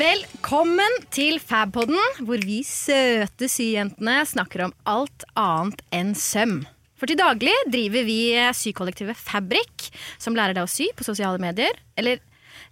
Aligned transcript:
Velkommen 0.00 0.94
til 1.12 1.36
Fabpodden, 1.44 1.98
hvor 2.24 2.40
vi 2.46 2.62
søte 2.64 3.48
syjentene 3.52 4.22
snakker 4.24 4.62
om 4.64 4.72
alt 4.88 5.26
annet 5.36 5.82
enn 5.92 6.14
søm. 6.16 6.62
For 6.96 7.10
til 7.10 7.18
daglig 7.20 7.52
driver 7.68 8.06
vi 8.06 8.16
sykollektivet 8.56 9.18
Fabrik, 9.20 9.90
som 10.16 10.36
lærer 10.38 10.56
deg 10.56 10.64
å 10.64 10.70
sy 10.72 10.86
på 10.96 11.04
sosiale 11.04 11.40
medier. 11.42 11.76
Eller 12.00 12.22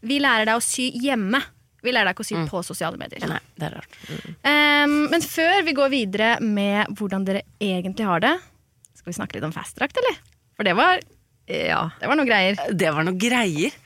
vi 0.01 0.16
lærer 0.25 0.49
deg 0.49 0.57
å 0.57 0.65
sy 0.65 0.87
hjemme. 1.05 1.43
Vi 1.85 1.93
lærer 1.93 2.09
deg 2.09 2.16
ikke 2.16 2.25
å 2.25 2.30
sy 2.30 2.38
på 2.49 2.62
sosiale 2.65 3.01
medier. 3.01 3.27
Nei, 3.29 3.43
det 3.60 3.69
er 3.69 3.77
rart. 3.77 3.99
Um, 4.09 4.97
men 5.13 5.24
før 5.24 5.60
vi 5.66 5.74
går 5.77 5.93
videre 5.93 6.30
med 6.45 6.95
hvordan 6.97 7.29
dere 7.29 7.45
egentlig 7.60 8.09
har 8.09 8.24
det, 8.24 8.37
skal 9.02 9.13
vi 9.13 9.19
snakke 9.19 9.37
litt 9.37 9.51
om 9.51 9.52
fastdrakt, 9.52 10.01
eller? 10.01 10.16
For 10.57 10.65
det 10.65 10.79
var, 10.80 11.05
Ja. 11.49 11.91
det 12.01 12.09
var 12.09 12.16
noe 12.16 12.29
greier. 12.29 12.57
Det 12.73 12.95
var 12.95 13.05
noe 13.05 13.21
greier. 13.21 13.77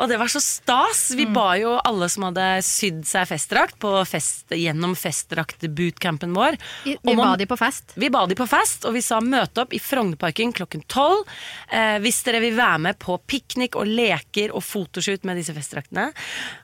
Og 0.00 0.10
det 0.10 0.18
var 0.20 0.30
så 0.32 0.40
stas. 0.42 1.10
Vi 1.16 1.26
ba 1.30 1.54
jo 1.60 1.76
alle 1.76 2.08
som 2.12 2.26
hadde 2.28 2.46
sydd 2.66 3.02
seg 3.08 3.28
festdrakt 3.30 3.78
på 3.82 3.92
fest, 4.08 4.50
gjennom 4.56 4.96
festdraktbootcampen 4.98 6.34
vår. 6.36 6.58
Vi, 6.86 6.96
vi 7.04 7.16
ba 7.18 7.34
de 7.40 7.48
på 7.50 7.58
fest. 7.60 7.94
Vi 8.00 8.10
ba 8.12 8.24
de 8.30 8.38
på 8.38 8.48
fest, 8.50 8.88
og 8.88 8.96
vi 8.96 9.04
sa 9.04 9.20
møte 9.24 9.64
opp 9.64 9.76
i 9.76 9.82
Frognerparken 9.82 10.54
klokken 10.56 10.84
tolv. 10.90 11.28
Eh, 11.68 11.98
hvis 12.04 12.22
dere 12.26 12.42
vil 12.42 12.56
være 12.58 12.84
med 12.88 13.00
på 13.02 13.18
piknik 13.30 13.78
og 13.78 13.88
leker 13.88 14.54
og 14.56 14.64
fotoshoot 14.64 15.26
med 15.28 15.40
disse 15.40 15.54
festdraktene. 15.56 16.10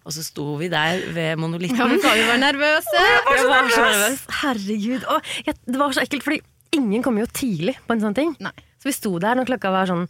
Og 0.07 0.17
så 0.17 0.25
sto 0.25 0.55
vi 0.61 0.71
der 0.73 1.05
ved 1.15 1.41
monolitten. 1.41 1.79
Ja, 1.79 1.89
vi 1.91 2.01
var, 2.03 2.41
nervøse! 2.41 2.67
nervøse. 2.67 3.03
Jeg 3.37 3.49
var 3.49 3.71
så 3.71 3.87
nervøs. 3.87 4.23
Herregud. 4.43 5.09
Og 5.13 5.35
jeg, 5.47 5.59
det 5.67 5.81
var 5.81 5.95
så 5.95 6.05
ekkelt, 6.05 6.25
fordi 6.27 6.41
ingen 6.77 7.05
kommer 7.05 7.25
jo 7.25 7.33
tidlig 7.33 7.77
på 7.87 7.97
en 7.97 8.05
sånn 8.05 8.17
ting. 8.17 8.33
Nei. 8.43 8.55
Så 8.81 8.91
vi 8.91 8.97
sto 8.97 9.17
der 9.23 9.39
når 9.39 9.49
klokka 9.51 9.73
var 9.75 9.91
sånn 9.91 10.07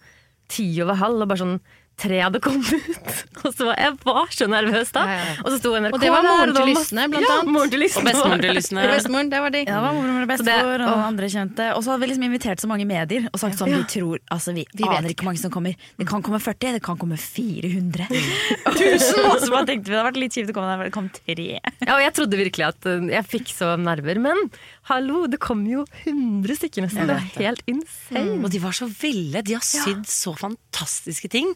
ti 0.52 0.68
over 0.82 0.98
halv, 1.00 1.24
og 1.24 1.30
bare 1.30 1.42
sånn 1.42 1.58
tre 1.96 2.18
hadde 2.20 2.40
kommet 2.44 2.68
ut. 2.72 3.20
Og 3.46 3.54
så 3.54 3.68
var 3.68 3.78
jeg 3.80 3.94
var 4.04 4.32
så 4.34 4.48
nervøs 4.50 4.90
da. 4.92 5.04
Ja, 5.08 5.16
ja, 5.16 5.26
ja. 5.30 5.34
Og 5.44 5.52
så 5.52 5.58
sto 5.60 5.72
NRK 5.76 5.96
Og 5.96 6.02
det 6.02 6.10
var 6.12 6.24
der, 6.26 6.30
moren 6.32 6.54
til 6.56 6.68
Lysne, 6.70 7.06
blant 7.12 7.24
ja, 7.24 7.36
annet. 7.36 7.52
Moren 7.54 7.72
til 7.72 7.82
Lysne. 7.82 8.02
Og 8.02 8.08
bestemoren 8.10 8.44
til 8.44 8.56
Lysne. 8.58 8.86
Bestemoren, 8.96 9.30
det 9.32 9.40
var 9.44 9.54
de. 9.54 9.62
Ja, 9.62 9.70
det 9.70 9.82
var 9.86 9.96
moren 9.96 10.18
og 10.20 10.30
bestemor 10.32 10.84
og 10.86 11.04
andre 11.06 11.30
kjente. 11.32 11.68
Og 11.76 11.84
så 11.84 11.92
hadde 11.92 12.04
vi 12.04 12.10
liksom 12.12 12.26
invitert 12.28 12.64
så 12.64 12.70
mange 12.70 12.88
medier 12.88 13.28
og 13.30 13.40
sagt 13.42 13.60
sånn, 13.60 13.72
Ja. 13.72 13.80
vi 13.82 13.88
tror, 13.96 14.20
altså 14.34 14.54
vi, 14.56 14.66
Vi 14.76 14.84
vet 14.84 14.98
aner 14.98 15.14
ikke 15.14 15.24
hvor 15.24 15.30
mange 15.32 15.42
som 15.42 15.54
kommer. 15.54 15.76
Det 15.96 16.08
kan 16.10 16.24
komme 16.26 16.40
40, 16.42 16.76
det 16.76 16.82
kan 16.84 17.00
komme 17.00 17.20
400. 17.20 18.08
Tusen! 18.80 19.22
og 19.30 19.40
så 19.40 19.52
bare 19.52 19.66
tenkte 19.70 19.88
vi 19.88 19.94
det 19.94 20.00
hadde 20.00 20.08
vært 20.10 20.20
litt 20.20 20.36
kjipt 20.36 20.52
å 20.52 20.56
komme 20.58 20.72
der, 20.72 20.82
for 20.82 20.90
det 20.90 20.96
kom 20.96 21.10
tre. 21.16 21.48
Ja, 21.80 21.96
og 21.96 22.02
jeg 22.04 22.16
trodde 22.18 22.40
virkelig 22.40 22.68
at 22.68 22.90
uh, 22.90 23.08
jeg 23.12 23.30
fikk 23.30 23.54
så 23.56 23.72
nerver, 23.80 24.20
men 24.22 24.48
hallo, 24.90 25.26
det 25.30 25.40
kom 25.42 25.64
jo 25.68 25.84
100 26.04 26.60
stykker 26.60 26.86
nesten. 26.86 27.10
Det 27.10 27.18
er 27.18 27.28
helt 27.40 27.62
insane. 27.70 28.40
Og 28.42 28.50
de 28.52 28.62
var 28.62 28.76
så 28.76 28.88
ville. 28.90 29.44
De 29.46 29.56
har 29.58 29.64
sydd 29.66 30.06
så 30.10 30.34
fantastiske 30.38 31.30
ting. 31.32 31.54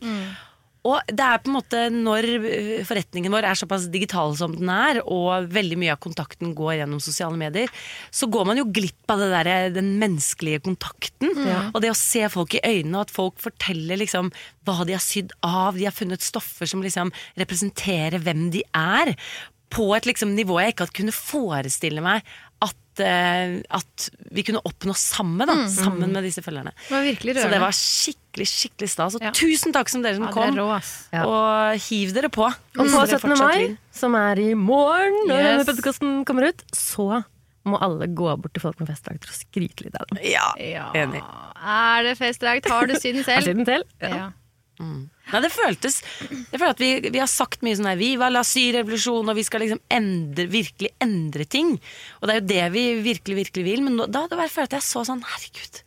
Og 0.89 0.97
det 1.13 1.21
er 1.21 1.41
på 1.43 1.51
en 1.51 1.57
måte 1.59 1.81
når 1.93 2.27
øh, 2.39 2.69
forretningen 2.89 3.33
vår 3.35 3.45
er 3.51 3.59
såpass 3.59 3.85
digital 3.93 4.33
som 4.39 4.55
den 4.57 4.71
er, 4.73 5.03
og 5.05 5.51
veldig 5.53 5.77
mye 5.77 5.93
av 5.93 6.01
kontakten 6.01 6.55
går 6.57 6.79
gjennom 6.79 7.03
sosiale 7.05 7.37
medier, 7.37 7.69
så 8.09 8.31
går 8.33 8.49
man 8.49 8.61
jo 8.63 8.65
glipp 8.65 9.13
av 9.13 9.21
det 9.21 9.29
der, 9.35 9.51
den 9.77 9.93
menneskelige 10.01 10.63
kontakten. 10.65 11.35
Og 11.75 11.83
det 11.85 11.93
å 11.93 11.99
se 12.01 12.25
folk 12.33 12.57
i 12.57 12.65
øynene, 12.65 12.97
og 12.97 13.09
at 13.11 13.13
folk 13.13 13.37
forteller 13.45 14.01
liksom 14.01 14.33
hva 14.65 14.81
de 14.89 14.97
har 14.97 15.05
sydd 15.05 15.37
av. 15.45 15.77
De 15.77 15.85
har 15.85 15.97
funnet 15.97 16.25
stoffer 16.25 16.71
som 16.71 16.85
liksom 16.85 17.13
representerer 17.41 18.23
hvem 18.25 18.49
de 18.55 18.65
er. 18.73 19.13
På 19.71 19.93
et 19.95 20.09
liksom 20.09 20.33
nivå 20.35 20.57
jeg 20.63 20.73
ikke 20.73 20.89
hadde 20.89 20.97
kunne 20.97 21.15
forestille 21.15 22.03
meg 22.03 22.25
at, 23.01 23.61
eh, 23.61 23.63
at 23.71 24.11
vi 24.33 24.43
kunne 24.47 24.61
oppnå 24.65 24.95
sammen. 24.97 25.47
Da, 25.47 25.55
Sammen 25.69 26.13
med 26.13 26.25
disse 26.25 26.43
følgerne. 26.45 26.73
Det 26.89 26.93
var 26.93 27.43
Så 27.43 27.51
det 27.51 27.61
var 27.61 27.73
skikkelig 27.77 28.47
skikkelig 28.47 28.89
stas. 28.93 29.15
Og 29.17 29.23
Ja. 29.23 29.31
tusen 29.33 29.73
takk 29.73 29.89
som 29.89 30.03
dere 30.03 30.15
som 30.15 30.25
Ja, 30.25 30.33
kom. 30.33 30.55
rå. 30.57 30.83
Ja. 31.13 31.25
Og 31.27 31.79
hiv 31.89 32.13
dere 32.15 32.29
på. 32.29 32.47
Og 32.47 32.87
på 32.87 33.07
17. 33.07 33.37
mai, 33.39 33.77
som 33.93 34.15
er 34.15 34.39
i 34.39 34.55
morgen, 34.55 35.27
når 35.29 35.59
Yes. 35.61 35.67
podkasten 35.67 36.25
kommer 36.25 36.49
ut, 36.49 36.63
så 36.73 37.25
må 37.67 37.77
alle 37.83 38.07
gå 38.07 38.41
bort 38.41 38.55
til 38.55 38.61
folk 38.63 38.79
med 38.81 38.89
festdrakt 38.89 39.25
og 39.29 39.35
skryte 39.37 39.85
litt 39.85 39.95
av 40.01 40.07
dem. 40.09 40.19
Ja, 40.25 40.53
Ja. 40.59 40.93
enig. 40.95 41.23
Er 41.63 42.03
det 42.05 42.17
festdrakt? 42.19 42.69
Har 42.69 42.87
du 42.87 42.95
sydd 42.95 43.15
den 43.15 43.25
Har 43.29 43.43
selv? 43.43 43.65
siden 43.65 44.33
Ja. 44.81 45.35
Nei, 45.35 45.41
det 45.45 45.51
føltes 45.55 46.01
Jeg 46.01 46.59
føler 46.59 46.73
at 46.73 46.81
vi, 46.83 46.89
vi 47.13 47.21
har 47.21 47.29
sagt 47.31 47.61
mye 47.63 47.77
sånn 47.79 47.87
her 47.91 47.99
Viva 48.01 48.31
la 48.33 48.41
syrevolusjon 48.47 49.29
og 49.31 49.37
vi 49.37 49.45
skal 49.47 49.63
liksom 49.63 49.83
endre, 49.93 50.47
virkelig 50.51 50.91
endre 51.05 51.47
ting. 51.47 51.75
Og 52.19 52.27
det 52.27 52.35
er 52.35 52.41
jo 52.41 52.47
det 52.51 52.65
vi 52.75 52.85
virkelig, 53.05 53.37
virkelig 53.45 53.67
vil. 53.67 53.85
Men 53.87 53.99
nå, 54.01 54.09
da, 54.11 54.25
det 54.31 54.39
bare 54.41 54.49
jeg 54.51 54.73
jeg 54.75 54.87
så 54.87 55.05
sånn 55.07 55.21
Herregud, 55.27 55.83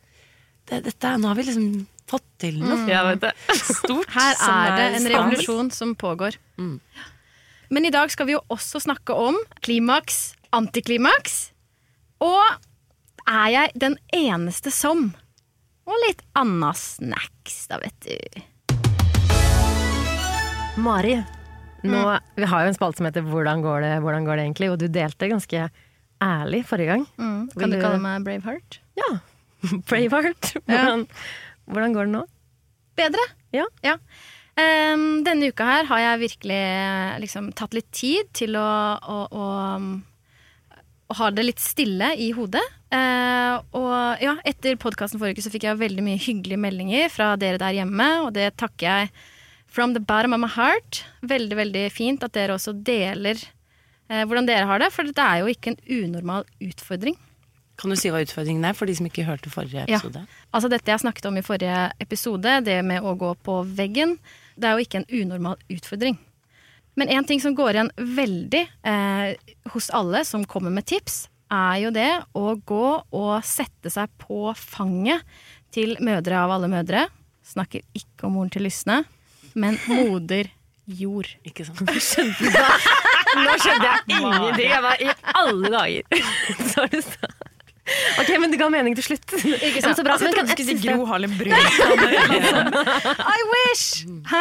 det, 0.70 0.78
dette, 0.86 1.16
nå 1.20 1.28
har 1.28 1.40
vi 1.40 1.48
liksom 1.50 1.66
fått 2.08 2.26
til 2.40 2.60
noe 2.62 2.78
du. 2.84 3.32
stort. 3.58 4.14
Her 4.14 4.38
er 4.46 4.76
det 4.78 4.86
en 5.00 5.10
revolusjon 5.12 5.72
som 5.74 5.96
pågår. 5.98 6.38
Men 7.74 7.88
i 7.88 7.92
dag 7.92 8.12
skal 8.12 8.28
vi 8.28 8.36
jo 8.36 8.42
også 8.52 8.82
snakke 8.84 9.16
om 9.16 9.38
klimaks, 9.64 10.34
antiklimaks. 10.54 11.50
Og 12.22 12.42
er 13.26 13.46
jeg 13.54 13.76
den 13.86 13.96
eneste 14.14 14.72
som? 14.72 15.08
Og 15.84 15.96
litt 16.06 16.22
anna 16.38 16.72
snacks, 16.76 17.64
da, 17.68 17.80
vet 17.82 18.06
du. 18.06 18.44
Mari, 20.76 21.14
nå, 21.86 22.00
vi 22.34 22.46
har 22.50 22.64
jo 22.64 22.70
en 22.72 22.76
spalte 22.76 22.98
som 22.98 23.06
heter 23.06 23.24
Hvordan 23.28 23.62
går 23.62 23.84
det, 23.84 23.92
hvordan 24.02 24.24
går 24.26 24.38
det 24.40 24.46
egentlig? 24.48 24.70
Og 24.72 24.78
du 24.80 24.86
delte 24.90 25.28
ganske 25.30 25.66
ærlig 26.24 26.62
forrige 26.66 26.90
gang. 26.94 27.04
Kan 27.16 27.70
du 27.70 27.76
du- 27.76 27.82
kalle 27.82 28.00
meg 28.02 28.24
Braveheart? 28.26 28.80
Ja. 28.98 29.10
Braveheart. 29.88 30.54
Hvordan, 30.66 31.06
hvordan 31.70 31.94
går 31.94 32.08
det 32.08 32.14
nå? 32.16 32.24
Bedre. 32.98 33.26
Ja. 33.54 33.66
Ehm, 34.58 35.22
denne 35.26 35.50
uka 35.50 35.66
her 35.66 35.86
har 35.90 36.02
jeg 36.02 36.22
virkelig 36.28 36.62
liksom, 37.22 37.52
tatt 37.58 37.74
litt 37.74 37.90
tid 37.94 38.30
til 38.34 38.54
å, 38.58 38.66
å, 39.02 39.18
å, 39.30 39.46
um, 39.78 39.88
å 41.10 41.16
ha 41.18 41.30
det 41.34 41.46
litt 41.46 41.62
stille 41.62 42.12
i 42.18 42.30
hodet. 42.34 42.62
Eh, 42.94 43.54
og 43.74 44.22
ja, 44.22 44.36
etter 44.46 44.78
podkasten 44.80 45.18
forrige 45.22 45.38
uke 45.38 45.46
så 45.46 45.54
fikk 45.54 45.66
jeg 45.68 45.80
veldig 45.82 46.04
mye 46.06 46.22
hyggelige 46.22 46.62
meldinger 46.62 47.10
fra 47.14 47.32
dere 47.38 47.58
der 47.62 47.80
hjemme, 47.80 48.08
og 48.26 48.34
det 48.38 48.52
takker 48.60 48.86
jeg 48.86 49.10
from 49.74 49.94
the 49.94 50.00
bottom 50.00 50.32
of 50.32 50.40
my 50.40 50.50
heart. 50.50 51.02
Veldig, 51.26 51.58
veldig 51.58 51.84
fint 51.92 52.22
at 52.22 52.34
dere 52.36 52.54
også 52.54 52.76
deler 52.86 53.34
eh, 54.08 54.22
hvordan 54.22 54.46
dere 54.46 54.68
har 54.70 54.82
det, 54.82 54.92
for 54.94 55.08
det 55.10 55.24
er 55.24 55.42
jo 55.42 55.50
ikke 55.50 55.74
en 55.74 55.80
unormal 56.04 56.46
utfordring. 56.62 57.18
Kan 57.80 57.90
du 57.90 57.98
si 57.98 58.12
hva 58.14 58.22
utfordringen 58.22 58.62
er, 58.68 58.76
for 58.78 58.86
de 58.86 58.94
som 58.94 59.08
ikke 59.08 59.26
hørte 59.26 59.50
forrige 59.50 59.82
episode? 59.82 60.22
Ja. 60.22 60.42
Altså 60.54 60.70
dette 60.70 60.92
jeg 60.92 61.02
snakket 61.02 61.26
om 61.26 61.40
i 61.40 61.42
forrige 61.42 61.88
episode, 62.02 62.60
det 62.62 62.78
med 62.86 63.02
å 63.02 63.16
gå 63.18 63.32
på 63.42 63.58
veggen, 63.74 64.14
det 64.54 64.68
er 64.68 64.76
jo 64.76 64.86
ikke 64.86 65.00
en 65.02 65.10
unormal 65.10 65.58
utfordring. 65.74 66.20
Men 66.94 67.10
en 67.10 67.26
ting 67.26 67.42
som 67.42 67.56
går 67.58 67.74
igjen 67.74 67.90
veldig 67.98 68.60
eh, 68.86 69.54
hos 69.74 69.90
alle 69.90 70.22
som 70.28 70.46
kommer 70.46 70.70
med 70.70 70.86
tips, 70.86 71.24
er 71.50 71.80
jo 71.82 71.90
det 71.94 72.10
å 72.38 72.54
gå 72.66 72.86
og 73.14 73.34
sette 73.46 73.90
seg 73.92 74.10
på 74.22 74.54
fanget 74.58 75.26
til 75.74 75.98
mødre 76.02 76.38
av 76.46 76.54
alle 76.54 76.70
mødre. 76.70 77.08
Snakker 77.44 77.82
ikke 77.98 78.28
om 78.28 78.38
moren 78.38 78.54
til 78.54 78.64
Lysne, 78.64 79.02
men 79.54 79.78
moder 79.88 80.50
jord. 80.86 81.30
Ikke 81.46 81.64
sant? 81.64 81.80
Nå 81.80 83.54
skjønte 83.58 83.88
jeg 83.88 84.20
ingenting. 84.20 84.68
Jeg 84.70 84.82
var 84.84 85.00
i 85.02 85.10
alle 85.34 85.70
dager. 85.74 86.22
Så 86.72 86.86
du 86.92 87.00
sagt. 87.02 87.50
Ok, 88.16 88.30
men 88.40 88.48
det 88.48 88.56
ga 88.56 88.70
mening 88.72 88.94
til 88.96 89.04
slutt. 89.04 89.32
Ikke 89.44 89.82
sant? 89.84 89.98
så 89.98 90.04
bra. 90.06 90.14
Altså, 90.14 90.30
jeg 90.30 90.36
trodde 90.38 90.48
du 90.48 90.52
skulle 90.54 90.68
si 90.70 90.76
det- 90.80 90.94
Gro 90.94 91.04
Harlem 91.10 91.34
Brundtland. 91.36 92.78
I 93.36 93.40
wish! 93.50 93.82
Hæ? 94.30 94.40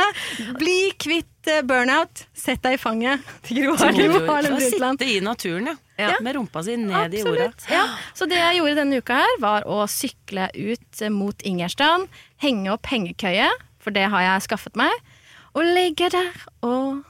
Bli 0.62 0.77
kvitt 1.04 1.50
eh, 1.51 1.59
burnout. 1.68 2.21
Sett 2.39 2.63
deg 2.63 2.77
i 2.77 2.80
fanget. 2.80 3.19
Gro 3.50 3.75
Harlem 3.81 4.00
Til 4.00 4.13
Brundtland. 4.16 5.01
sitte 5.04 5.09
i 5.12 5.19
naturen, 5.25 5.68
ja. 5.74 5.75
Ja. 6.00 6.13
Med 6.24 6.38
rumpa 6.39 6.63
si 6.66 6.77
ned 6.80 7.13
i 7.13 7.19
jorda. 7.25 7.50
Ja. 7.69 7.83
Så 8.18 8.25
det 8.31 8.39
jeg 8.39 8.62
gjorde 8.62 8.77
denne 8.80 9.01
uka 9.04 9.19
her, 9.25 9.36
var 9.44 9.68
å 9.69 9.83
sykle 9.92 10.48
ut 10.56 11.04
eh, 11.04 11.12
mot 11.13 11.44
Ingerstrand, 11.45 12.07
henge 12.42 12.71
opp 12.74 12.88
hengekøye, 12.95 13.51
for 13.83 13.95
det 13.95 14.06
har 14.12 14.25
jeg 14.25 14.45
skaffet 14.47 14.77
meg, 14.80 14.94
og 15.53 15.68
ligger 15.68 16.13
der 16.13 16.45
og 16.65 17.03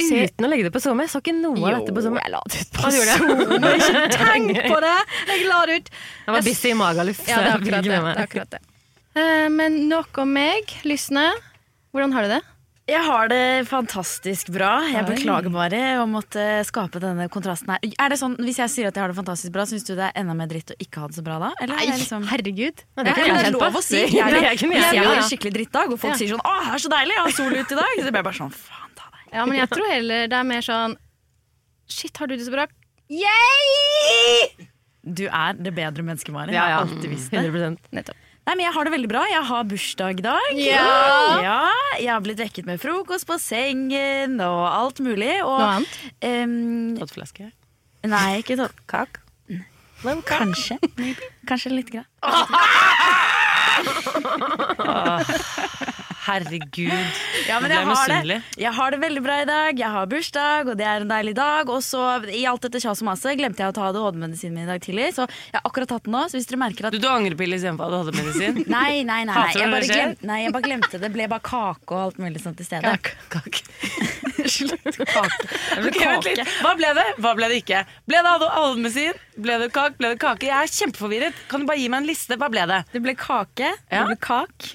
se 0.00 0.22
Uten 0.24 0.46
å 0.46 0.48
legge 0.48 0.66
det 0.66 0.72
på 0.74 0.80
SoMe. 0.82 1.04
Så 1.10 1.20
ikke 1.20 1.34
noe 1.36 1.60
av 1.60 1.80
dette 1.80 1.94
på 1.94 2.04
SoMe. 2.04 2.22
jeg 2.24 2.32
la 2.32 2.40
det 2.48 2.62
ut 2.62 2.70
på 2.76 2.92
SoMe, 2.96 3.72
ikke 3.80 4.04
Tenk 4.16 4.60
på 4.64 4.78
det! 4.84 4.96
Jeg 5.28 5.46
la 5.50 5.60
det 5.68 5.76
ut. 5.76 5.90
Jeg 6.24 6.36
var 6.36 6.46
busy 6.46 6.70
i 6.72 6.76
Magaluf. 6.78 7.20
Ja, 7.28 7.42
det 7.44 7.50
er 7.50 7.58
akkurat 7.58 7.84
det. 7.84 7.92
det, 7.92 8.14
er 8.14 8.22
akkurat 8.24 8.56
det. 8.56 8.62
Uh, 9.18 9.48
men 9.52 9.76
nok 9.90 10.22
om 10.22 10.32
meg. 10.32 10.72
Lysne, 10.88 11.26
hvordan 11.92 12.16
har 12.16 12.26
du 12.26 12.34
det? 12.38 12.40
Jeg 12.90 13.02
har 13.06 13.28
det 13.30 13.42
fantastisk 13.70 14.48
bra. 14.50 14.70
Jeg 14.90 15.04
beklager 15.06 15.52
bare 15.54 15.80
å 16.02 16.06
måtte 16.10 16.42
skape 16.66 16.98
denne 17.02 17.28
kontrasten 17.30 17.70
her. 17.70 17.78
Er 18.02 18.10
det 18.10 18.18
sånn, 18.18 18.34
Hvis 18.42 18.58
jeg 18.58 18.72
sier 18.72 18.88
at 18.90 18.96
jeg 18.98 19.04
har 19.04 19.12
det 19.12 19.16
fantastisk 19.20 19.52
bra, 19.54 19.62
syns 19.70 19.84
du 19.86 19.92
det 19.94 20.08
er 20.08 20.16
enda 20.18 20.34
mer 20.34 20.48
dritt 20.50 20.72
å 20.74 20.76
ikke 20.82 21.04
ha 21.04 21.10
det 21.10 21.18
så 21.20 21.22
bra 21.22 21.36
da? 21.38 21.50
Eller 21.62 21.78
Nei, 21.78 21.86
liksom... 22.00 22.26
herregud. 22.32 22.82
Ja, 22.98 23.04
Ja, 23.06 23.14
kan 23.14 23.14
jeg 23.14 23.14
det 23.14 23.30
er 23.30 23.44
kjenne 23.44 23.60
på. 23.60 23.62
lov 23.68 23.78
å 23.78 23.82
si. 23.86 23.94
Det- 24.00 24.10
Jeg, 24.16 24.34
det 24.34 24.42
jeg, 24.42 24.58
jeg 24.58 24.94
jeg 24.98 25.04
har 25.06 25.20
en 25.22 25.28
skikkelig 25.30 25.52
drittdag, 25.60 25.92
og 25.94 26.00
folk 26.02 26.16
sier 26.18 26.34
sånn 26.34 26.42
'Å, 26.42 26.54
det 26.66 26.74
er 26.74 26.82
så 26.86 26.90
deilig, 26.96 27.14
jeg 27.14 27.24
har 27.28 27.36
sol 27.38 27.52
ute 27.54 27.72
i 27.72 27.78
dag'. 27.78 27.94
Så 27.94 28.10
blir 28.10 28.20
jeg 28.20 28.26
bare 28.30 28.40
sånn 28.42 28.52
faen 28.58 28.90
ta 28.98 29.06
deg. 29.14 29.22
Ja, 29.38 29.46
men 29.46 29.56
jeg 29.60 29.68
tror 29.70 29.86
heller 29.94 30.26
det 30.26 30.38
er 30.40 30.44
mer 30.50 30.60
sånn 30.66 30.96
Shit, 31.90 32.16
har 32.18 32.26
du 32.26 32.36
det 32.36 32.46
så 32.46 32.52
bra? 32.54 32.66
Yay! 33.10 34.66
Du 35.04 35.24
er 35.26 35.54
det 35.58 35.72
bedre 35.74 36.02
mennesket, 36.06 36.32
Mari. 36.34 36.52
Ja, 36.54 36.66
Jeg 36.68 36.74
har 36.76 36.84
alltid 36.86 37.10
visst 37.10 37.30
det. 37.32 37.38
100 37.46 37.78
Nettopp. 37.92 38.16
Nei, 38.50 38.56
men 38.58 38.66
Jeg 38.66 38.74
har 38.74 38.88
det 38.88 38.92
veldig 38.96 39.08
bra. 39.12 39.20
Jeg 39.30 39.44
har 39.46 39.66
bursdag 39.70 40.18
i 40.18 40.24
dag. 40.26 40.48
Ja. 40.58 40.86
ja 41.38 41.58
Jeg 42.00 42.10
har 42.10 42.18
blitt 42.24 42.40
vekket 42.42 42.66
med 42.66 42.80
frokost 42.82 43.22
på 43.28 43.36
sengen 43.38 44.40
og 44.42 44.64
alt 44.66 44.98
mulig. 44.98 45.36
Og, 45.44 45.54
Noe 45.54 45.68
annet? 45.76 45.92
em, 46.18 46.96
Tottflaske. 46.98 47.46
nei, 48.10 48.42
ikke 48.42 48.58
sånn. 48.58 48.74
Kak. 48.90 49.22
Kanskje. 50.26 50.82
Kanskje 51.46 51.70
litt 51.76 51.94
grann. 51.94 52.10
Herregud. 56.20 56.92
Ja, 57.48 57.56
men 57.64 57.72
jeg 57.72 57.86
har, 57.88 58.12
det. 58.28 58.36
jeg 58.60 58.72
har 58.76 58.90
det 58.92 58.98
veldig 59.00 59.22
bra 59.24 59.36
i 59.40 59.46
dag. 59.48 59.78
Jeg 59.80 59.88
har 59.94 60.08
bursdag, 60.10 60.68
og 60.68 60.76
det 60.76 60.84
er 60.86 61.04
en 61.06 61.08
deilig 61.10 61.32
dag. 61.38 61.70
Og 61.72 61.80
så 61.84 62.02
i 62.28 62.42
alt 62.48 62.66
dette 62.66 62.82
kjas 62.82 63.00
og 63.00 63.08
maset 63.08 63.38
glemte 63.40 63.62
jeg 63.64 63.72
å 63.72 63.76
ta 63.76 63.86
ADHD-medisinen 63.88 64.58
min 64.58 64.66
i 64.66 64.70
dag 64.70 64.82
tidlig. 64.84 65.08
Så 65.16 65.24
jeg 65.30 65.56
har 65.56 65.64
akkurat 65.70 65.88
tatt 65.94 66.04
den 66.08 66.16
nå. 66.18 66.26
Så 66.28 66.36
hvis 66.36 66.48
dere 66.50 66.60
merker 66.60 66.90
at 66.90 66.96
Du, 66.96 67.00
du 67.00 67.08
angrepille 67.08 67.56
istedenfor 67.56 67.88
ADHD-medisin? 68.02 68.60
Nei, 68.76 69.00
nei, 69.08 69.22
nei. 69.28 69.46
Jeg, 69.56 69.70
bare 69.72 69.88
glemte, 69.88 70.26
nei 70.28 70.40
jeg 70.44 70.54
bare 70.58 70.66
glemte 70.68 71.00
det. 71.02 71.12
Ble 71.16 71.28
bare 71.32 71.46
kake 71.48 71.96
og 71.96 72.02
alt 72.04 72.20
mulig 72.22 72.42
sånt 72.44 72.60
i 72.60 72.68
stedet. 72.68 73.12
Kak. 73.32 73.62
Slutt. 74.50 75.00
Kake. 75.14 75.48
Det 75.48 75.80
ble 75.84 75.90
Ok, 75.90 76.00
vent 76.00 76.24
kake. 76.24 76.34
litt. 76.40 76.52
Hva 76.64 76.74
ble 76.78 76.92
det? 76.96 77.06
Hva 77.20 77.32
ble 77.38 77.48
det 77.52 77.58
ikke? 77.62 77.82
Ble 78.08 78.20
det 78.24 78.34
ADHD-medisin? 78.36 79.18
Ble 79.40 79.56
det 79.64 79.70
kak? 79.74 79.96
Ble 80.00 80.12
det 80.14 80.20
kake? 80.22 80.48
Jeg 80.50 80.56
er 80.68 80.72
kjempeforvirret. 80.76 81.40
Kan 81.50 81.64
du 81.64 81.68
bare 81.70 81.80
gi 81.80 81.88
meg 81.92 82.02
en 82.04 82.08
liste? 82.12 82.36
Hva 82.40 82.48
ble 82.52 82.64
det? 82.68 82.80
Det 82.92 83.02
ble 83.04 83.14
kake, 83.20 83.70
Ja. 83.90 84.02
det 84.02 84.06
ble 84.12 84.16
kak, 84.24 84.70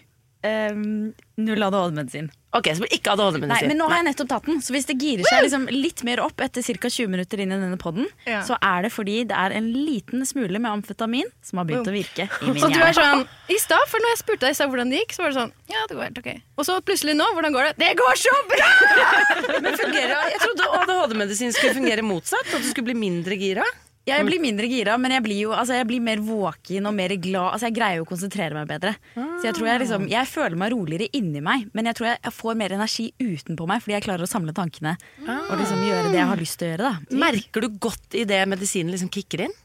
um, 0.45 1.13
null 1.41 1.63
ADHD-medisin. 1.67 2.29
Ok, 2.55 2.69
så 2.77 2.87
ikke 2.87 3.11
ADHD-medisin. 3.11 3.67
men 3.67 3.79
nå 3.81 3.87
har 3.91 3.99
jeg 3.99 4.05
nettopp 4.07 4.29
tatt 4.31 4.45
den, 4.47 4.61
så 4.63 4.71
hvis 4.71 4.85
det 4.87 4.95
girer 5.01 5.27
seg 5.27 5.41
liksom 5.43 5.65
litt 5.73 6.03
mer 6.07 6.21
opp 6.23 6.39
etter 6.45 6.63
ca. 6.63 6.87
20 6.87 7.09
minutter 7.11 7.41
inn 7.43 7.51
i 7.51 7.57
denne 7.59 7.79
podden, 7.81 8.07
Ja. 8.23 8.39
så 8.47 8.55
er 8.63 8.85
det 8.87 8.91
fordi 8.95 9.17
det 9.27 9.35
er 9.35 9.51
en 9.57 9.67
liten 9.73 10.23
smule 10.25 10.55
med 10.61 10.71
amfetamin 10.71 11.27
som 11.43 11.59
har 11.59 11.67
begynt 11.67 11.89
å 11.91 11.95
virke 11.95 12.29
i 12.29 12.51
min 12.53 12.61
Så 12.63 12.71
du 12.71 12.79
er 12.79 12.95
sånn 12.95 13.25
I 13.51 13.57
stad, 13.59 13.83
for 13.91 13.99
når 13.99 14.13
jeg 14.15 14.21
spurte 14.23 14.45
deg 14.47 14.55
i 14.55 14.59
stad 14.61 14.71
hvordan 14.71 14.89
det 14.93 15.01
gikk, 15.03 15.17
så 15.17 15.25
var 15.25 15.33
det 15.33 15.39
sånn 15.41 15.53
Ja, 15.75 15.83
det 15.89 15.97
går 15.97 16.03
helt 16.07 16.21
ok. 16.23 16.29
Og 16.55 16.65
så 16.69 16.79
plutselig 16.87 17.17
nå, 17.19 17.27
hvordan 17.35 17.51
går 17.57 17.67
det? 17.67 17.73
Det 17.83 17.91
går 17.99 18.21
så 18.23 18.35
bra! 18.53 18.69
Men 19.65 19.75
fungerer, 19.75 20.15
jeg 20.31 20.39
trodde 20.45 20.69
ADHD-medisin 20.79 21.51
skulle 21.51 21.75
fungere 21.75 22.05
motsatt. 22.05 22.47
At 22.55 22.63
du 22.63 22.69
skulle 22.71 22.93
bli 22.93 22.99
mindre 23.03 23.35
gira. 23.35 23.65
Jeg 24.05 24.25
blir 24.27 24.41
mindre 24.43 24.67
gira, 24.69 24.95
men 25.01 25.15
jeg 25.15 25.23
blir 25.25 25.39
jo 25.47 25.53
altså, 25.57 25.79
jeg 25.79 25.87
blir 25.89 26.03
mer 26.05 26.21
våken 26.21 26.85
og 26.85 26.93
mer 26.93 27.15
glad. 27.17 27.55
Altså, 27.55 27.69
jeg 27.71 27.75
greier 27.79 27.97
jo 27.97 28.05
å 28.05 28.09
konsentrere 28.09 28.53
meg 28.53 28.67
bedre. 28.69 28.93
Så 29.15 29.47
jeg 29.47 29.55
tror 29.57 29.69
jeg 29.71 29.81
liksom 29.81 30.05
Jeg 30.11 30.29
føler 30.29 30.59
meg 30.61 30.73
roligere 30.75 31.09
inni 31.17 31.41
meg, 31.41 31.65
men 31.73 31.89
jeg 31.89 31.97
tror 31.97 32.11
jeg, 32.11 32.19
jeg 32.27 32.35
får 32.37 32.59
mer 32.61 32.75
energi 32.77 33.07
utenpå 33.17 33.67
meg 33.69 33.81
fordi 33.81 33.97
jeg 33.97 34.05
klarer 34.05 34.27
å 34.27 34.29
samle 34.29 34.53
tankene 34.55 34.93
og 35.25 35.57
liksom 35.57 35.81
gjøre 35.87 36.11
det 36.13 36.19
jeg 36.21 36.29
har 36.31 36.41
lyst 36.41 36.59
til 36.61 36.67
å 36.67 36.71
gjøre. 36.75 36.89
da 36.91 37.19
Merker 37.25 37.65
du 37.65 37.69
godt 37.81 38.17
i 38.17 38.25
det 38.29 38.41
medisinen 38.51 38.93
liksom 38.93 39.09
kicker 39.13 39.47
inn? 39.47 39.55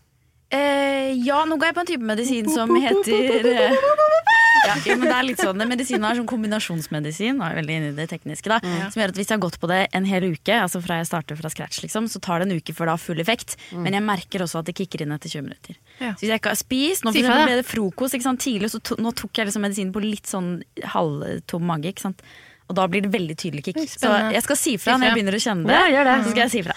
Eh, 0.51 1.13
ja, 1.23 1.45
nå 1.47 1.57
går 1.61 1.71
jeg 1.71 1.75
på 1.77 1.83
en 1.85 1.89
type 1.93 2.07
medisin 2.07 2.49
som 2.51 2.71
heter 2.75 3.47
eh, 3.47 3.75
ja, 4.67 4.75
jo, 4.83 4.97
men 4.99 5.07
det 5.07 5.15
er 5.15 5.27
litt 5.29 5.43
sånn 5.43 5.63
medisinen 5.71 6.07
er 6.09 6.19
sånn 6.19 6.27
kombinasjonsmedisin, 6.31 7.39
nå 7.39 7.47
er 7.47 7.55
veldig 7.61 7.77
inne 7.79 7.91
i 7.93 7.95
det 7.95 8.09
tekniske, 8.11 8.51
da, 8.51 8.59
som 8.91 8.99
gjør 8.99 9.13
at 9.13 9.21
hvis 9.21 9.31
jeg 9.31 9.37
har 9.37 9.45
gått 9.45 9.61
på 9.63 9.71
det 9.71 9.79
en 9.95 10.09
hel 10.11 10.27
uke, 10.33 10.57
altså 10.57 10.83
fra 10.83 10.99
jeg 10.99 11.07
starter 11.07 11.39
fra 11.39 11.53
scratch, 11.55 11.79
liksom, 11.85 12.09
så 12.11 12.19
tar 12.25 12.43
det 12.43 12.49
en 12.49 12.59
uke 12.59 12.75
før 12.75 12.91
det 12.91 12.97
har 12.97 13.03
full 13.05 13.23
effekt. 13.23 13.55
Men 13.73 13.95
jeg 13.95 14.05
merker 14.09 14.43
også 14.45 14.61
at 14.65 14.69
det 14.69 14.75
kicker 14.81 15.07
inn 15.07 15.15
etter 15.15 15.31
20 15.31 15.47
minutter. 15.47 15.79
Ja. 16.01 16.13
Så 16.19 16.25
hvis 16.27 16.33
jeg 16.33 16.43
ikke 16.43 16.53
har 16.53 16.59
spist 16.59 17.07
Nå 17.07 17.15
for 17.15 17.23
eksempel 17.23 17.47
ble 17.47 17.57
det 17.63 17.67
frokost 17.71 18.19
ikke 18.19 18.27
sant, 18.27 18.43
tidlig, 18.43 18.73
så 18.75 18.83
to, 18.83 18.99
nå 18.99 19.15
tok 19.23 19.41
jeg 19.41 19.49
liksom 19.49 19.65
medisinen 19.65 19.95
på 19.95 20.03
litt 20.05 20.29
sånn 20.31 20.53
halvtom 20.97 21.67
mage. 21.71 21.95
Ikke 21.95 22.09
sant? 22.09 22.27
Og 22.71 22.77
da 22.79 22.85
blir 22.91 23.03
det 23.07 23.15
veldig 23.15 23.39
tydelig 23.39 23.65
kick. 23.71 23.81
Så 23.91 24.11
jeg 24.35 24.45
skal 24.47 24.59
si 24.59 24.77
fra 24.83 24.99
når 24.99 25.11
jeg 25.13 25.19
begynner 25.21 25.39
å 25.39 25.43
kjenne 25.47 25.71
det. 25.71 25.79
Ja, 25.79 25.89
gjør 25.95 26.11
det. 26.11 26.19
Så 26.27 26.35
skal 26.35 26.45
jeg 26.45 26.55
si 26.59 26.67
fra. 26.67 26.77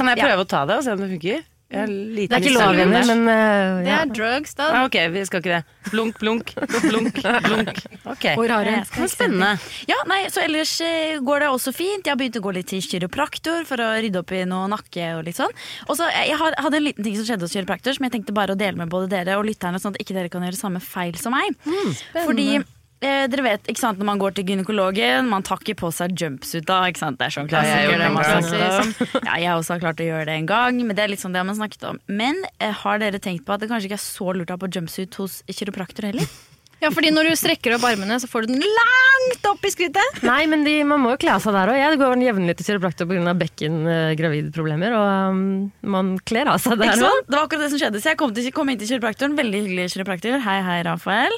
Kan 0.00 0.12
jeg 0.12 0.20
prøve 0.24 0.44
å 0.44 0.50
ta 0.56 0.66
det 0.68 0.80
og 0.80 0.84
se 0.88 0.96
om 0.96 1.04
det 1.04 1.12
funker? 1.14 1.46
Jeg 1.70 1.84
er 1.84 1.90
liten 1.90 2.32
Det 2.32 2.34
er 2.34 2.42
ikke 2.48 2.52
lov, 2.56 2.72
venner, 2.74 3.04
det. 3.06 3.14
men 3.14 3.28
eh, 3.30 3.76
Det 3.84 3.90
ja. 3.92 3.98
er 4.02 4.08
drugs, 4.10 4.54
da. 4.58 4.64
Ah, 4.74 4.86
ok, 4.88 4.96
vi 5.14 5.20
skal 5.28 5.42
ikke 5.42 5.52
det. 5.60 5.90
Blunk, 5.92 6.16
blunk, 6.18 6.50
blunk, 6.90 7.20
blunk. 7.46 7.78
Ok, 8.10 8.24
Hvor 8.34 8.50
har 8.50 8.66
du? 8.66 8.72
Det 8.74 9.04
er 9.06 9.12
spennende. 9.12 9.52
Ja, 9.86 10.00
nei, 10.10 10.18
så 10.34 10.42
ellers 10.42 10.72
eh, 10.82 11.20
går 11.22 11.44
det 11.44 11.52
også 11.54 11.70
fint. 11.76 12.02
Jeg 12.02 12.10
har 12.10 12.18
begynt 12.18 12.40
å 12.40 12.42
gå 12.42 12.54
litt 12.58 12.70
til 12.72 12.82
kiropraktor 12.82 13.62
for 13.70 13.84
å 13.86 13.92
rydde 14.02 14.24
opp 14.24 14.34
i 14.34 14.42
noe 14.50 14.66
nakke 14.74 15.12
og 15.20 15.22
litt 15.30 15.38
sånn. 15.38 15.54
Og 15.86 15.94
så 16.00 16.10
eh, 16.10 16.26
Jeg 16.32 16.40
hadde 16.42 16.80
en 16.80 16.88
liten 16.88 17.06
ting 17.06 17.14
som 17.20 17.28
skjedde 17.30 17.46
hos 17.46 17.54
kiropraktor 17.54 17.94
som 17.94 18.08
jeg 18.08 18.16
tenkte 18.18 18.34
bare 18.34 18.58
å 18.58 18.58
dele 18.58 18.74
med 18.82 18.90
både 18.90 19.12
dere 19.14 19.38
og 19.38 19.46
lytterne, 19.46 19.78
sånn 19.78 19.94
at 19.94 20.02
ikke 20.02 20.18
dere 20.18 20.32
kan 20.32 20.42
gjøre 20.48 20.58
samme 20.58 20.82
feil 20.82 21.14
som 21.22 21.38
meg. 21.38 21.54
Fordi 22.18 22.50
eh, 23.00 23.26
dere 23.32 23.42
vet, 23.46 23.66
ikke 23.70 23.80
sant, 23.80 23.98
Når 24.00 24.08
man 24.10 24.18
går 24.20 24.34
til 24.36 24.44
gynekologen, 24.50 25.28
man 25.30 25.42
tar 25.46 25.62
ikke 25.64 25.76
på 25.82 25.90
seg 25.94 26.14
jumpsuit 26.20 26.66
da. 26.68 26.82
ikke 26.90 27.02
sant? 27.02 27.18
Det 27.20 27.28
er 27.28 27.36
sånn 27.36 27.48
Ja, 27.52 27.62
jeg 27.64 27.88
klassiker. 28.18 28.60
det. 29.00 29.24
Ja, 29.26 29.34
jeg 29.40 29.48
har 29.50 29.56
også 29.60 29.74
har 29.76 29.82
klart 29.86 30.00
å 30.04 30.08
gjøre 30.10 30.26
det 30.28 30.36
en 30.40 30.46
gang, 30.50 30.80
men 30.86 30.96
det 30.96 31.04
er 31.04 31.12
litt 31.14 31.22
sånn 31.24 31.34
det 31.36 31.44
man 31.46 31.56
snakket 31.58 31.88
om. 31.90 32.00
Men 32.08 32.40
eh, 32.58 32.72
har 32.84 32.98
dere 33.02 33.18
tenkt 33.22 33.46
på 33.46 33.56
at 33.56 33.60
det 33.64 33.70
kanskje 33.72 33.90
ikke 33.90 34.00
er 34.00 34.04
så 34.06 34.32
lurt 34.36 34.50
å 34.52 34.56
ha 34.58 34.62
på 34.64 34.70
jumpsuit 34.72 35.20
hos 35.20 35.40
kiropraktor 35.48 36.10
heller? 36.10 36.28
Ja, 36.80 36.88
fordi 36.94 37.10
når 37.12 37.28
du 37.28 37.36
strekker 37.36 37.74
opp 37.76 37.84
armene, 37.84 38.16
så 38.22 38.28
får 38.30 38.46
du 38.46 38.54
den 38.54 38.62
langt 38.64 39.46
opp 39.50 39.66
i 39.68 39.70
skrittet. 39.72 40.20
Nei, 40.24 40.46
men 40.48 40.62
de, 40.64 40.78
man 40.88 41.02
må 41.02 41.10
jo 41.12 41.18
kle 41.20 41.34
av 41.34 41.42
seg 41.44 41.52
der 41.52 41.72
òg. 41.74 41.76
Jeg 41.76 41.98
går 42.00 42.22
jevnlig 42.24 42.54
til 42.56 42.68
kiropraktor 42.70 43.08
pga. 43.10 43.34
bekken-gravidproblemer, 43.42 44.96
og 44.96 45.34
um, 45.34 45.42
man 45.96 46.14
kler 46.24 46.48
av 46.48 46.56
seg 46.62 46.80
der 46.80 46.94
òg. 46.96 47.18
Det 47.28 47.36
var 47.36 47.44
akkurat 47.44 47.66
det 47.66 47.70
som 47.74 47.82
skjedde. 47.82 48.00
Så 48.00 48.12
jeg 48.14 48.20
kom, 48.22 48.32
til, 48.36 48.48
kom 48.56 48.72
inn 48.72 48.80
til 48.80 48.88
kiropraktoren. 48.94 49.36
Veldig 49.36 49.60
hyggelig 49.66 49.90
kiropraktor. 49.92 50.38
Hei, 50.46 50.56
hei, 50.64 50.78
Rafael. 50.88 51.36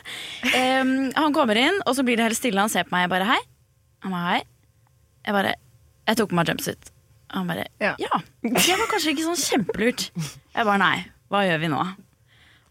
Um, 0.52 0.94
han 1.18 1.34
kommer 1.34 1.58
inn, 1.58 1.82
og 1.86 1.98
så 1.98 2.06
blir 2.06 2.20
det 2.20 2.28
helt 2.30 2.38
stille. 2.38 2.62
Han 2.62 2.70
ser 2.72 2.86
på 2.86 2.94
meg. 2.94 3.08
Jeg 3.08 3.14
bare 3.16 3.28
hei. 3.32 3.40
Han 4.06 4.14
bare 4.14 4.28
hei. 4.36 4.40
Jeg 5.26 5.38
bare 5.40 5.56
Jeg 6.10 6.18
tok 6.18 6.30
på 6.30 6.38
meg 6.38 6.48
jumpsuit. 6.50 6.94
Han 7.32 7.50
bare 7.50 7.66
Ja. 7.82 7.96
ja. 7.98 8.22
Det 8.46 8.78
var 8.78 8.88
kanskje 8.90 9.14
ikke 9.16 9.26
sånn 9.26 9.42
kjempelurt. 9.42 10.08
Jeg 10.54 10.66
bare 10.68 10.78
nei. 10.82 10.96
Hva 11.32 11.42
gjør 11.48 11.62
vi 11.62 11.70
nå? 11.72 11.82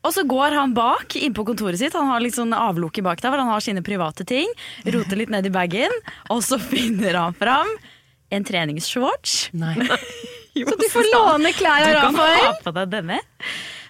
Og 0.01 0.13
så 0.15 0.23
går 0.25 0.55
han 0.57 0.73
bak 0.73 1.15
inn 1.19 1.33
på 1.37 1.45
kontoret 1.45 1.77
sitt. 1.81 1.93
Han 1.93 2.09
har 2.09 2.23
litt 2.23 2.37
sånn 2.37 2.55
avlukke 2.57 3.03
bak 3.05 3.21
der 3.21 3.33
hvor 3.33 3.43
han 3.43 3.51
har 3.53 3.63
sine 3.63 3.83
private 3.85 4.25
ting. 4.27 4.49
Roter 4.87 5.19
litt 5.19 5.33
ned 5.33 5.45
i 5.45 5.53
bagen, 5.53 5.93
og 6.33 6.41
så 6.45 6.57
finner 6.71 7.19
han 7.19 7.37
fram 7.37 7.69
en 8.31 8.47
treningsshorts. 8.47 9.51
Nei. 9.57 9.75
Så 10.51 10.75
du 10.75 10.83
får 10.91 11.05
låne 11.13 11.53
klær 11.55 11.85
av 11.85 12.11
Du 12.11 12.17
kan 12.17 12.17
ha 12.19 12.49
på 12.59 12.71
deg 12.75 12.89
denne. 12.91 13.21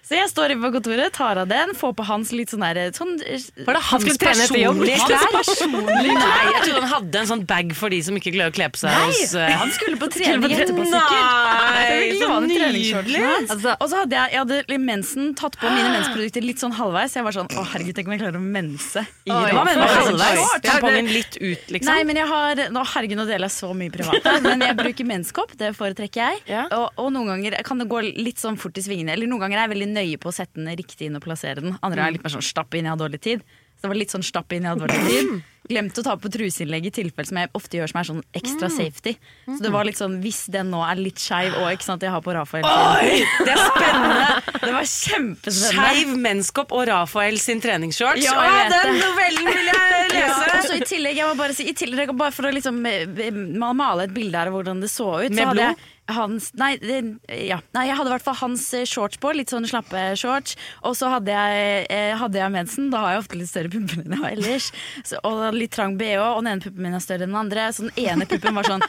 Så 0.02 0.18
jeg 0.18 0.28
står 0.32 0.52
inne 0.52 0.66
på 0.66 0.72
kontoret, 0.76 1.14
tar 1.16 1.38
av 1.40 1.48
den, 1.48 1.70
får 1.78 1.94
på 1.96 2.04
hans 2.10 2.32
litt 2.36 2.50
sånn 2.52 2.64
derre 2.66 2.90
sånn, 2.96 3.14
Var 3.64 3.78
det 3.78 3.82
hans 3.92 4.06
personlige 4.20 4.96
klær. 4.98 5.28
Personlige 5.38 6.16
Nei, 6.18 6.42
jeg 6.52 6.64
trodde 6.66 6.82
han 6.82 6.90
hadde 6.92 7.20
en 7.22 7.30
sånn 7.30 7.44
bag 7.48 7.72
for 7.78 7.94
de 7.94 8.00
som 8.04 8.18
ikke 8.20 8.34
klarer 8.36 8.52
å 8.52 8.56
kle 8.58 8.68
på 8.74 8.82
seg 8.82 8.92
hos 8.98 9.22
Nei, 9.38 9.46
eh, 9.46 9.56
han 9.62 9.72
skulle 9.72 10.00
på 10.02 10.10
trening 10.12 10.42
på 10.44 10.50
etterpå, 10.52 10.84
Nei, 10.84 10.98
sikkert. 10.98 11.30
Så 11.88 12.00
fikk 12.02 12.18
så 12.20 12.40
nydelig. 12.48 12.84
Altså- 13.52 13.76
Og 13.80 13.88
så 13.94 14.02
hadde 14.02 14.18
jeg, 14.18 14.34
jeg 14.36 14.40
hadde 14.44 14.80
mensen, 14.82 15.32
tatt 15.38 15.56
på 15.62 15.70
mine 15.72 15.94
mensprodukter 15.96 16.44
litt 16.44 16.60
sånn 16.60 16.74
halvveis. 16.76 17.16
Jeg 17.16 17.24
var 17.24 17.32
sånn, 17.38 17.48
å 17.56 17.64
herregud, 17.72 17.96
tenk 17.96 18.08
om 18.12 18.14
jeg 18.18 18.22
klarer 18.26 18.42
å 18.42 18.44
mense 18.44 19.06
i 19.06 19.32
Oi. 19.32 19.52
Hva 19.56 19.64
mener 19.64 19.80
du 19.80 19.86
Rafael. 19.86 20.20
halvveis? 20.20 20.62
Tampongen 20.68 21.08
litt 21.14 21.38
ut, 21.40 21.72
liksom? 21.78 21.86
Nei, 21.94 22.04
men 22.04 22.16
jeg 22.20 22.28
har 22.28 22.56
nå, 22.76 22.84
Herregud, 22.92 23.18
nå 23.22 23.26
deler 23.30 23.48
jeg 23.48 23.56
så 23.56 23.72
mye 23.78 23.92
privat. 23.94 24.28
Men 24.44 24.60
jeg 24.66 24.76
bruker 24.76 25.06
menskopp, 25.08 25.56
det 25.56 25.72
foretrekker 25.78 26.20
jeg. 26.26 26.42
Ja. 26.52 26.66
Og, 26.76 26.90
og 26.98 27.14
noen 27.16 27.28
ganger 27.32 27.62
kan 27.64 27.78
det 27.80 27.88
gå 27.88 28.02
litt 28.12 28.42
sånn 28.42 28.58
fort 28.60 28.76
i 28.76 28.82
svingene. 28.84 29.14
Eller 29.16 29.28
noen 29.32 29.40
ganger 29.46 29.62
er 29.62 29.68
jeg 29.70 29.74
veldig 29.78 29.90
nøye 29.94 30.00
på 30.22 30.32
å 30.32 30.36
sette 30.36 30.60
den 30.60 30.72
riktig 30.78 31.08
inn 31.10 31.20
og 31.20 31.26
plassere 31.26 31.64
den. 31.64 31.78
Andre 31.86 32.08
er 32.08 32.18
litt 32.18 32.24
mer 32.26 32.34
sånn 32.34 32.46
stapp 32.46 32.74
inn, 32.78 32.88
jeg 32.90 32.96
har 32.96 33.02
dårlig 33.02 33.22
tid. 33.24 33.46
Så 33.82 33.88
det 33.88 33.90
var 33.96 33.98
litt 33.98 34.14
sånn 34.14 34.22
stapp 34.26 34.54
inn, 34.54 34.66
jeg 34.68 34.76
har 34.76 34.82
dårlig 34.82 35.00
tid. 35.10 35.32
Glemte 35.72 36.02
å 36.02 36.04
ta 36.04 36.14
på 36.20 36.30
truseinnlegg 36.34 36.88
i 36.90 36.92
tilfelle 36.94 37.30
som 37.30 37.38
jeg 37.40 37.50
ofte 37.58 37.78
gjør 37.80 37.90
som 37.92 38.00
er 38.02 38.08
sånn 38.10 38.22
ekstra 38.36 38.68
safety. 38.74 39.14
Så 39.46 39.60
det 39.64 39.72
var 39.72 39.86
litt 39.88 39.98
sånn, 39.98 40.18
hvis 40.24 40.42
den 40.52 40.70
nå 40.74 40.82
er 40.84 41.00
litt 41.00 41.22
skeiv 41.22 41.54
og 41.62 41.70
ikke 41.72 41.86
sant, 41.86 42.04
jeg 42.06 42.12
har 42.14 42.22
på 42.26 42.34
Rafael. 42.36 42.66
Oi, 42.68 43.22
det 43.46 43.54
er 43.54 43.62
spennende! 43.62 44.58
Det 44.58 44.74
var 44.76 44.90
kjempespennende. 44.92 45.86
Skeiv 45.94 46.14
menskopp 46.26 46.76
og 46.76 46.84
Rafael 46.92 47.40
sin 47.42 47.62
treningsshorts. 47.64 48.26
Ja, 48.26 48.36
Å, 48.36 48.68
den 48.74 49.00
novellen 49.00 49.50
vil 49.50 49.72
jeg 49.72 49.88
Ja, 50.22 50.28
lese! 50.28 50.68
så 50.68 50.76
i 50.76 50.84
tillegg, 50.86 51.22
jeg 51.22 51.30
må 51.30 51.38
bare 51.40 51.56
si, 51.56 51.66
i 51.72 51.76
tillegg, 51.78 52.12
bare 52.20 52.36
for 52.36 52.50
å 52.50 52.52
liksom 52.54 52.82
eh, 52.90 53.32
male 53.32 54.10
et 54.10 54.14
bilde 54.14 54.38
her 54.38 54.52
av 54.52 54.58
hvordan 54.58 54.84
det 54.84 54.92
så 54.92 55.08
ut. 55.22 55.32
Med 55.32 55.40
så 55.40 55.50
hadde 55.54 55.70
jeg 55.70 55.80
hans, 56.10 56.52
nei, 56.60 56.74
ja. 56.82 57.60
nei, 57.76 57.86
jeg 57.88 57.98
hadde 57.98 58.10
i 58.10 58.14
hvert 58.16 58.26
fall 58.26 58.40
hans 58.42 58.66
eh, 58.76 58.88
shorts 58.90 59.20
på, 59.22 59.32
litt 59.36 59.54
sånn 59.54 59.68
slappe 59.70 60.12
shorts. 60.20 60.58
Og 60.88 60.96
så 60.98 61.12
hadde 61.14 61.36
jeg, 61.36 61.86
eh, 61.94 62.14
hadde 62.20 62.42
jeg 62.42 62.54
mensen, 62.54 62.90
da 62.94 63.04
har 63.06 63.16
jeg 63.16 63.24
ofte 63.24 63.40
litt 63.40 63.52
større 63.52 63.72
pupper 63.74 64.02
enn 64.02 64.16
jeg 64.16 64.24
har 64.24 64.36
ellers. 64.36 64.72
Så, 65.08 65.22
og 65.28 65.44
litt 65.56 65.76
trang 65.76 65.98
bh, 66.00 66.18
og 66.20 66.44
den 66.44 66.56
ene 66.56 66.66
puppen 66.66 66.88
min 66.88 66.98
er 66.98 67.04
større 67.04 67.28
enn 67.28 67.36
den 67.36 67.42
andre. 67.44 67.70
Så 67.72 67.88
den 67.88 68.06
ene 68.08 68.28
puppen 68.30 68.58
var 68.58 68.68
sånn 68.68 68.88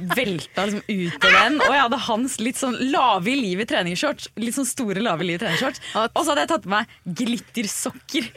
velta 0.00 0.64
liksom 0.66 0.82
ut 0.88 1.24
av 1.26 1.34
den. 1.36 1.58
Og 1.60 1.72
jeg 1.74 1.82
hadde 1.84 1.98
hans 2.06 2.36
litt 2.42 2.58
sånn 2.60 2.76
lave 2.92 3.32
i 3.32 3.36
livet 3.38 3.70
treningsshorts. 3.72 4.30
Litt 4.40 4.56
sånn 4.56 4.68
store 4.68 5.02
lave 5.04 5.24
i 5.24 5.30
livet 5.32 5.44
treningsshorts. 5.44 5.82
Og 6.02 6.20
så 6.22 6.32
hadde 6.32 6.44
jeg 6.46 6.52
tatt 6.54 6.66
på 6.66 6.72
meg 6.72 6.94
glittersokker. 7.22 8.30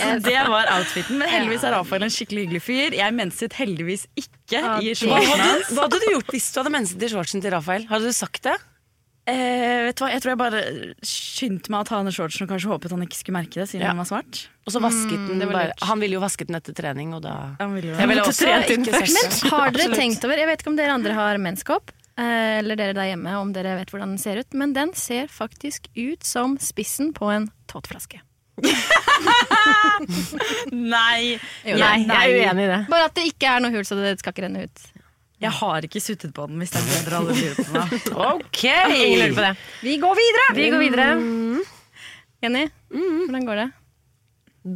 Så 0.00 0.10
det 0.26 0.38
var 0.50 0.72
outfiten. 0.76 1.20
Men 1.20 1.30
heldigvis 1.32 1.66
er 1.66 1.76
Rafael 1.76 2.06
en 2.06 2.14
skikkelig 2.14 2.46
hyggelig 2.46 2.62
fyr. 2.66 2.96
Jeg 3.00 3.16
menset 3.16 3.56
heldigvis 3.58 4.06
ikke 4.18 4.64
i 4.82 4.94
shortsen 4.98 5.44
hans. 5.44 5.70
hva 5.76 5.86
hadde 5.86 6.00
du 6.02 6.10
gjort 6.14 6.34
hvis 6.34 6.50
du 6.52 6.60
hadde 6.62 6.74
menset 6.74 7.06
i 7.06 7.12
shortsen 7.12 7.44
til 7.44 7.54
Rafael? 7.54 7.86
Hadde 7.90 8.10
du 8.10 8.16
sagt 8.16 8.42
det? 8.46 8.56
Eh, 9.28 9.84
vet 9.86 9.96
du 9.98 10.02
hva, 10.02 10.08
Jeg 10.10 10.22
tror 10.24 10.30
jeg 10.32 10.38
bare 10.40 10.60
skyndte 11.06 11.70
meg 11.70 11.80
å 11.84 11.86
ta 11.86 11.98
av 12.00 12.04
den 12.08 12.14
shortsen 12.14 12.46
og 12.46 12.50
kanskje 12.54 12.70
håpet 12.72 12.90
han 12.94 13.02
ikke 13.04 13.18
skulle 13.18 13.36
merke 13.36 13.60
det, 13.60 13.66
siden 13.68 13.84
Ja. 13.84 13.90
den 13.92 14.00
var 14.00 14.08
svart. 14.08 14.48
Og 14.66 14.72
så 14.72 14.80
vasket 14.82 15.28
den 15.28 15.38
bare. 15.50 15.72
Han 15.82 16.00
ville 16.00 16.14
jo 16.16 16.20
vasket 16.24 16.46
den 16.48 16.56
etter 16.56 16.74
trening, 16.74 17.12
og 17.14 17.22
da 17.22 17.54
Han 17.60 17.74
ville 17.74 17.92
jo 17.92 17.98
Jeg 18.00 18.08
ville 18.08 18.22
også 18.24 18.44
trent 18.48 18.70
inn 18.70 18.84
først. 18.84 19.14
Men 19.44 19.50
har 19.52 19.70
dere 19.70 19.94
tenkt 19.94 20.24
over 20.24 20.36
Jeg 20.36 20.46
vet 20.46 20.60
ikke 20.62 20.72
om 20.72 20.76
dere 20.80 20.92
andre 20.96 21.12
har 21.14 21.36
menskopp, 21.38 21.90
eh, 22.18 22.58
eller 22.58 22.76
dere 22.76 22.94
der 22.94 23.10
hjemme, 23.14 23.36
om 23.40 23.52
dere 23.52 23.76
vet 23.78 23.90
hvordan 23.92 24.16
den 24.16 24.18
ser 24.18 24.38
ut, 24.40 24.52
men 24.54 24.72
den 24.72 24.94
ser 24.94 25.26
faktisk 25.28 25.86
ut 25.96 26.24
som 26.24 26.56
spissen 26.58 27.12
på 27.12 27.30
en 27.30 27.50
tåteflaske. 27.68 28.20
Nei! 30.72 31.38
Jo, 31.64 31.76
Nei, 31.80 32.04
jeg 32.04 32.10
er 32.10 32.34
uenig 32.50 32.64
i 32.66 32.70
det. 32.72 32.80
Bare 32.90 33.06
at 33.08 33.14
det 33.16 33.24
ikke 33.30 33.52
er 33.54 33.62
noe 33.64 33.72
hull, 33.74 33.86
så 33.86 33.96
det 34.00 34.18
skal 34.20 34.34
ikke 34.34 34.44
renne 34.48 34.64
ut. 34.68 34.82
Jeg 35.40 35.50
har 35.56 35.86
ikke 35.86 36.00
suttet 36.04 36.34
på 36.36 36.44
den, 36.50 36.58
hvis 36.60 36.72
det 36.74 36.80
er 36.82 36.88
bedre 36.90 37.18
alle 37.20 37.36
lurer 37.38 37.56
på 37.56 37.72
meg. 37.72 37.94
Ok! 38.34 38.62
Ingen 38.92 39.18
lurer 39.22 39.36
på 39.38 39.44
det. 39.46 39.52
Vi 39.86 39.94
går 40.02 40.18
videre! 40.18 40.46
Vi 40.58 40.66
går 40.74 40.82
videre. 40.84 41.06
Jenny, 42.44 42.66
hvordan 42.92 43.46
går 43.48 43.60
det? 43.62 43.68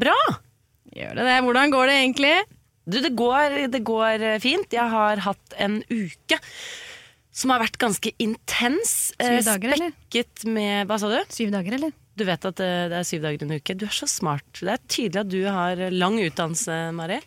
Bra! 0.04 0.16
Gjør 0.94 1.18
det 1.18 1.26
det? 1.28 1.36
Hvordan 1.44 1.72
går 1.74 1.90
det 1.90 1.96
egentlig? 2.00 2.32
Du, 2.84 2.98
det 3.00 3.12
går, 3.16 3.54
det 3.72 3.80
går 3.88 4.24
eh, 4.30 4.38
fint. 4.44 4.72
Jeg 4.76 4.88
har 4.92 5.20
hatt 5.24 5.54
en 5.64 5.78
uke 5.90 6.38
som 7.34 7.50
har 7.50 7.62
vært 7.64 7.78
ganske 7.82 8.12
intens. 8.22 9.12
eh, 9.18 9.40
Syv 9.40 9.48
dager, 9.48 9.72
eller? 9.74 9.92
Spekket 9.96 10.44
med 10.54 10.86
Hva 10.90 10.98
sa 11.02 11.08
du? 11.10 11.18
Syv 11.34 11.50
dager, 11.54 11.76
eller? 11.80 11.94
Du 12.14 12.22
vet 12.28 12.44
at 12.46 12.60
eh, 12.62 12.84
det 12.92 12.98
er 13.00 13.08
syv 13.08 13.24
dager 13.24 13.42
i 13.42 13.48
en 13.48 13.56
uke. 13.58 13.76
Du 13.80 13.86
er 13.88 13.96
så 13.96 14.06
smart. 14.08 14.46
Det 14.60 14.70
er 14.76 14.84
tydelig 14.86 15.22
at 15.24 15.32
du 15.32 15.40
har 15.48 15.80
lang 15.96 16.20
utdannelse, 16.22 16.76
Mari. 16.94 17.18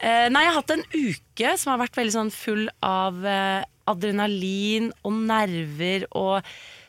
Eh, 0.00 0.26
nei, 0.32 0.46
jeg 0.46 0.52
har 0.52 0.58
hatt 0.62 0.72
en 0.72 0.86
uke 0.94 1.54
som 1.60 1.74
har 1.74 1.82
vært 1.82 1.98
veldig 1.98 2.14
sånn 2.14 2.32
full 2.32 2.66
av 2.84 3.20
eh, 3.26 3.62
adrenalin 3.90 4.90
og 5.04 5.18
nerver 5.28 6.06
og 6.16 6.46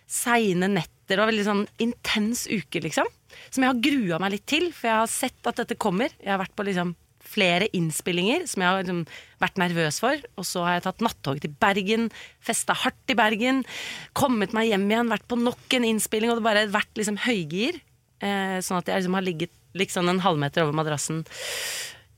seine 0.07 0.69
netter. 0.71 1.19
Og 1.19 1.27
veldig 1.27 1.47
sånn 1.47 1.65
intens 1.83 2.45
uke, 2.47 2.79
liksom. 2.83 3.07
Som 3.49 3.65
jeg 3.65 3.71
har 3.71 3.83
grua 3.83 4.19
meg 4.23 4.37
litt 4.37 4.47
til, 4.47 4.69
for 4.75 4.87
jeg 4.87 4.99
har 5.01 5.11
sett 5.11 5.49
at 5.49 5.59
dette 5.59 5.79
kommer. 5.79 6.13
Jeg 6.23 6.31
har 6.31 6.39
vært 6.39 6.55
på 6.55 6.67
liksom 6.67 6.95
flere 7.31 7.67
innspillinger 7.77 8.43
som 8.49 8.63
jeg 8.63 8.67
har 8.67 8.81
liksom 8.81 9.03
vært 9.41 9.59
nervøs 9.61 9.99
for. 10.03 10.23
Og 10.39 10.47
så 10.47 10.63
har 10.65 10.77
jeg 10.77 10.85
tatt 10.87 11.03
nattog 11.05 11.43
til 11.43 11.53
Bergen, 11.61 12.09
festa 12.43 12.75
hardt 12.85 13.11
i 13.13 13.17
Bergen, 13.17 13.63
kommet 14.17 14.55
meg 14.55 14.71
hjem 14.71 14.87
igjen, 14.89 15.11
vært 15.11 15.27
på 15.31 15.39
nok 15.39 15.77
en 15.77 15.87
innspilling, 15.91 16.31
og 16.31 16.39
det 16.39 16.47
bare 16.47 16.67
vært 16.71 16.99
liksom 16.99 17.19
høygir. 17.27 17.79
Eh, 18.21 18.59
sånn 18.63 18.79
at 18.79 18.91
jeg 18.91 19.01
liksom 19.01 19.17
har 19.17 19.25
ligget 19.25 19.55
liksom 19.77 20.11
en 20.11 20.23
halvmeter 20.23 20.65
over 20.65 20.75
madrassen. 20.75 21.23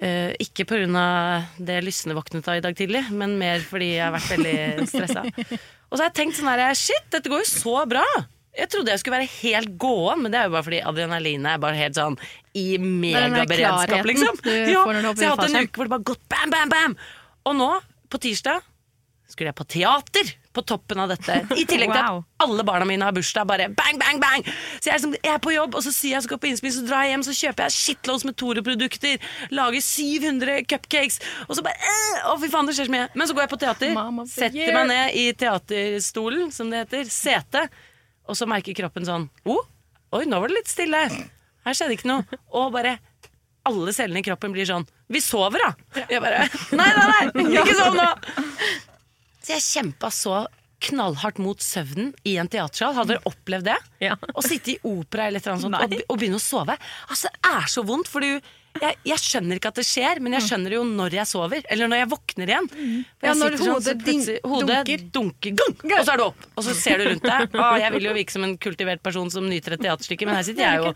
Eh, 0.02 0.34
ikke 0.42 0.66
pga. 0.68 1.46
det 1.58 1.80
lysne 1.86 2.16
våknet 2.18 2.48
av 2.50 2.58
i 2.58 2.64
dag 2.64 2.76
tidlig, 2.76 3.06
men 3.12 3.38
mer 3.40 3.62
fordi 3.64 3.94
jeg 3.96 4.04
har 4.04 4.16
vært 4.16 4.32
veldig 4.34 4.88
stressa. 4.92 5.24
Og 5.24 5.98
så 5.98 6.02
har 6.02 6.10
jeg 6.10 6.18
tenkt 6.18 6.40
sånn 6.40 6.50
her 6.50 6.74
Shit, 6.76 7.06
dette 7.14 7.30
går 7.32 7.44
jo 7.44 7.50
så 7.50 7.84
bra! 7.90 8.04
Jeg 8.54 8.70
trodde 8.70 8.94
jeg 8.94 9.02
skulle 9.02 9.18
være 9.18 9.32
helt 9.40 9.72
gåen, 9.82 10.20
men 10.22 10.34
det 10.34 10.38
er 10.38 10.46
jo 10.46 10.54
bare 10.54 10.66
fordi 10.68 10.82
adrenalinet 10.86 11.56
er 11.56 11.62
bare 11.62 11.78
helt 11.80 11.98
sånn 11.98 12.18
i 12.54 12.76
er 12.76 12.84
megaberedskap, 12.84 14.06
liksom. 14.06 14.44
Ja, 14.46 14.84
så 14.86 15.24
jeg 15.24 15.32
har 15.32 15.40
hatt 15.40 15.48
en 15.48 15.66
uke 15.66 15.80
hvor 15.80 15.90
det 15.90 15.94
bare 15.96 16.06
gått 16.12 16.22
bam, 16.30 16.54
bam, 16.54 16.74
bam! 16.74 16.94
Og 17.50 17.58
nå, 17.58 17.70
på 18.14 18.20
tirsdag, 18.22 18.62
skulle 19.32 19.50
jeg 19.50 19.58
på 19.58 19.66
teater 19.66 20.32
på 20.54 20.62
toppen 20.70 21.00
av 21.02 21.10
dette. 21.10 21.40
I 21.58 21.64
tillegg 21.66 21.90
til 21.90 21.98
Wow. 22.04 22.20
at 22.22 22.44
alle 22.46 22.64
barna 22.68 22.86
mine 22.86 23.02
har 23.08 23.14
bursdag. 23.16 23.48
Bare 23.50 23.70
bang, 23.74 23.98
bang, 23.98 24.20
bang! 24.22 24.44
Så 24.78 24.92
jeg 24.92 24.94
er, 24.96 25.02
som, 25.02 25.14
jeg 25.16 25.32
er 25.34 25.40
på 25.42 25.54
jobb, 25.56 25.74
og 25.80 25.82
så 25.82 25.94
sier 25.96 26.18
jeg 26.20 26.26
skal 26.28 26.38
på 26.44 26.50
innspill, 26.52 26.74
så 26.76 26.84
drar 26.86 27.08
jeg 27.08 27.16
hjem, 27.16 27.24
så 27.26 27.34
kjøper 27.40 27.66
jeg 27.66 27.76
shitloads 27.78 28.26
med 28.30 28.38
Tore-produkter, 28.38 29.26
lager 29.58 29.82
700 29.82 30.60
cupcakes, 30.70 31.18
og 31.48 31.58
så 31.58 31.66
bare 31.66 31.80
øh, 31.82 32.30
Å, 32.30 32.36
fy 32.44 32.52
faen, 32.54 32.70
det 32.70 32.76
skjer 32.78 32.92
så 32.92 32.94
mye. 32.94 33.08
Men 33.18 33.30
så 33.32 33.34
går 33.38 33.48
jeg 33.48 33.54
på 33.56 33.62
teater, 33.64 33.96
Mama, 33.98 34.28
setter 34.30 34.78
meg 34.78 34.92
ned 34.92 35.18
i 35.18 35.26
teaterstolen, 35.42 36.52
som 36.54 36.70
det 36.70 36.84
heter, 36.86 37.10
sete, 37.10 37.66
og 38.30 38.38
så 38.38 38.46
merker 38.48 38.78
kroppen 38.78 39.08
sånn 39.10 39.26
oh, 39.50 39.66
oi, 40.14 40.24
nå 40.30 40.38
var 40.44 40.54
det 40.54 40.62
litt 40.62 40.70
stille. 40.72 41.02
Her 41.66 41.76
skjedde 41.76 41.98
ikke 41.98 42.12
noe. 42.12 42.40
Og 42.54 42.70
bare 42.76 42.98
alle 43.66 43.94
cellene 43.96 44.20
i 44.22 44.26
kroppen 44.26 44.52
blir 44.52 44.68
sånn 44.68 44.84
Vi 45.12 45.22
sover, 45.24 45.62
da! 45.64 46.02
Jeg 46.12 46.20
bare 46.22 46.46
Nei, 46.76 46.90
nei, 46.98 47.06
nei! 47.10 47.46
Ikke 47.62 47.76
sov 47.80 47.96
nå! 47.96 48.08
Så 49.44 49.58
jeg 49.58 49.66
kjempa 49.68 50.10
så 50.14 50.46
knallhardt 50.84 51.38
mot 51.40 51.62
søvnen 51.64 52.10
i 52.28 52.34
en 52.42 52.50
teatersal. 52.52 52.96
Hadde 52.98 53.14
dere 53.16 53.30
opplevd 53.30 53.70
det? 53.70 53.78
Ja. 54.04 54.18
Å 54.36 54.42
sitte 54.44 54.74
i 54.74 54.80
opera 54.84 55.30
eller 55.30 55.40
annet 55.48 55.64
sånt 55.64 55.78
og, 55.80 55.94
og 56.12 56.20
begynne 56.20 56.40
å 56.40 56.44
sove. 56.44 56.76
Altså, 57.08 57.32
Det 57.32 57.52
er 57.54 57.70
så 57.72 57.84
vondt, 57.88 58.10
for 58.12 58.26
jeg, 58.26 58.98
jeg 59.06 59.22
skjønner 59.22 59.60
ikke 59.62 59.70
at 59.72 59.78
det 59.80 59.86
skjer, 59.88 60.20
men 60.26 60.34
jeg 60.36 60.44
skjønner 60.50 60.74
det 60.74 60.78
jo 60.80 60.84
når 60.90 61.16
jeg 61.20 61.30
sover. 61.30 61.64
Eller 61.72 61.88
når 61.92 62.02
jeg 62.02 62.10
våkner 62.16 62.52
igjen. 62.52 62.68
For 62.74 63.30
Ja, 63.30 63.34
når 63.40 63.58
sånn, 63.62 63.72
hodet 63.78 63.96
din- 64.02 64.24
plutselig- 64.26 64.44
hodet 64.44 65.12
dunker, 65.14 65.56
gang, 65.62 65.76
og 66.02 66.06
så 66.08 66.16
er 66.16 66.18
du 66.18 66.26
opp. 66.26 66.48
Og 66.58 66.64
så 66.68 66.76
ser 66.76 66.98
du 67.04 67.06
rundt 67.14 67.28
deg. 67.30 67.54
Å, 67.64 67.70
jeg 67.80 67.92
vil 67.96 68.10
jo 68.10 68.16
virke 68.20 68.36
som 68.36 68.44
en 68.50 68.58
kultivert 68.58 69.04
person 69.06 69.30
som 69.32 69.48
nyter 69.48 69.78
et 69.78 69.86
teaterstykke, 69.88 70.26
men 70.28 70.36
her 70.42 70.48
sitter 70.50 70.68
jeg 70.68 70.82
jo 70.84 70.94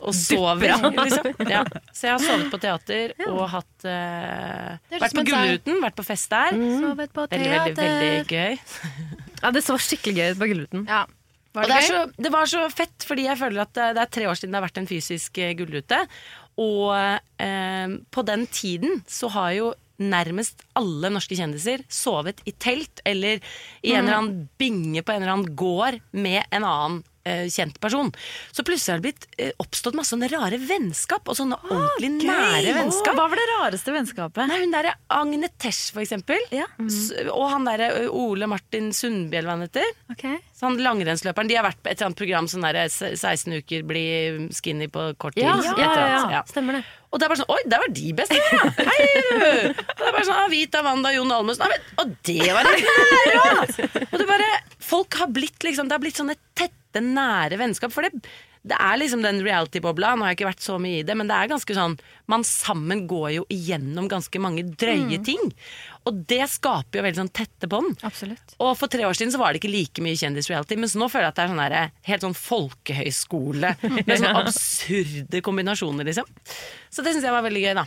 og 0.00 0.14
sover. 0.16 0.74
Liksom. 0.98 1.30
Ja. 1.50 1.64
Så 1.92 2.08
jeg 2.08 2.14
har 2.14 2.22
sovet 2.22 2.50
på 2.52 2.60
teater 2.62 3.14
og 3.28 3.44
hatt 3.52 3.86
uh, 3.86 4.74
Vært 4.94 5.04
på 5.04 5.12
som. 5.12 5.28
Gullruten, 5.28 5.80
vært 5.84 5.98
på 5.98 6.06
fest 6.06 6.30
der. 6.32 6.54
Sovet 6.54 7.14
på 7.14 7.26
Veldig, 7.30 7.52
veldig, 7.54 7.76
veldig 7.76 8.38
gøy. 8.38 8.58
Ja, 9.38 9.52
det 9.54 9.60
så 9.62 9.76
skikkelig 9.78 10.16
gøy 10.16 10.32
ut 10.34 10.40
på 10.40 10.48
Gullruten. 10.50 10.86
Ja. 10.90 11.04
Var 11.54 11.64
Og 11.64 11.70
det, 11.70 11.74
det, 11.74 11.82
er 11.82 11.88
så, 11.88 12.22
det 12.26 12.30
var 12.34 12.48
så 12.50 12.64
fett, 12.72 13.04
fordi 13.06 13.28
jeg 13.28 13.38
føler 13.40 13.62
at 13.64 13.74
det, 13.76 13.90
det 13.96 14.02
er 14.02 14.14
tre 14.18 14.26
år 14.30 14.38
siden 14.38 14.54
det 14.54 14.58
har 14.58 14.66
vært 14.66 14.80
en 14.82 14.88
fysisk 14.90 15.38
eh, 15.42 15.54
gullrute. 15.58 16.00
Og 16.58 16.90
eh, 16.94 17.94
på 18.14 18.24
den 18.26 18.48
tiden 18.50 18.98
så 19.06 19.30
har 19.36 19.52
jo 19.56 19.68
nærmest 19.98 20.62
alle 20.78 21.10
norske 21.10 21.34
kjendiser 21.34 21.82
sovet 21.90 22.42
i 22.46 22.54
telt 22.54 23.00
eller 23.08 23.40
i 23.82 23.94
en 23.94 24.04
eller 24.04 24.18
annen 24.18 24.44
binge 24.60 25.02
på 25.02 25.14
en 25.14 25.22
eller 25.22 25.34
annen 25.34 25.56
gård 25.58 25.98
med 26.14 26.44
en 26.54 26.66
annen 26.66 27.00
eh, 27.00 27.08
kjent 27.52 27.78
person. 27.82 28.10
Så 28.52 28.64
plutselig 28.66 28.94
har 28.94 29.02
det 29.02 29.06
blitt 29.08 29.26
eh, 29.38 29.52
oppstått 29.62 29.96
masse 29.98 30.14
sånne 30.14 30.30
rare 30.32 30.58
vennskap, 30.62 31.28
og 31.28 31.38
sånne 31.38 31.58
ordentlig 31.68 32.28
nære 32.28 32.74
vennskap. 32.76 33.16
Hva 33.18 33.28
var 33.30 33.40
det 33.40 33.48
rareste 33.52 33.94
vennskapet? 33.94 34.44
Nei, 34.50 34.60
hun 34.64 34.74
derre 34.74 34.94
Agne 35.14 35.50
Tesh, 35.60 35.92
for 35.94 36.04
eksempel. 36.04 36.40
Ja. 36.54 36.68
Mm. 36.80 36.92
Og 37.34 37.46
han 37.52 37.68
derre 37.68 38.06
Ole 38.08 38.48
Martin 38.50 38.92
Sundbjell, 38.96 39.48
hva 39.48 39.58
han 39.58 39.66
heter. 39.66 39.90
Okay. 40.14 40.38
Så 40.58 40.66
han 40.66 40.78
langrennsløperen. 40.82 41.50
De 41.50 41.58
har 41.58 41.66
vært 41.68 41.82
på 41.82 41.90
et 41.90 41.98
eller 41.98 42.10
annet 42.10 42.22
program 42.22 42.48
sånn 42.50 42.66
derre 42.66 42.86
16 42.90 43.60
uker, 43.60 43.84
bli 43.88 44.06
skinny 44.54 44.88
på 44.92 45.12
kort 45.20 45.36
tid. 45.38 45.46
Ja, 45.46 45.58
ja, 45.78 45.92
ja, 45.94 46.22
ja. 46.38 46.46
Stemmer 46.50 46.80
det. 46.80 46.86
Og 47.08 47.20
det 47.20 47.24
er 47.24 47.30
bare 47.32 47.40
sånn 47.40 47.52
Oi, 47.54 47.60
der 47.72 47.80
var 47.80 47.92
de 47.96 48.08
beste! 48.16 48.36
Ja. 48.36 48.64
Hei! 48.90 49.04
Og 49.32 50.02
det 50.02 50.08
er 50.08 50.16
bare 50.16 50.26
sånn 50.26 50.40
Avita, 50.42 50.50
Vita, 50.52 50.82
Wanda, 50.84 51.12
Jon 51.14 51.32
Almaas. 51.32 51.62
Og 52.02 52.12
det 52.28 52.50
var 52.52 52.68
det! 52.68 52.74
Og 54.12 54.18
du 54.20 54.26
bare 54.28 54.50
Folk 54.88 55.18
har 55.20 55.32
blitt 55.34 55.64
liksom 55.66 55.88
Det 55.88 55.98
har 55.98 56.02
blitt 56.04 56.18
sånne 56.20 56.38
tette, 56.56 57.02
nære 57.04 57.58
vennskap. 57.60 57.92
For 57.92 58.06
det, 58.06 58.22
det 58.68 58.76
er 58.80 58.96
liksom 59.00 59.20
den 59.22 59.42
reality-bobla. 59.44 60.14
Nå 60.16 60.24
har 60.24 60.32
jeg 60.32 60.38
ikke 60.40 60.48
vært 60.48 60.64
så 60.64 60.78
mye 60.82 61.02
i 61.02 61.04
det, 61.06 61.14
men 61.18 61.28
det 61.30 61.36
er 61.36 61.50
ganske 61.52 61.76
sånn 61.76 61.98
Man 62.32 62.44
sammen 62.48 63.04
går 63.10 63.28
jo 63.36 63.44
igjennom 63.52 64.08
ganske 64.10 64.40
mange 64.42 64.64
drøye 64.80 65.20
ting. 65.24 65.52
Og 66.08 66.22
det 66.30 66.40
skaper 66.48 67.00
jo 67.00 67.04
veldig 67.04 67.20
sånn 67.20 67.32
tette 67.36 67.68
bånd. 67.70 68.00
Og 68.64 68.72
for 68.80 68.88
tre 68.92 69.04
år 69.04 69.16
siden 69.18 69.32
så 69.34 69.40
var 69.42 69.52
det 69.52 69.60
ikke 69.60 69.72
like 69.74 70.04
mye 70.04 70.16
kjendis-reality, 70.16 70.78
mens 70.80 70.96
nå 70.96 71.08
føler 71.12 71.28
jeg 71.28 71.34
at 71.34 71.38
det 71.40 71.44
er 71.44 71.52
sånn 71.52 71.62
der, 71.64 71.94
helt 72.08 72.24
sånn 72.24 72.38
folkehøyskole 72.40 73.74
med 73.84 74.14
sånne 74.14 74.34
absurde 74.46 75.42
kombinasjoner, 75.44 76.08
liksom. 76.08 76.28
Så 76.88 77.04
det 77.04 77.12
syns 77.12 77.28
jeg 77.28 77.34
var 77.36 77.44
veldig 77.44 77.64
gøy, 77.66 77.74
da. 77.82 77.84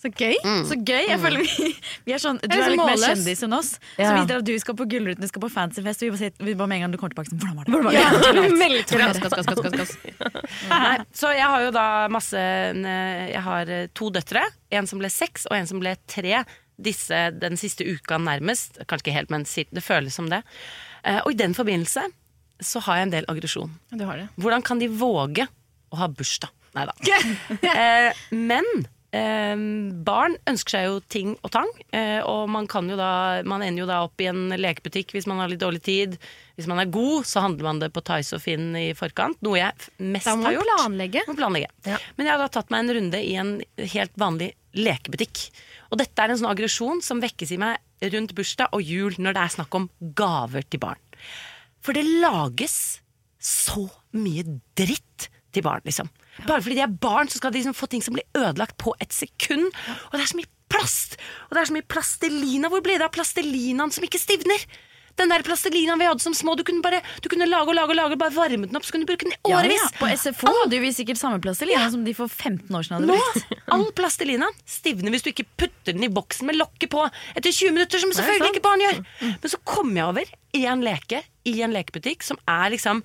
Så 0.00 0.08
gøy. 0.16 0.32
Så 0.64 0.76
gøy! 0.80 1.02
Jeg 1.10 1.18
føler 1.20 1.42
vi, 1.44 1.66
vi 2.06 2.12
er 2.16 2.20
sånn, 2.22 2.38
Du 2.40 2.54
er 2.56 2.62
er 2.64 2.70
litt 2.72 2.80
mer 2.80 2.96
kjendis 3.02 3.42
enn 3.44 3.52
oss. 3.52 3.74
Så 3.76 4.00
Ja. 4.00 4.14
Så 4.16 4.22
drar 4.30 4.40
at 4.40 4.46
du 4.48 4.54
skal 4.62 4.76
på 4.78 4.86
Gullruten, 4.88 5.20
du 5.20 5.28
skal 5.28 5.42
på 5.44 5.50
fancyfest, 5.52 6.00
vi 6.06 6.08
bare, 6.14 6.20
sier- 6.22 6.46
vi 6.46 6.54
bare 6.56 6.70
med 6.72 6.78
en 6.80 6.84
gang 6.86 6.94
du 6.94 6.98
kommer 7.02 7.12
tilbake 7.12 7.28
sånn 7.28 7.42
Hvordan 7.42 7.84
var 7.84 7.90
det? 7.90 8.00
Ja. 8.00 8.08
gass, 9.20 9.20
gass, 9.20 9.60
gass, 9.60 9.76
gass. 9.76 9.92
Nei, 10.70 10.94
så 11.12 11.34
jeg 11.36 11.44
har 11.52 11.66
jo 11.66 11.70
da 11.76 11.84
masse 12.08 12.40
Jeg 12.40 13.42
har 13.44 13.68
eh, 13.76 13.86
to 13.92 14.08
døtre. 14.14 14.42
En 14.72 14.86
som 14.88 14.98
ble 15.02 15.10
seks, 15.12 15.44
og 15.50 15.56
en 15.58 15.68
som 15.68 15.80
ble 15.82 15.92
tre. 16.10 16.44
Disse 16.80 17.18
den 17.36 17.58
siste 17.60 17.84
uka 17.84 18.16
nærmest. 18.16 18.78
Kanskje 18.88 19.10
ikke 19.10 19.16
helt, 19.18 19.30
men 19.34 19.44
det 19.44 19.82
føles 19.84 20.16
som 20.16 20.30
det. 20.32 20.40
Eh, 21.04 21.20
Og 21.26 21.32
i 21.34 21.36
den 21.42 21.52
forbindelse 21.52 22.06
så 22.60 22.80
har 22.88 22.96
jeg 23.00 23.06
en 23.08 23.12
del 23.18 23.28
aggresjon. 23.28 23.70
Du 23.92 24.04
har 24.08 24.16
det. 24.20 24.28
Hvordan 24.40 24.64
kan 24.64 24.80
de 24.80 24.88
våge 24.88 25.44
å 25.92 25.96
ha 26.00 26.08
bursdag? 26.08 26.48
Nei 26.76 26.86
da. 26.88 26.94
Eh, 27.76 28.12
men 28.32 28.64
eh, 29.16 29.62
barn 30.06 30.36
ønsker 30.50 30.76
seg 30.76 30.86
jo 30.86 31.00
ting 31.12 31.32
og 31.40 31.52
tang, 31.54 31.70
eh, 31.96 32.20
og 32.26 32.48
man 32.52 32.68
kan 32.70 32.88
jo 32.90 32.98
da 32.98 33.40
Man 33.46 33.64
ender 33.64 33.84
jo 33.84 33.88
da 33.90 34.02
opp 34.06 34.20
i 34.22 34.28
en 34.30 34.48
lekebutikk 34.54 35.14
hvis 35.16 35.28
man 35.30 35.42
har 35.42 35.50
litt 35.50 35.62
dårlig 35.62 35.82
tid. 35.86 36.16
Hvis 36.56 36.68
man 36.70 36.82
er 36.82 36.90
god, 36.92 37.26
så 37.26 37.42
handler 37.44 37.66
man 37.70 37.80
det 37.80 37.90
på 37.94 38.02
Tice 38.04 38.36
og 38.36 38.44
Finn 38.44 38.74
i 38.76 38.90
forkant, 38.96 39.38
noe 39.42 39.58
jeg 39.58 39.72
mest 40.12 40.28
har 40.28 40.36
man 40.36 40.54
gjort. 40.54 40.68
planlegge. 40.68 41.24
Planlegge. 41.28 41.70
Men 42.16 42.26
jeg 42.26 42.34
har 42.34 42.42
da 42.42 42.50
tatt 42.52 42.72
meg 42.72 42.84
en 42.84 42.94
runde 42.98 43.20
i 43.24 43.36
en 43.40 43.52
helt 43.94 44.16
vanlig 44.20 44.52
lekebutikk. 44.76 45.46
Og 45.90 45.98
dette 45.98 46.22
er 46.22 46.32
en 46.32 46.40
sånn 46.40 46.50
aggresjon 46.50 47.00
som 47.02 47.22
vekkes 47.22 47.54
i 47.56 47.60
meg 47.60 47.80
rundt 48.12 48.34
bursdag 48.36 48.76
og 48.76 48.84
jul 48.84 49.16
når 49.18 49.36
det 49.36 49.44
er 49.44 49.54
snakk 49.56 49.76
om 49.76 49.88
gaver 50.16 50.66
til 50.68 50.82
barn. 50.82 51.00
For 51.80 51.96
det 51.96 52.04
lages 52.20 53.00
så 53.40 53.86
mye 54.12 54.44
dritt 54.76 55.30
til 55.50 55.64
barn, 55.64 55.82
liksom. 55.86 56.10
Bare 56.46 56.62
fordi 56.64 56.78
de 56.78 56.84
er 56.86 56.98
barn, 57.08 57.30
så 57.30 57.40
skal 57.40 57.52
de 57.54 57.60
liksom 57.60 57.76
få 57.76 57.88
ting 57.90 58.04
som 58.04 58.16
blir 58.16 58.26
ødelagt 58.36 58.78
på 58.80 58.94
et 59.00 59.12
sekund. 59.16 59.70
Og 60.10 60.18
det 60.18 60.24
er 60.24 60.32
så 60.34 60.40
mye 60.40 60.52
plast! 60.70 61.18
Og 61.48 61.56
det 61.56 61.64
er 61.64 61.72
så 61.72 61.78
mye 61.78 61.90
plastelina. 61.90 62.70
Hvor 62.72 62.84
ble 62.84 63.00
det 63.00 63.08
av 63.08 63.14
plastelinaen 63.16 63.92
som 63.94 64.06
ikke 64.06 64.20
stivner? 64.22 64.64
Den 65.18 65.28
der 65.28 65.42
plastelinaen 65.44 65.98
vi 66.00 66.06
hadde 66.06 66.22
som 66.22 66.32
små, 66.36 66.54
du 66.56 66.62
kunne 66.64 66.80
bare 66.84 67.02
du 67.20 67.26
kunne 67.28 67.44
lage 67.48 67.68
og 67.68 67.76
lage 67.76 67.92
og 67.92 67.98
lage, 67.98 68.16
bare 68.16 68.32
varme 68.32 68.68
den 68.70 68.78
opp, 68.78 68.86
så 68.86 68.94
kunne 68.94 69.04
du 69.04 69.10
bruke 69.10 69.26
den 69.26 69.34
i 69.34 69.52
årevis. 69.52 69.82
ja. 69.82 69.90
På 69.98 70.08
SFO 70.08 70.52
hadde 70.62 70.78
vi 70.80 70.92
sikkert 70.96 71.20
samme 71.20 71.40
plastelina 71.44 71.90
som 71.92 72.06
de 72.06 72.14
for 72.16 72.30
15 72.30 72.70
år 72.72 72.86
siden 72.86 72.96
hadde 72.96 73.10
Nå! 73.10 73.18
brukt. 73.18 73.58
All 73.74 73.84
plastelina 73.98 74.48
stivner 74.64 75.12
hvis 75.12 75.26
du 75.26 75.32
ikke 75.34 75.48
putter 75.60 75.92
den 75.92 76.06
i 76.06 76.12
boksen 76.14 76.48
med 76.48 76.56
lokket 76.56 76.92
på 76.94 77.04
etter 77.34 77.50
20 77.50 77.76
minutter, 77.76 78.00
som 78.00 78.14
selvfølgelig 78.16 78.54
ikke 78.54 78.64
barn 78.64 78.86
gjør. 78.86 79.02
Men 79.26 79.52
så 79.52 79.60
kom 79.74 79.92
jeg 79.98 80.06
over 80.06 80.32
i 80.56 80.64
en 80.70 80.86
leke 80.86 81.20
i 81.48 81.58
en 81.64 81.74
lekebutikk 81.74 82.24
som 82.24 82.40
er 82.48 82.72
liksom 82.72 83.04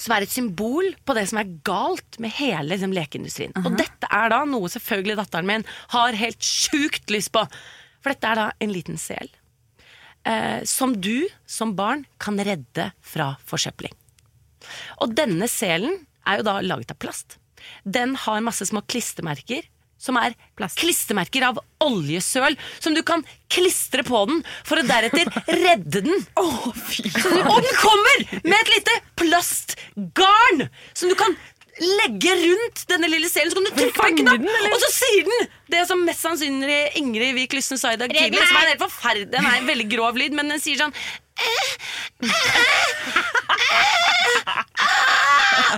som 0.00 0.14
er 0.14 0.24
et 0.24 0.32
symbol 0.32 0.92
på 1.06 1.16
det 1.16 1.26
som 1.30 1.40
er 1.40 1.52
galt 1.66 2.18
med 2.22 2.32
hele 2.38 2.72
liksom, 2.72 2.94
lekeindustrien. 2.96 3.54
Og 3.62 3.76
dette 3.78 4.08
er 4.10 4.32
da 4.32 4.42
noe 4.48 4.70
selvfølgelig 4.72 5.18
datteren 5.20 5.48
min 5.48 5.66
har 5.94 6.18
helt 6.18 6.44
sjukt 6.44 7.12
lyst 7.12 7.32
på. 7.34 7.44
For 8.00 8.14
dette 8.14 8.30
er 8.30 8.40
da 8.40 8.48
en 8.64 8.72
liten 8.74 9.00
sel 9.00 9.28
eh, 10.24 10.62
som 10.68 10.96
du 10.96 11.28
som 11.46 11.74
barn 11.76 12.06
kan 12.22 12.40
redde 12.40 12.90
fra 13.04 13.34
forsøpling. 13.48 13.92
Og 15.04 15.14
denne 15.16 15.48
selen 15.50 16.02
er 16.28 16.40
jo 16.40 16.48
da 16.48 16.58
laget 16.64 16.92
av 16.94 17.00
plast. 17.00 17.38
Den 17.84 18.16
har 18.16 18.44
masse 18.44 18.66
små 18.68 18.82
klistremerker. 18.88 19.66
Som 20.00 20.16
er 20.16 20.32
klistremerker 20.80 21.44
av 21.50 21.60
oljesøl 21.84 22.56
som 22.80 22.94
du 22.96 23.02
kan 23.06 23.20
klistre 23.52 24.02
på 24.06 24.24
den 24.30 24.42
for 24.64 24.80
å 24.80 24.86
deretter 24.88 25.28
redde 25.60 26.00
den. 26.06 26.26
Så 27.20 27.28
du, 27.34 27.40
og 27.44 27.60
den 27.64 27.76
kommer 27.82 28.26
med 28.40 28.56
et 28.56 28.74
lite 28.78 28.98
plastgarn 29.20 30.68
som 30.96 31.12
du 31.12 31.16
kan 31.20 31.36
legge 31.80 32.32
rundt 32.36 32.82
denne 32.90 33.08
lille 33.08 33.28
selen. 33.32 33.52
Så 33.52 33.56
kan 33.56 33.68
du 33.68 33.72
trykke 33.76 33.96
på 33.96 34.08
en 34.10 34.18
knapp, 34.18 34.42
og 34.72 34.78
så 34.82 34.90
sier 34.92 35.24
den 35.28 35.46
det 35.72 35.84
som 35.88 36.02
mest 36.04 36.24
sannsynlig 36.24 36.80
Ingrid 37.00 37.36
Vik 37.38 37.54
Lysten 37.56 37.78
sa 37.80 37.92
i 37.94 38.00
dag 38.00 38.12
tidlig. 38.12 38.40
Som 38.40 38.56
er 38.58 38.64
en 38.66 38.72
helt 38.74 38.82
forferdelig 38.84 39.30
Den 39.32 39.46
er 39.46 39.60
en 39.60 39.68
veldig 39.70 39.88
grov 39.92 40.18
lyd, 40.20 40.32
men 40.36 40.50
den 40.52 40.60
sier 40.60 40.80
sånn 40.80 40.94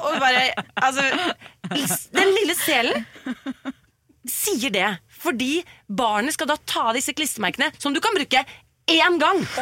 Og 0.03 0.15
bare 0.19 0.43
Altså 0.83 1.05
Den 2.17 2.33
lille 2.39 2.57
selen 2.59 3.07
sier 4.29 4.71
det 4.75 4.91
fordi 5.23 5.63
barnet 5.87 6.35
skal 6.35 6.51
da 6.51 6.59
ta 6.67 6.89
av 6.91 6.99
disse 6.99 7.15
klistremerkene 7.15 7.71
som 7.79 7.95
du 7.95 8.01
kan 8.03 8.15
bruke 8.17 8.43
én 8.91 9.19
gang. 9.19 9.39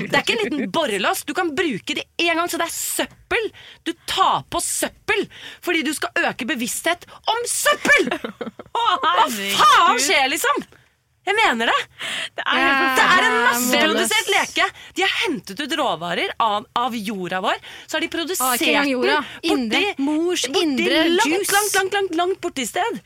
Det 0.00 0.08
er 0.08 0.22
ikke 0.22 0.36
en 0.36 0.42
liten 0.44 0.70
borrelås. 0.72 1.24
Du 1.28 1.34
kan 1.36 1.52
bruke 1.54 1.98
det 1.98 2.06
én 2.16 2.38
gang, 2.38 2.48
så 2.48 2.56
det 2.60 2.68
er 2.68 2.74
søppel. 2.74 3.50
Du 3.84 3.92
tar 4.08 4.46
på 4.50 4.60
søppel 4.64 5.26
fordi 5.64 5.84
du 5.84 5.92
skal 5.96 6.30
øke 6.30 6.48
bevissthet 6.48 7.06
om 7.28 7.44
søppel! 7.48 8.10
Hva 8.78 9.28
faen 9.28 10.00
skjer, 10.00 10.28
liksom? 10.32 10.64
Jeg 11.28 11.36
mener 11.36 11.68
det. 11.68 11.80
Det 12.38 12.44
er, 12.48 13.24
en 13.26 13.34
masseprodusert 13.44 14.30
leke. 14.32 14.68
De 14.96 15.04
har 15.04 15.10
hentet 15.26 15.60
ut 15.60 15.74
råvarer 15.76 16.32
av, 16.40 16.64
av 16.72 16.96
jorda 16.96 17.42
vår. 17.44 17.58
Så 17.84 17.98
har 17.98 18.06
de 18.06 18.08
produsert 18.12 18.46
ah, 18.48 18.86
den 18.88 19.52
Indre. 19.52 19.82
Mors 20.00 20.46
borti 20.48 20.64
indre 20.64 21.02
langt, 21.10 21.52
langt, 21.52 21.74
langt, 21.76 21.98
langt, 21.98 22.16
langt 22.22 22.40
borti 22.40 22.64
sted. 22.70 23.02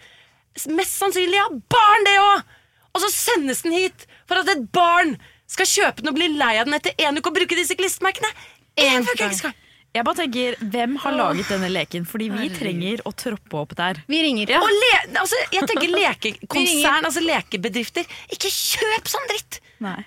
Mest 0.73 0.99
sannsynlig 0.99 1.41
har 1.41 1.55
barn 1.73 2.09
det 2.09 2.19
òg! 2.21 2.51
Og 2.93 3.01
så 3.01 3.09
sendes 3.15 3.63
den 3.65 3.73
hit 3.73 4.07
for 4.29 4.43
at 4.43 4.51
et 4.53 4.67
barn 4.75 5.15
skal 5.49 5.69
kjøpe 5.69 6.03
den 6.03 6.13
og 6.13 6.19
bli 6.19 6.29
lei 6.35 6.55
av 6.61 6.69
den 6.69 6.77
etter 6.77 6.97
en 7.07 7.19
uke 7.19 7.31
og 7.31 7.37
bruke 7.39 7.57
disse 7.57 7.77
klistremerkene. 7.79 8.29
Fuckings. 8.77 9.43
Jeg 9.93 10.07
bare 10.09 10.23
tenker, 10.23 10.55
Hvem 10.73 10.95
har 11.03 11.13
laget 11.13 11.51
denne 11.53 11.69
leken? 11.69 12.07
Fordi 12.09 12.31
vi 12.33 12.49
trenger 12.55 13.03
å 13.09 13.13
troppe 13.13 13.59
opp 13.61 13.75
der. 13.77 14.01
Vi 14.09 14.23
ringer. 14.25 14.55
Og 14.57 14.71
le, 14.73 14.93
altså, 15.21 15.41
jeg 15.53 15.69
tenker 15.69 15.93
lekekonsern, 15.99 17.09
altså 17.09 17.25
lekebedrifter. 17.25 18.09
Ikke 18.33 18.53
kjøp 18.53 19.11
sånn 19.13 19.29
dritt! 19.33 19.61
Nei. 19.85 19.99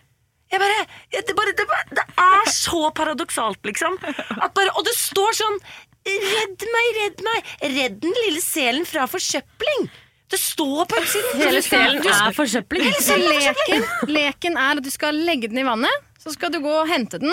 Jeg 0.53 0.61
bare, 0.61 0.85
jeg, 1.13 1.25
det, 1.27 1.35
bare, 1.37 1.53
det, 1.57 1.65
bare, 1.69 1.97
det 1.99 2.05
er 2.21 2.49
så 2.53 2.81
paradoksalt, 2.97 3.62
liksom. 3.65 3.97
At 4.05 4.53
bare, 4.58 4.73
og 4.77 4.86
det 4.88 4.93
står 4.97 5.38
sånn 5.41 5.60
Redd 6.05 6.62
meg, 6.69 6.89
redd 6.99 7.21
meg! 7.25 7.53
Redd 7.65 7.95
den 8.03 8.17
lille 8.25 8.41
selen 8.41 8.86
fra 8.86 9.08
forsøpling! 9.10 9.88
Det 10.36 10.41
står 10.43 10.88
på 10.91 11.00
utsiden. 11.00 11.39
Hele 11.39 11.62
selen 11.63 12.08
er 12.12 12.34
forsøpling. 12.36 12.89
Så 13.00 13.15
leken, 13.21 13.86
leken 14.12 14.58
er 14.60 14.82
at 14.82 14.84
du 14.84 14.91
skal 14.91 15.15
legge 15.15 15.48
den 15.48 15.62
i 15.62 15.63
vannet, 15.63 16.08
så 16.19 16.34
skal 16.36 16.52
du 16.52 16.60
gå 16.63 16.74
og 16.82 16.89
hente 16.91 17.21
den. 17.24 17.32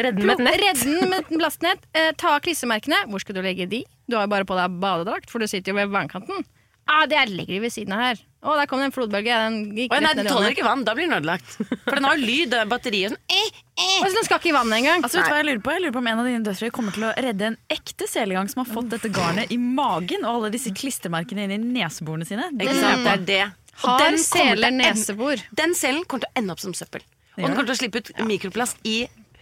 Redde 0.00 0.20
den 0.20 0.28
med 0.28 0.40
et 0.40 0.44
nett. 0.46 0.60
Redde 0.62 0.94
den 1.00 1.10
med 1.12 1.24
et 1.24 1.34
plastnett. 1.36 1.84
Eh, 1.96 2.10
ta 2.16 2.34
av 2.36 2.42
klissemerkene. 2.44 3.02
Hvor 3.12 3.20
skal 3.20 3.36
du 3.36 3.42
legge 3.44 3.68
de? 3.68 3.82
Du 4.08 4.16
har 4.16 4.24
jo 4.26 4.32
bare 4.32 4.48
på 4.48 4.56
deg 4.56 4.80
badedrakt, 4.80 5.28
for 5.32 5.44
du 5.44 5.48
sitter 5.48 5.72
jo 5.72 5.78
ved 5.78 5.92
vannkanten. 5.92 6.44
Ah, 6.86 7.04
det 7.10 7.18
ligger 7.18 7.36
legger 7.36 7.54
de 7.56 7.60
ved 7.64 7.72
siden 7.74 7.94
av 7.96 8.00
her. 8.04 8.20
Å, 8.46 8.52
der 8.60 8.68
kom 8.70 8.78
det 8.78 8.86
en 8.86 8.92
flodbølge. 8.94 9.36
Den 9.42 9.56
gikk 9.74 9.90
Å, 9.90 9.98
nei, 9.98 10.10
rett 10.12 10.16
ned 10.16 10.20
den 10.22 10.28
tåler 10.30 10.44
vannet. 10.44 10.54
ikke 10.54 10.66
vann. 10.68 10.84
Da 10.86 10.92
blir 10.94 11.08
den 11.08 11.16
ødelagt. 11.16 11.56
For 11.82 11.98
den 11.98 12.06
har 12.06 12.14
jo 12.20 12.26
lyd, 12.28 12.50
det 12.52 12.60
er 12.60 12.68
batteriet 12.70 13.10
sånn. 13.10 13.22
Eh, 13.26 13.58
eh. 13.74 13.96
Altså, 14.04 14.12
den 14.14 14.26
skal 14.28 14.38
ikke 14.38 14.50
i 14.52 14.54
vannet 14.54 14.78
engang. 14.78 15.02
Altså, 15.02 15.18
vet 15.18 15.26
du 15.26 15.32
hva 15.34 15.40
Jeg 15.40 15.48
lurer 15.48 15.62
på 15.66 15.74
Jeg 15.74 15.82
lurer 15.82 15.96
på 15.96 16.02
om 16.04 16.10
en 16.12 16.22
av 16.22 16.28
dine 16.30 16.46
døtre 16.46 16.70
kommer 16.76 16.94
til 16.94 17.08
å 17.08 17.12
redde 17.26 17.48
en 17.50 17.58
ekte 17.74 18.06
selegang 18.10 18.50
som 18.52 18.62
har 18.62 18.70
fått 18.70 18.92
dette 18.94 19.10
garnet 19.18 19.50
i 19.50 19.58
magen 19.58 20.22
og 20.22 20.30
alle 20.38 20.52
disse 20.54 20.70
klistremerkene 20.78 21.48
inn 21.48 21.56
i 21.56 21.60
neseborene 21.80 22.28
sine. 22.28 22.46
Det 22.54 22.68
Ikke 22.68 22.78
sant? 22.78 23.02
Det 23.02 23.14
er 23.16 23.26
det. 23.32 23.42
Og 23.82 23.90
Har 23.90 23.98
den 24.06 24.14
kommer 24.14 24.22
til 24.22 24.22
å 24.22 24.30
seler 24.30 24.70
ende- 24.70 24.90
nesebor? 24.94 25.44
Den 25.58 25.74
selen 25.74 26.04
kommer 26.06 26.26
til 26.28 26.30
å 26.30 26.38
ende 26.42 26.54
opp 26.54 26.62
som 26.62 26.76
søppel. 26.78 27.02
Og 27.36 27.42
den 27.42 27.52
kommer 27.58 27.66
til 27.72 27.76
å 27.76 27.80
slippe 27.82 28.00
ut 28.04 28.12
mikroplast 28.30 28.78
i 28.88 28.98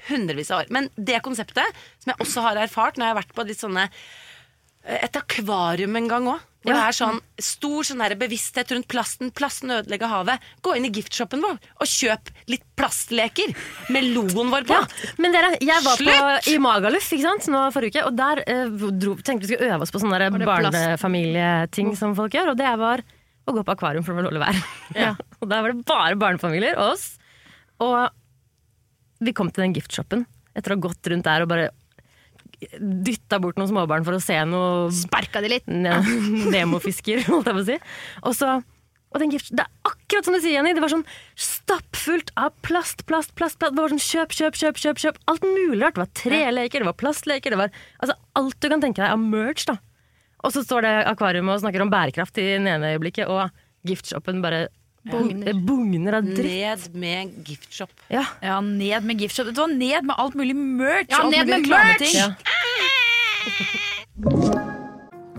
hundrevis 0.09 0.51
av 0.51 0.65
år. 0.65 0.73
Men 0.75 0.89
det 0.97 1.21
konseptet, 1.23 1.77
som 2.03 2.13
jeg 2.15 2.25
også 2.25 2.43
har 2.49 2.57
erfart 2.65 2.97
når 2.97 3.07
jeg 3.07 3.15
har 3.15 3.21
vært 3.21 3.37
på 3.37 3.47
litt 3.47 3.61
sånne 3.61 3.87
et 4.85 5.17
akvarium 5.17 5.97
en 5.97 6.09
gang 6.11 6.27
òg. 6.35 6.43
Hvor 6.65 6.73
det 6.73 6.83
er 6.83 6.97
sånn 6.97 7.19
stor 7.45 7.85
sånn 7.85 8.03
bevissthet 8.19 8.71
rundt 8.73 8.89
plasten. 8.89 9.33
Plasten 9.37 9.73
ødelegger 9.75 10.09
havet. 10.09 10.45
Gå 10.65 10.77
inn 10.79 10.87
i 10.89 10.93
giftshoppen 10.95 11.43
vår 11.45 11.59
og 11.61 11.91
kjøp 11.91 12.31
litt 12.49 12.65
plastleker 12.79 13.53
med 13.93 14.09
logoen 14.15 14.53
vår 14.53 14.65
på. 14.71 14.79
Men 15.21 15.37
dere, 15.37 15.53
jeg 15.61 15.85
var 15.85 16.01
på, 16.01 16.17
i 16.53 16.57
Magaluf 16.63 17.11
ikke 17.13 17.27
sant, 17.27 17.51
nå 17.53 17.67
forrige 17.75 18.01
uke, 18.01 18.07
og 18.09 18.17
der 18.17 18.41
eh, 18.49 18.89
dro, 18.97 19.17
tenkte 19.21 19.45
vi 19.45 19.53
skulle 19.53 19.75
øve 19.75 19.85
oss 19.85 19.93
på 19.93 20.01
sånne 20.01 20.31
barnefamilieting 20.41 21.93
som 22.01 22.17
folk 22.17 22.35
gjør, 22.37 22.55
og 22.55 22.61
det 22.61 22.73
var 22.81 23.05
å 23.45 23.53
gå 23.53 23.61
på 23.61 23.75
akvarium 23.75 24.05
for 24.07 24.15
det 24.15 24.23
var 24.23 24.31
dårlig 24.31 24.43
vær. 24.43 24.61
og 25.43 25.51
der 25.51 25.65
var 25.67 25.75
det 25.75 25.89
bare 25.91 26.21
barnefamilier 26.21 26.81
og 26.81 26.95
oss. 26.95 27.09
Og 27.85 29.25
vi 29.25 29.37
kom 29.37 29.53
til 29.53 29.67
den 29.67 29.77
giftshoppen 29.77 30.25
etter 30.55 30.73
å 30.73 30.79
ha 30.79 30.87
gått 30.87 31.13
rundt 31.13 31.27
der 31.27 31.45
og 31.45 31.51
bare 31.51 31.73
dytta 32.79 33.41
bort 33.43 33.59
noen 33.61 33.71
småbarn 33.71 34.07
for 34.07 34.17
å 34.17 34.23
se 34.23 34.37
noe 34.49 34.93
Sparka 34.95 35.43
de 35.45 35.51
litt? 35.57 35.67
Nemofisker, 35.69 37.25
holdt 37.31 37.51
jeg 37.51 37.59
på 37.59 37.65
å 37.65 37.69
si. 37.69 37.81
Og 38.25 38.39
så 38.39 38.55
og 39.15 39.21
den 39.23 39.31
gift, 39.31 39.53
Det 39.55 39.63
er 39.63 39.71
akkurat 39.87 40.27
som 40.27 40.35
du 40.35 40.41
sier, 40.43 40.57
Jenny. 40.57 40.73
Det 40.75 40.83
var 40.83 40.91
sånn 40.91 41.05
stappfullt 41.39 42.33
av 42.35 42.51
plast, 42.67 43.05
plast, 43.07 43.31
plast. 43.39 43.61
plast. 43.61 43.77
Det 43.77 43.79
var 43.79 43.93
sånn 43.95 44.03
kjøp, 44.03 44.35
kjøp, 44.35 44.59
kjøp. 44.59 44.81
kjøp, 44.83 45.03
kjøp. 45.05 45.21
Alt 45.31 45.47
mulig 45.47 45.79
rart. 45.85 45.95
Det 45.95 46.03
var 46.03 46.11
treleker, 46.19 46.83
det 46.83 46.89
var 46.91 46.99
plastleker. 46.99 47.55
Det 47.55 47.61
var 47.61 47.77
altså, 48.03 48.17
alt 48.41 48.59
du 48.59 48.69
kan 48.73 48.83
tenke 48.83 48.99
deg 48.99 49.15
av 49.15 49.23
merch. 49.23 49.69
da. 49.71 49.79
Og 50.43 50.53
så 50.53 50.65
står 50.67 50.83
det 50.85 50.95
akvariet 51.13 51.47
og 51.47 51.63
snakker 51.63 51.85
om 51.85 51.93
bærekraft 51.95 52.43
i 52.43 52.49
den 52.57 52.67
ene 52.69 52.91
øyeblikket, 52.97 53.31
og 53.31 53.55
giftshoppen 53.87 54.43
bare 54.43 54.67
Bugner. 55.05 55.47
Det 55.47 55.55
bugner 55.55 56.13
av 56.17 56.23
dritt. 56.25 56.49
Ned 56.49 56.95
med 56.97 57.49
giftshop. 57.49 57.91
Ja. 58.09 58.25
Ja, 58.41 58.61
ned 58.65 59.05
med 59.05 59.21
giftshop. 59.21 59.47
Det 59.53 59.61
var 59.61 59.69
ned 59.69 60.05
med 60.09 60.17
alt 60.17 60.35
mulig 60.35 60.57
merch! 60.57 61.13
Ja, 61.13 61.29
ned 61.29 61.47
med 61.47 61.69
merch! 61.69 62.15
Ja. 62.15 62.33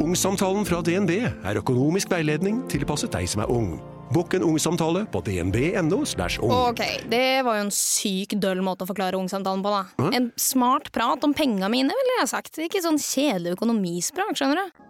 Ungsamtalen 0.06 0.62
fra 0.68 0.84
DNB 0.86 1.16
er 1.26 1.58
økonomisk 1.58 2.12
veiledning 2.14 2.60
tilpasset 2.70 3.10
deg 3.16 3.26
som 3.32 3.42
er 3.42 3.50
ung. 3.50 3.80
Bukk 4.14 4.36
en 4.38 4.44
ungsamtale 4.46 5.02
på 5.10 5.18
dnb.no. 5.26 6.04
ung. 6.46 6.54
Ok, 6.54 6.84
det 7.10 7.42
var 7.48 7.58
jo 7.58 7.64
en 7.66 7.74
syk 7.74 8.36
døll 8.38 8.62
måte 8.62 8.86
å 8.86 8.90
forklare 8.92 9.18
ungsamtalen 9.18 9.66
på, 9.66 9.74
da. 9.74 10.12
En 10.14 10.30
smart 10.38 10.92
prat 10.94 11.26
om 11.26 11.34
penga 11.34 11.66
mine, 11.74 11.90
ville 11.90 12.20
jeg 12.20 12.30
sagt. 12.36 12.62
Ikke 12.62 12.84
sånn 12.86 13.02
kjedelig 13.02 13.58
økonomisprat, 13.58 14.38
skjønner 14.38 14.62
du. 14.62 14.85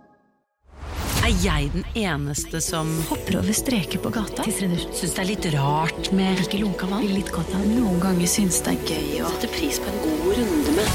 Er 1.26 1.34
jeg 1.42 1.72
den 1.74 1.86
eneste 1.98 2.60
som 2.62 2.86
Hopper 3.10 3.40
over 3.40 3.56
streker 3.58 3.98
på 3.98 4.12
gata. 4.14 4.44
syns 4.46 5.02
det 5.02 5.22
er 5.24 5.26
litt 5.26 5.46
rart 5.56 6.12
med 6.14 6.38
Ikke 6.44 6.60
lunka 6.62 6.86
vann. 6.86 7.08
Litt 7.10 7.32
godt 7.34 7.50
av 7.58 7.64
Noen 7.66 7.98
ganger 8.04 8.30
syns 8.30 8.60
det 8.62 8.76
er 8.76 8.92
gøy 8.92 9.24
å 9.26 9.32
sette 9.34 9.50
pris 9.50 9.80
på 9.82 9.90
en 9.90 9.98
god 10.04 10.28
runde 10.38 10.76
med. 10.76 10.86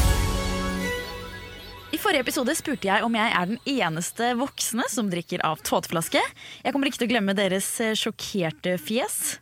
I 1.90 1.98
forrige 1.98 2.22
episode 2.22 2.54
spurte 2.54 2.86
jeg 2.86 3.02
om 3.02 3.16
jeg 3.18 3.34
er 3.40 3.50
den 3.50 3.58
eneste 3.74 4.28
voksne 4.38 4.86
som 4.92 5.10
drikker 5.10 5.42
av 5.48 5.66
tåteflaske. 5.66 6.22
Jeg 6.62 6.76
kommer 6.76 6.86
ikke 6.92 7.02
til 7.02 7.10
å 7.10 7.12
glemme 7.16 7.34
deres 7.34 7.72
eh, 7.82 7.98
sjokkerte 7.98 8.76
fjes. 8.78 9.40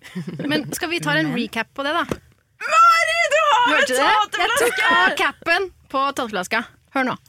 Men 0.49 0.65
skal 0.73 0.89
vi 0.95 1.03
ta 1.05 1.13
en 1.21 1.35
recap 1.37 1.69
på 1.77 1.85
det, 1.85 1.93
da? 1.99 2.09
Mari, 2.65 3.21
du 3.29 3.39
har 3.45 3.77
en 3.77 3.93
tåteflaske! 3.93 4.41
Jeg 4.41 4.65
tok 4.65 4.81
av 4.89 5.13
capen 5.21 5.69
på 5.93 6.09
tåteflaska. 6.17 6.65
Hør 6.97 7.13
nå. 7.13 7.21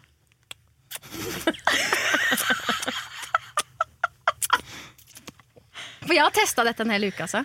For 6.10 6.18
jeg 6.18 6.26
har 6.26 6.34
testa 6.34 6.66
dette 6.66 6.82
en 6.86 6.90
hel 6.96 7.06
uke, 7.12 7.22
altså. 7.28 7.44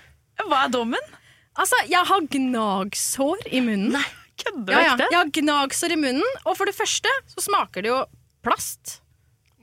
Hva 0.49 0.65
er 0.65 0.73
dommen? 0.73 1.13
Altså, 1.61 1.77
Jeg 1.87 2.09
har 2.09 2.25
gnagsår 2.33 3.45
i 3.53 3.61
munnen. 3.63 3.93
Nei, 3.95 4.05
kødder 4.41 4.65
du 4.67 4.73
ja. 4.75 4.95
ekte? 4.97 5.09
Jeg 5.13 5.19
har 5.21 5.33
gnagsår 5.39 5.93
i 5.95 5.99
munnen, 6.01 6.39
og 6.49 6.57
for 6.59 6.67
det 6.71 6.75
første 6.75 7.13
så 7.31 7.45
smaker 7.45 7.85
det 7.85 7.93
jo 7.93 7.99
plast. 8.45 9.01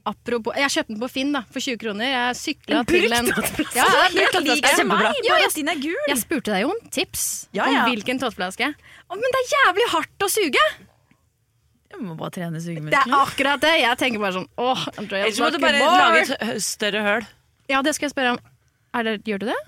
Apropos, 0.07 0.55
Jeg 0.57 0.71
kjøpte 0.73 0.93
den 0.95 1.01
på 1.01 1.09
Finn 1.13 1.33
da, 1.35 1.41
for 1.53 1.61
20 1.61 1.77
kroner. 1.81 2.07
Jeg 2.09 2.37
sykla 2.39 2.79
til 2.89 3.11
en? 3.13 3.27
Ja, 3.75 3.83
ja, 3.85 4.05
Helt 4.15 4.37
lik 4.47 4.69
som 4.73 4.87
meg, 4.89 5.03
Ja, 5.21 5.35
bare 5.35 5.49
at 5.49 5.57
din 5.59 5.69
er 5.69 5.81
gul. 5.83 5.99
jeg 6.09 6.21
spurte 6.23 6.53
deg 6.55 6.63
jo 6.63 6.71
om 6.73 6.79
tips 6.89 7.25
Ja, 7.53 7.67
ja. 7.69 7.83
om 7.83 7.91
hvilken 7.91 8.21
tåteflaske. 8.23 8.71
Men 9.11 9.27
det 9.35 9.41
er 9.43 9.51
jævlig 9.57 9.89
hardt 9.97 10.25
å 10.25 10.31
suge! 10.31 10.63
Jeg 11.91 11.99
må 12.07 12.15
bare 12.17 12.31
trene 12.33 12.57
Det 12.63 12.95
er 12.97 13.13
akkurat 13.19 13.61
det. 13.61 13.73
Jeg 13.83 13.97
tenker 13.99 14.23
bare 14.23 14.37
sånn 14.39 14.47
åh, 14.57 14.87
Andrea, 14.97 15.25
Ellers 15.27 15.41
må 15.43 15.51
du 15.51 15.59
bare 15.59 15.81
more. 15.83 15.99
lage 15.99 16.37
et 16.55 16.63
større 16.63 17.03
høl. 17.05 17.27
Ja, 17.69 17.81
det 17.83 17.93
skal 17.97 18.07
jeg 18.07 18.15
spørre 18.15 18.31
om. 18.37 18.39
Det, 18.93 19.23
gjør 19.25 19.39
du 19.39 19.45
det? 19.51 19.59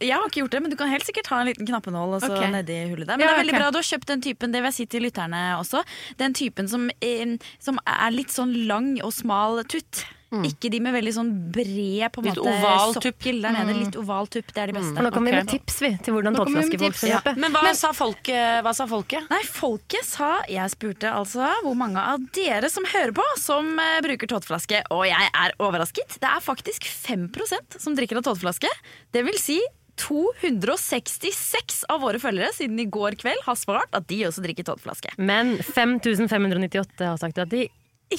Jeg 0.00 0.14
har 0.14 0.24
ikke 0.28 0.40
gjort 0.42 0.54
det, 0.54 0.60
men 0.62 0.70
du 0.72 0.76
kan 0.78 0.88
helt 0.88 1.04
sikkert 1.04 1.28
ha 1.32 1.40
en 1.42 1.48
liten 1.50 1.66
knappenål 1.66 2.16
og 2.16 2.22
så 2.22 2.30
Ok. 2.32 2.44
nedi 2.54 2.76
hullet 2.90 3.06
der. 3.06 3.16
Men 3.18 3.26
Ja, 3.26 3.32
det 3.32 3.34
er 3.34 3.42
veldig 3.42 3.54
okay. 3.54 3.60
bra 3.60 3.70
du 3.74 3.78
har 3.78 3.88
kjøpt 3.90 4.06
den 4.06 4.22
typen, 4.22 4.52
det 4.52 4.62
vil 4.62 4.70
jeg 4.70 4.74
si 4.78 4.86
til 4.86 5.02
lytterne 5.02 5.42
også. 5.58 5.82
Den 6.18 6.34
typen 6.34 6.68
som, 6.68 6.90
eh, 7.02 7.36
som 7.58 7.78
er 7.86 8.10
litt 8.10 8.30
sånn 8.30 8.54
lang 8.66 9.02
og 9.02 9.12
smal 9.12 9.62
tutt. 9.64 10.04
Ikke 10.48 10.70
de 10.72 10.78
med 10.80 10.94
veldig 10.96 11.12
sånn 11.12 11.30
bred 11.52 12.06
på 12.14 12.22
en 12.22 12.28
Litt 12.28 12.38
måte 12.40 12.54
oval 12.54 12.94
sokkel 12.96 13.42
der 13.44 13.56
nede. 13.58 13.74
Litt 13.76 13.98
oval 14.00 14.30
tupp, 14.32 14.48
det 14.54 14.62
er 14.62 14.72
de 14.72 14.76
beste. 14.78 14.94
Mm. 14.96 15.04
nå 15.04 15.10
kommer 15.12 15.34
vi 15.34 15.42
med 15.42 15.50
tips 15.52 15.76
vi, 15.84 15.90
til 16.06 16.16
hvordan 16.16 16.36
Nå 16.36 16.46
kommer 16.46 16.64
vi 16.64 16.70
med 16.70 16.72
tåteflaske 16.72 16.80
folk 16.80 16.96
tips. 16.96 17.02
skal 17.02 17.34
Ja. 17.34 17.34
Men 17.42 17.52
hva, 17.56 17.74
sa 17.76 17.92
folket, 17.96 18.62
hva 18.64 18.72
sa 18.76 18.86
folket? 18.88 19.28
Nei, 19.32 19.42
folket 19.44 20.08
sa 20.08 20.30
Jeg 20.50 20.72
spurte 20.72 21.12
altså 21.12 21.50
hvor 21.66 21.76
mange 21.78 22.00
av 22.00 22.24
dere 22.32 22.70
som 22.72 22.86
hører 22.88 23.12
på, 23.16 23.26
som 23.42 23.74
uh, 23.76 24.00
bruker 24.04 24.30
tåteflaske. 24.32 24.82
Og 24.94 25.04
jeg 25.10 25.30
er 25.44 25.54
overrasket. 25.60 26.16
Det 26.22 26.30
er 26.30 26.42
faktisk 26.44 26.88
5% 26.88 27.78
som 27.82 27.98
drikker 27.98 28.22
av 28.22 28.26
tåteflaske. 28.30 28.72
Det 29.12 29.24
vil 29.26 29.38
si 29.40 29.60
266 30.00 31.84
av 31.92 32.00
våre 32.02 32.20
følgere 32.22 32.52
siden 32.56 32.80
i 32.80 32.88
går 32.90 33.18
kveld 33.20 33.44
har 33.44 33.58
svart 33.60 33.92
at 33.96 34.08
de 34.08 34.22
også 34.28 34.42
drikker 34.44 34.66
tåteflaske. 34.66 35.12
Men 35.20 35.58
5598 35.60 37.04
har 37.04 37.20
sagt 37.20 37.40
at 37.42 37.52
de 37.52 37.66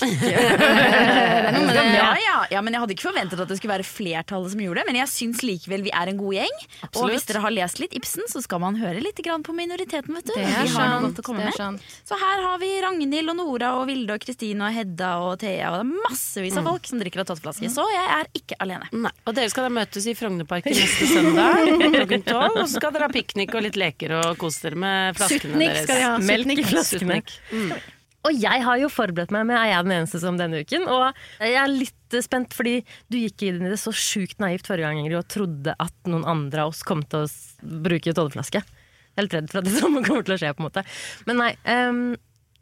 Ja, 1.93 2.09
ja, 2.17 2.37
ja, 2.51 2.61
men 2.63 2.73
Jeg 2.75 2.81
hadde 2.83 2.95
ikke 2.95 3.07
forventet 3.07 3.39
at 3.43 3.49
det 3.49 3.57
skulle 3.59 3.73
være 3.75 3.85
flertallet 3.87 4.53
som 4.53 4.61
gjorde 4.63 4.81
det. 4.81 4.87
Men 4.89 4.99
jeg 5.01 5.11
syns 5.11 5.43
likevel 5.45 5.83
vi 5.85 5.93
er 5.95 6.11
en 6.11 6.19
god 6.19 6.37
gjeng. 6.37 6.57
Og 6.99 7.09
hvis 7.11 7.27
dere 7.29 7.43
har 7.43 7.53
lest 7.53 7.81
litt 7.81 7.95
Ibsen, 7.97 8.25
så 8.31 8.41
skal 8.43 8.61
man 8.63 8.77
høre 8.81 9.01
litt 9.03 9.19
på 9.23 9.55
minoriteten. 9.55 10.13
vet 10.15 10.25
du 10.27 10.33
Det 10.35 10.43
er 10.43 10.67
sant. 10.71 11.17
Det 11.17 11.47
er 11.47 11.57
sant. 11.57 11.81
Så 12.07 12.17
her 12.19 12.43
har 12.47 12.59
vi 12.61 12.69
Ragnhild 12.83 13.33
og 13.33 13.37
Nora 13.39 13.73
og 13.79 13.87
Vilde 13.89 14.17
og 14.17 14.23
Kristine 14.23 14.67
og 14.67 14.75
Hedda 14.75 15.11
og 15.23 15.39
Thea. 15.43 15.71
Og 15.73 15.79
det 15.81 15.87
er 15.87 16.03
massevis 16.09 16.57
av 16.59 16.67
folk 16.69 16.89
som 16.89 17.01
drikker 17.01 17.23
av 17.23 17.31
tåteflaske. 17.31 17.71
Så 17.73 17.87
jeg 17.93 18.07
er 18.19 18.29
ikke 18.39 18.59
alene. 18.63 18.89
Nei. 18.91 19.13
Og 19.27 19.37
dere 19.37 19.51
skal 19.53 19.69
da 19.69 19.73
møtes 19.79 20.07
i 20.09 20.15
Frognerparken 20.17 20.75
neste 20.75 21.09
søndag 21.09 21.73
klokken 21.97 22.27
tolv. 22.27 22.59
Og 22.59 22.67
så 22.67 22.79
skal 22.79 22.95
dere 22.95 23.09
ha 23.09 23.13
piknik 23.13 23.53
og 23.55 23.67
litt 23.67 23.79
leker 23.79 24.17
og 24.19 24.37
kose 24.41 24.67
dere 24.67 24.79
med 24.83 25.19
flaskene 25.19 25.53
Sutnik 25.53 25.73
deres. 25.73 25.83
skal 25.87 25.99
de 25.99 26.07
ha. 26.07 26.13
Melk 26.23 26.47
i 26.47 26.55
Sutnik. 26.55 26.71
flaskene. 26.73 27.21
Sutnik. 27.23 27.91
Og 28.23 28.37
jeg 28.39 28.63
har 28.63 28.77
jo 28.79 28.87
forberedt 28.87 29.33
meg 29.35 29.43
med 29.49 29.57
Er 29.59 29.67
jeg 29.73 29.83
den 29.87 29.93
eneste 29.97 30.19
som 30.23 30.37
denne 30.39 30.61
uken. 30.63 30.85
Og 30.87 31.09
jeg 31.43 31.57
er 31.59 31.67
litt 31.71 32.17
spent, 32.23 32.53
fordi 32.55 32.77
du 33.11 33.17
gikk 33.19 33.43
inn 33.49 33.65
i 33.65 33.71
det 33.73 33.79
så 33.81 33.91
sjukt 33.91 34.39
naivt 34.39 34.67
forrige 34.69 34.85
gang 34.87 35.01
Ingrid, 35.01 35.17
og 35.19 35.27
trodde 35.33 35.73
at 35.81 35.93
noen 36.07 36.23
andre 36.29 36.63
av 36.63 36.71
oss 36.71 36.83
kom 36.87 37.01
til 37.09 37.25
å 37.25 37.79
bruke 37.83 38.13
tåleflaske. 38.15 38.61
Jeg 38.63 39.19
er 39.19 39.27
litt 39.27 39.35
redd 39.35 39.49
for 39.51 39.59
at 39.61 39.67
det 39.67 39.75
samme 39.81 40.03
kommer 40.05 40.23
til 40.27 40.35
å 40.35 40.39
skje. 40.39 40.53
på 40.55 40.63
en 40.63 40.69
måte 40.69 40.85
Men 41.27 41.41
nei, 41.41 41.51
Um, 41.67 42.03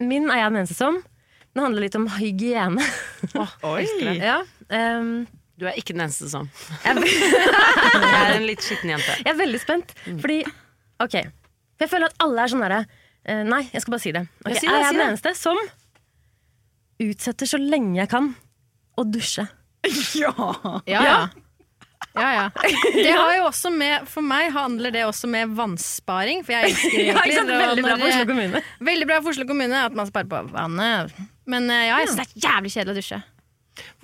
min 0.01 0.31
er 0.33 0.39
jeg 0.41 0.49
den 0.55 0.61
eneste 0.63 0.79
som. 0.79 0.97
Den 1.53 1.61
handler 1.67 1.83
litt 1.85 1.97
om 1.99 2.07
hygiene. 2.15 2.81
Oi. 3.73 3.83
ja, 4.17 4.39
um, 4.71 5.11
Du 5.59 5.67
er 5.69 5.77
ikke 5.77 5.93
den 5.93 6.07
eneste 6.07 6.29
som. 6.31 6.47
jeg, 6.87 7.05
Jeg 7.05 8.17
er 8.17 8.33
en 8.39 8.47
litt 8.49 8.65
skitten 8.65 8.95
jente. 8.95 9.19
jeg 9.21 9.29
er 9.35 9.37
veldig 9.43 9.61
spent, 9.61 9.93
fordi 10.23 10.41
Ok, 11.01 11.19
for 11.21 11.85
jeg 11.85 11.91
føler 11.91 12.09
at 12.11 12.17
alle 12.25 12.43
er 12.47 12.51
sånn 12.55 12.61
derre 12.65 12.81
eh, 13.25 13.43
Nei, 13.47 13.61
jeg 13.73 13.81
skal 13.83 13.91
bare 13.97 14.03
si 14.05 14.11
det. 14.15 14.25
Okay, 14.45 14.53
Ja, 14.55 14.59
si 14.59 14.67
det, 14.67 14.73
er 14.73 14.79
jeg 14.79 14.85
si 14.87 14.95
den 14.95 15.01
det. 15.01 15.09
eneste 15.11 15.35
som 15.37 15.57
utsetter 17.01 17.49
så 17.49 17.57
lenge 17.61 17.97
jeg 18.01 18.09
kan 18.11 18.33
å 18.99 19.05
dusje? 19.07 19.47
Ja! 20.21 20.31
Ja, 20.85 21.01
ja. 21.05 21.21
Ja, 22.11 22.29
ja. 22.35 22.45
Det 22.91 23.11
har 23.15 23.29
jo 23.37 23.43
også 23.47 23.69
med, 23.71 24.03
for 24.09 24.25
meg 24.25 24.49
handler 24.51 24.91
det 24.91 25.03
også 25.07 25.29
med 25.31 25.53
vannsparing, 25.55 26.41
for 26.43 26.51
jeg 26.57 26.73
elsker 26.73 26.97
Ja, 27.07 27.21
egentlig? 27.23 27.55
Veldig 27.61 27.83
bra 27.85 27.93
når- 27.95 28.01
for 28.01 28.09
Oslo 28.11 28.25
kommune. 28.33 28.61
Veldig 28.89 29.07
bra 29.07 29.19
for 29.23 29.31
Oslo 29.31 29.45
kommune 29.47 29.83
at 29.87 29.95
man 29.95 30.09
sparer 30.09 30.27
på 30.33 30.41
vannet. 30.51 31.13
Men 31.49 31.69
eh, 31.71 31.85
ja, 31.87 32.01
jeg 32.03 32.09
syns 32.11 32.19
det 32.19 32.25
er 32.25 32.49
jævlig 32.49 32.73
kjedelig 32.75 32.91
å 32.91 32.99
dusje. 32.99 33.21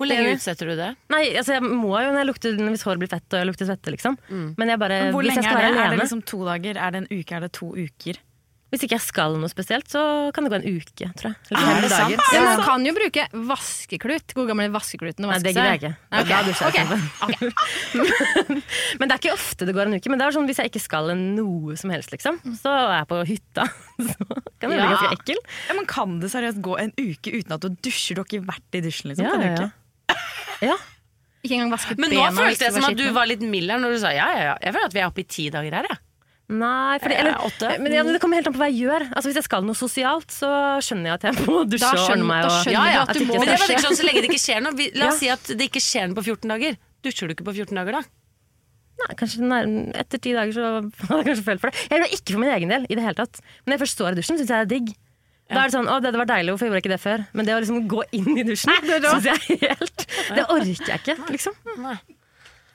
Hvor 0.00 0.08
lenge 0.08 0.30
utsetter 0.38 0.70
du 0.70 0.74
det? 0.78 0.88
Nei, 1.12 1.20
altså 1.36 1.58
jeg 1.58 1.66
må 1.68 1.90
jo 2.00 2.08
når 2.14 2.22
jeg 2.22 2.28
lukter 2.30 2.56
hvis 2.72 2.86
håret 2.88 3.02
blir 3.04 3.10
fett 3.12 3.34
og 3.36 3.42
jeg 3.42 3.48
lukter 3.50 3.68
svette, 3.68 3.92
liksom. 3.92 4.16
Men 4.56 4.72
jeg 4.72 4.80
bare, 4.80 5.00
Hvor 5.12 5.22
hvis 5.22 5.34
jeg 5.36 5.42
lenge 5.42 5.50
skal 5.52 5.60
er 5.60 5.66
det? 5.66 5.68
Alene, 5.74 5.84
Er 5.84 5.92
det 5.92 6.00
liksom 6.06 6.22
to 6.32 6.40
dager? 6.48 6.80
Er 6.86 6.94
det 6.96 7.02
en 7.04 7.10
uke? 7.12 7.36
Er 7.36 7.44
det 7.44 7.52
to 7.60 7.68
uker? 7.76 8.22
Hvis 8.68 8.82
ikke 8.84 8.98
jeg 8.98 9.04
skal 9.06 9.36
noe 9.40 9.48
spesielt, 9.48 9.86
så 9.88 10.00
kan 10.36 10.44
det 10.44 10.50
gå 10.52 10.58
en 10.58 10.66
uke, 10.76 11.06
tror 11.16 11.30
jeg. 11.30 11.56
Er 11.56 11.78
det 11.80 11.88
sant? 11.88 12.20
Ja, 12.34 12.42
man 12.44 12.60
kan 12.66 12.82
jo 12.84 12.92
bruke 12.98 13.24
vaskeklut. 13.48 14.34
God 14.36 14.50
gamle 14.50 14.66
vaskekluten 14.74 15.24
å 15.24 15.30
Nei, 15.30 15.38
vaske 15.38 15.46
det 15.46 15.54
gidder 15.54 15.70
jeg 15.70 15.80
ikke. 15.80 15.92
Okay. 16.20 16.34
Okay. 16.68 16.68
Okay. 16.68 17.32
jeg 17.32 17.52
ok. 18.04 18.60
Men 19.00 19.08
det 19.08 19.14
er 19.14 19.22
ikke 19.22 19.32
ofte 19.32 19.68
det 19.68 19.74
går 19.78 19.88
en 19.88 19.96
uke. 19.96 20.12
Men 20.12 20.20
det 20.20 20.26
er 20.26 20.36
sånn 20.36 20.50
hvis 20.50 20.60
jeg 20.60 20.72
ikke 20.72 20.82
skal 20.84 21.08
noe 21.16 21.78
som 21.80 21.94
helst, 21.94 22.12
liksom, 22.12 22.36
så 22.60 22.74
er 22.74 22.92
jeg 22.98 23.08
på 23.14 23.22
hytta. 23.32 23.64
Så 24.08 24.14
kan 24.28 24.70
det 24.70 24.76
bli 24.76 24.76
Ja. 24.78 24.90
ganske 24.92 25.16
ekkel. 25.16 25.40
Ja, 25.70 25.74
men 25.74 25.86
Kan 25.90 26.18
det 26.22 26.28
seriøst 26.30 26.60
gå 26.62 26.76
en 26.78 26.92
uke 27.00 27.32
uten 27.34 27.56
at 27.56 27.64
du 27.64 27.72
dusjer? 27.82 28.14
Du 28.18 28.22
har 28.22 28.28
ikke 28.28 28.44
vært 28.46 28.76
i 28.78 28.82
dusjen, 28.84 29.10
liksom? 29.10 29.26
Ja, 29.26 29.32
på 29.32 29.40
en 29.40 29.56
uke? 29.56 29.70
ja. 30.12 30.68
ja. 30.74 30.76
Ikke 31.46 31.54
engang 31.56 31.72
vaske 31.72 31.94
Men 31.98 32.12
nå 32.12 32.28
føltes 32.36 32.60
det 32.60 32.70
som 32.74 32.84
at 32.88 32.98
du 32.98 33.06
var 33.14 33.28
litt 33.30 33.42
mild 33.46 33.70
her 33.70 33.78
når 33.80 33.94
du 33.94 33.98
sa 34.02 34.10
ja, 34.12 34.26
ja, 34.34 34.44
ja. 34.50 34.54
Jeg 34.62 34.74
føler 34.74 34.88
at 34.90 34.94
vi 34.96 35.02
er 35.02 35.08
oppe 35.10 35.22
i 35.22 35.26
ti 35.30 35.48
dager 35.54 35.76
her, 35.78 35.86
jeg. 35.88 36.00
Nei, 36.48 36.96
fordi, 37.02 37.12
Eh, 37.14 37.20
eller, 37.20 37.34
åtte? 37.44 37.70
men 37.84 37.92
ja, 37.92 38.02
det 38.08 38.20
kommer 38.22 38.38
helt 38.40 38.46
an 38.48 38.54
på 38.56 38.60
hva 38.62 38.68
jeg 38.72 38.80
gjør. 38.86 39.02
Altså 39.12 39.28
Hvis 39.28 39.36
jeg 39.42 39.44
skal 39.44 39.66
noe 39.68 39.76
sosialt, 39.76 40.30
så 40.32 40.48
skjønner 40.80 41.10
jeg 41.10 41.16
at 41.18 41.26
jeg 41.28 41.44
må 41.44 41.58
dusje 41.68 41.90
og 41.92 42.04
ordne 42.08 42.24
meg. 42.30 42.46
Og, 42.48 42.70
ja, 42.72 42.84
ja, 42.94 43.02
at 43.04 43.12
du 43.12 43.24
må 43.28 43.36
Men 43.36 43.50
det 43.50 43.58
var 43.60 43.68
ikke 43.74 43.84
sånn 43.84 43.98
så 43.98 44.06
lenge 44.08 44.22
det 44.24 44.30
ikke 44.30 44.40
skjer 44.46 44.62
noe. 44.64 44.86
La 44.96 45.10
oss 45.10 45.18
Ja. 45.18 45.18
si 45.20 45.28
at 45.34 45.50
det 45.58 45.66
ikke 45.68 45.82
skjer 45.84 46.08
noe 46.08 46.16
på 46.16 46.24
14 46.24 46.48
dager. 46.54 46.78
Dusjer 47.04 47.28
du 47.28 47.34
ikke 47.36 47.44
på 47.50 47.52
14 47.58 47.76
dager 47.76 47.98
da? 47.98 48.02
Nei, 48.98 49.14
kanskje 49.20 49.44
nær, 49.44 49.68
Etter 50.00 50.18
ti 50.24 50.32
dager 50.32 50.56
så 50.56 50.64
hadde 51.10 51.20
jeg 51.20 51.28
kanskje 51.28 51.44
følt 51.50 51.60
for 51.60 51.68
det. 51.70 51.84
Jeg 51.84 51.92
gjør 52.00 52.06
det 52.08 52.16
ikke 52.16 52.32
for 52.32 52.40
min 52.46 52.54
egen 52.56 52.72
del. 52.72 52.86
i 52.88 52.94
det 52.96 53.04
hele 53.04 53.14
tatt 53.20 53.38
Men 53.44 53.68
når 53.68 53.76
jeg 53.76 53.82
først 53.84 53.98
står 54.00 54.08
i 54.08 54.18
dusjen, 54.22 54.38
syns 54.40 54.48
jeg 54.48 54.56
det 54.56 54.64
er 54.64 54.72
digg. 54.72 54.94
Da 55.48 55.62
er 55.62 55.68
det 55.70 55.76
sånn, 55.78 55.86
å 55.88 56.00
det, 56.00 56.10
det 56.12 56.18
var 56.20 56.28
deilig, 56.28 56.52
hvorfor 56.52 56.66
gjorde 56.68 56.76
jeg 56.80 56.84
ikke 56.88 56.96
det 56.96 57.00
før? 57.04 57.22
Men 57.36 57.46
det 57.48 57.54
å 57.56 57.60
liksom 57.60 57.84
gå 57.88 58.02
inn 58.12 58.32
i 58.36 58.42
dusjen, 58.44 58.72
syns 58.84 59.28
jeg 59.28 59.60
helt 59.62 60.02
Det 60.36 60.44
orker 60.48 60.88
jeg 60.92 61.00
ikke, 61.04 61.14
liksom. 61.32 61.54
Nei. 61.84 61.94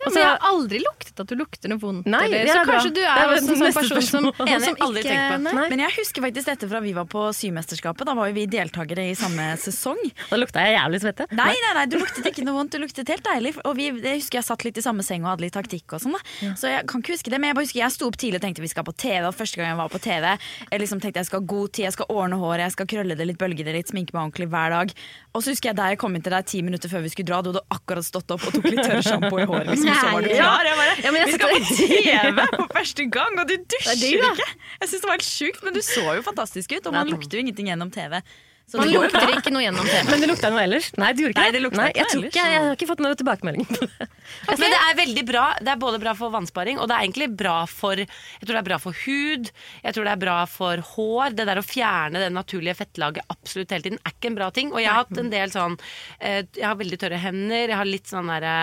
Ja, 0.04 0.10
men 0.13 0.20
jeg 0.20 0.30
har 0.30 0.44
aldri 0.50 0.80
luktet 0.84 1.20
at 1.24 1.30
du 1.32 1.36
lukter 1.39 1.72
noe 1.72 1.80
vondt. 1.82 2.08
Nei, 2.12 2.24
eller. 2.28 2.48
Så 2.48 2.54
Så 2.54 2.63
bra. 2.63 2.74
kanskje 2.74 2.92
du 2.94 3.02
er 3.04 3.24
er 3.24 3.34
en 3.38 3.48
sånn 3.48 3.62
person 3.63 3.88
som, 3.89 4.28
spørsmål. 4.34 4.63
Som 4.68 4.78
aldri 4.88 5.04
ikke 5.04 5.18
på. 5.32 5.38
nei. 5.48 5.66
Men 5.74 5.84
jeg 5.86 5.96
husker 5.98 6.26
faktisk 6.28 6.50
dette 6.52 6.70
fra 6.72 6.82
vi 6.84 6.94
var 6.98 7.06
på 7.10 7.24
Symesterskapet. 7.38 8.06
Da 8.10 8.13
var 8.18 8.30
jo 8.30 8.36
vi 8.38 8.46
deltakere 8.52 9.06
i 9.12 9.16
samme 9.18 9.48
sesong. 9.66 10.00
Da 10.30 10.39
lukta 10.39 10.63
jeg 10.66 10.76
jævlig 10.78 11.02
svette. 11.04 11.28
Nei, 11.38 11.52
nei, 11.66 11.74
nei, 11.80 11.86
du 11.92 11.98
luktet 12.02 12.28
ikke 12.32 12.46
noe 12.48 12.58
vondt. 12.60 12.76
Du 12.76 12.82
luktet 12.84 13.10
helt 13.13 13.26
deilig. 13.26 13.56
Og 13.63 13.76
vi, 13.80 13.89
jeg 13.94 14.20
husker 14.22 14.39
jeg 14.42 14.48
satt 14.50 14.66
litt 14.68 14.78
i 14.80 14.86
samme 14.86 15.06
seng 15.06 15.24
og 15.26 15.34
hadde 15.34 15.46
litt 15.48 15.56
taktikk 15.56 15.96
og 15.98 16.04
sånn. 16.04 16.18
Ja. 16.44 16.54
Så 16.60 16.72
jeg 16.72 16.88
kan 16.89 17.04
ikke 17.04 17.16
huske 17.16 17.32
det, 17.34 17.39
men 17.39 17.52
jeg 17.52 17.58
bare 17.60 17.68
husker 17.68 17.80
jeg 17.84 17.96
sto 17.96 18.10
opp 18.10 18.18
tidlig 18.20 18.42
og 18.42 18.46
tenkte 18.48 18.63
vi 18.66 18.72
skal 18.74 18.88
på 18.88 18.96
TV. 18.98 19.22
Og 19.30 19.36
første 19.38 19.60
gang 19.62 19.72
jeg 19.74 19.80
var 19.80 19.92
på 19.94 20.02
TV, 20.04 20.30
jeg 20.72 20.84
liksom 20.84 21.04
tenkte 21.04 21.22
jeg 21.24 21.30
skal 21.30 21.42
ha 21.44 21.48
god 21.54 21.74
tid, 21.74 21.86
jeg 21.88 21.96
skal 21.98 22.10
ordne 22.13 22.39
håret, 22.42 22.66
jeg 22.68 22.76
skal 22.78 22.89
krølle 22.94 23.18
det 23.20 23.28
litt, 23.30 23.39
bølge 23.42 23.63
det 23.68 23.76
litt, 23.78 23.92
sminke 23.94 24.16
meg 24.16 24.26
ordentlig 24.28 24.50
hver 24.54 24.74
dag. 24.76 24.94
Og 25.34 25.42
så 25.46 25.54
husker 25.54 25.72
jeg 25.72 25.78
da 25.80 25.88
jeg 25.94 26.00
kom 26.02 26.13
inn 26.18 26.22
til 26.26 26.34
deg 26.36 26.46
ti 26.50 26.62
minutter 26.66 26.92
før 26.92 27.02
vi 27.06 27.10
skulle 27.13 27.30
dra, 27.32 27.39
du 27.46 27.52
hadde 27.54 27.63
akkurat 27.74 28.06
stått 28.06 28.34
opp 28.36 28.44
og 28.50 28.54
tok 28.58 28.68
litt 28.70 28.84
tørr 28.86 29.02
sjampo 29.06 29.39
i 29.42 29.48
håret. 29.50 29.72
Liksom, 29.74 29.92
så 29.99 30.13
var 30.13 30.25
du 30.25 30.32
klar. 30.34 30.69
Jeg 30.69 30.79
bare, 30.79 30.95
Ja, 31.03 31.12
men 31.12 31.21
jeg 31.21 31.27
vi 31.27 31.38
skal 31.38 31.53
på 31.53 31.75
TV 31.82 32.47
på 32.58 32.69
første 32.77 33.10
gang, 33.17 33.38
og 33.43 33.51
du 33.51 33.56
dusjer 33.75 33.99
det 34.01 34.15
da. 34.21 34.32
ikke! 34.34 34.49
Jeg 34.79 34.89
synes 34.89 34.97
det 35.06 35.12
var 35.12 35.17
helt 35.19 35.29
sjukt, 35.29 35.62
men 35.67 35.77
du 35.77 35.84
så 35.86 36.08
jo 36.17 36.25
fantastisk 36.25 36.75
ut, 36.77 36.89
og 36.89 36.97
man 36.97 37.13
lukter 37.13 37.39
jo 37.39 37.45
ingenting 37.45 37.71
gjennom 37.71 37.93
TV. 37.93 38.19
Så 38.63 38.79
Man 38.79 38.88
det 38.88 38.95
lukter 38.95 39.32
ikke 39.36 39.51
noe 39.51 39.62
gjennom 39.65 39.86
TV. 39.86 40.06
Men 40.10 40.21
det 40.23 40.27
lukta 40.29 40.49
noe 40.53 40.62
ellers? 40.63 40.86
Nei, 40.95 41.10
det 41.13 41.25
gjorde 41.25 41.34
ikke 41.34 41.41
Nei, 41.43 41.51
det 41.51 41.60
ikke 41.60 41.84
jeg, 41.84 42.21
ikke, 42.29 42.43
jeg 42.47 42.62
har 42.63 42.77
ikke 42.77 42.88
fått 42.89 43.01
noe 43.03 43.17
tilbakemelding 43.19 43.67
på 43.67 43.79
det. 43.84 44.08
Men 44.47 44.63
det 44.73 44.79
er 44.79 44.95
veldig 45.01 45.23
bra. 45.27 45.43
Det 45.60 45.73
er 45.73 45.82
både 45.82 45.99
bra 46.01 46.13
for 46.17 46.34
vannsparing, 46.34 46.79
og 46.79 46.88
det 46.89 46.95
er 46.95 47.03
egentlig 47.03 47.27
bra 47.43 47.58
for 47.69 47.99
Jeg 47.99 48.08
tror 48.45 48.53
det 48.56 48.62
er 48.62 48.69
bra 48.69 48.79
for 48.82 49.01
hud, 49.03 49.51
jeg 49.84 49.97
tror 49.97 50.08
det 50.08 50.13
er 50.15 50.23
bra 50.23 50.38
for 50.49 50.86
hår. 50.93 51.36
Det 51.36 51.47
der 51.51 51.60
å 51.60 51.65
fjerne 51.67 52.23
det 52.23 52.32
naturlige 52.34 52.77
fettlaget 52.79 53.36
absolutt 53.36 53.75
hele 53.75 53.88
tiden 53.89 53.99
er 53.99 54.15
ikke 54.15 54.32
en 54.32 54.39
bra 54.39 54.49
ting. 54.56 54.71
Og 54.71 54.79
jeg 54.79 54.89
har 54.93 55.03
hatt 55.03 55.21
en 55.25 55.34
del 55.36 55.53
sånn 55.53 55.77
eh, 56.23 56.41
Jeg 56.56 56.65
har 56.69 56.79
veldig 56.79 57.01
tørre 57.03 57.19
hender, 57.19 57.67
jeg 57.67 57.82
har 57.84 57.91
litt 57.91 58.10
sånn 58.15 58.32
derre 58.32 58.56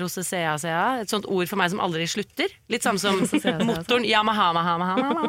rosacea, 0.00 0.54
et 1.02 1.10
sånt 1.12 1.26
ord 1.28 1.48
for 1.50 1.60
meg 1.60 1.72
som 1.72 1.80
aldri 1.84 2.06
slutter. 2.08 2.52
Litt 2.72 2.84
samme 2.86 3.00
som 3.00 3.20
motoren 3.68 4.06
Yamaha, 4.08 4.52
Maha, 4.56 4.76
Maha, 4.80 4.96
Maha. 5.02 5.28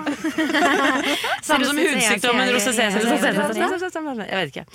Samme 1.47 1.67
som 1.67 1.77
hudsykdommen 1.79 2.53
rosacea. 2.55 2.89
Jeg 2.95 4.39
vet 4.39 4.53
ikke. 4.53 4.65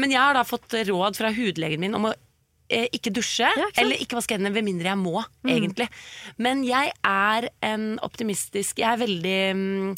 Men 0.00 0.12
jeg 0.12 0.20
har 0.20 0.36
da 0.36 0.44
fått 0.46 0.76
råd 0.90 1.16
fra 1.18 1.32
hudlegen 1.34 1.80
min 1.82 1.96
om 1.96 2.10
å 2.10 2.14
eh, 2.68 2.86
ikke 2.96 3.12
dusje 3.14 3.48
eller 3.76 4.00
ikke 4.00 4.16
vaske 4.18 4.36
hendene 4.36 4.52
med 4.54 4.64
mindre 4.66 4.90
jeg 4.92 5.00
må, 5.00 5.22
egentlig. 5.46 5.88
Men 6.40 6.62
jeg 6.66 6.92
er 7.04 7.48
en 7.64 7.86
optimistisk 8.04 8.78
Jeg 8.80 8.88
er 8.94 9.00
veldig 9.02 9.38
mm, 9.56 9.94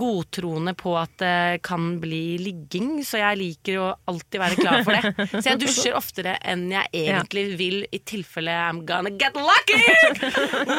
godtroende 0.00 0.74
på 0.78 0.94
at 1.00 1.14
det 1.20 1.62
kan 1.66 1.98
bli 2.02 2.36
ligging, 2.40 3.00
så 3.06 3.20
jeg 3.22 3.40
liker 3.40 3.80
å 3.82 3.88
alltid 4.10 4.40
være 4.42 4.60
klar 4.60 4.84
for 4.86 4.96
det. 4.96 5.28
Så 5.40 5.44
jeg 5.50 5.60
dusjer 5.64 5.96
oftere 5.98 6.36
enn 6.44 6.66
jeg 6.72 6.92
egentlig 7.06 7.46
vil, 7.60 7.78
i 7.90 7.98
tilfelle 8.06 8.52
I'm 8.68 8.84
gonna 8.88 9.10
get 9.10 9.34
lucky! 9.36 9.80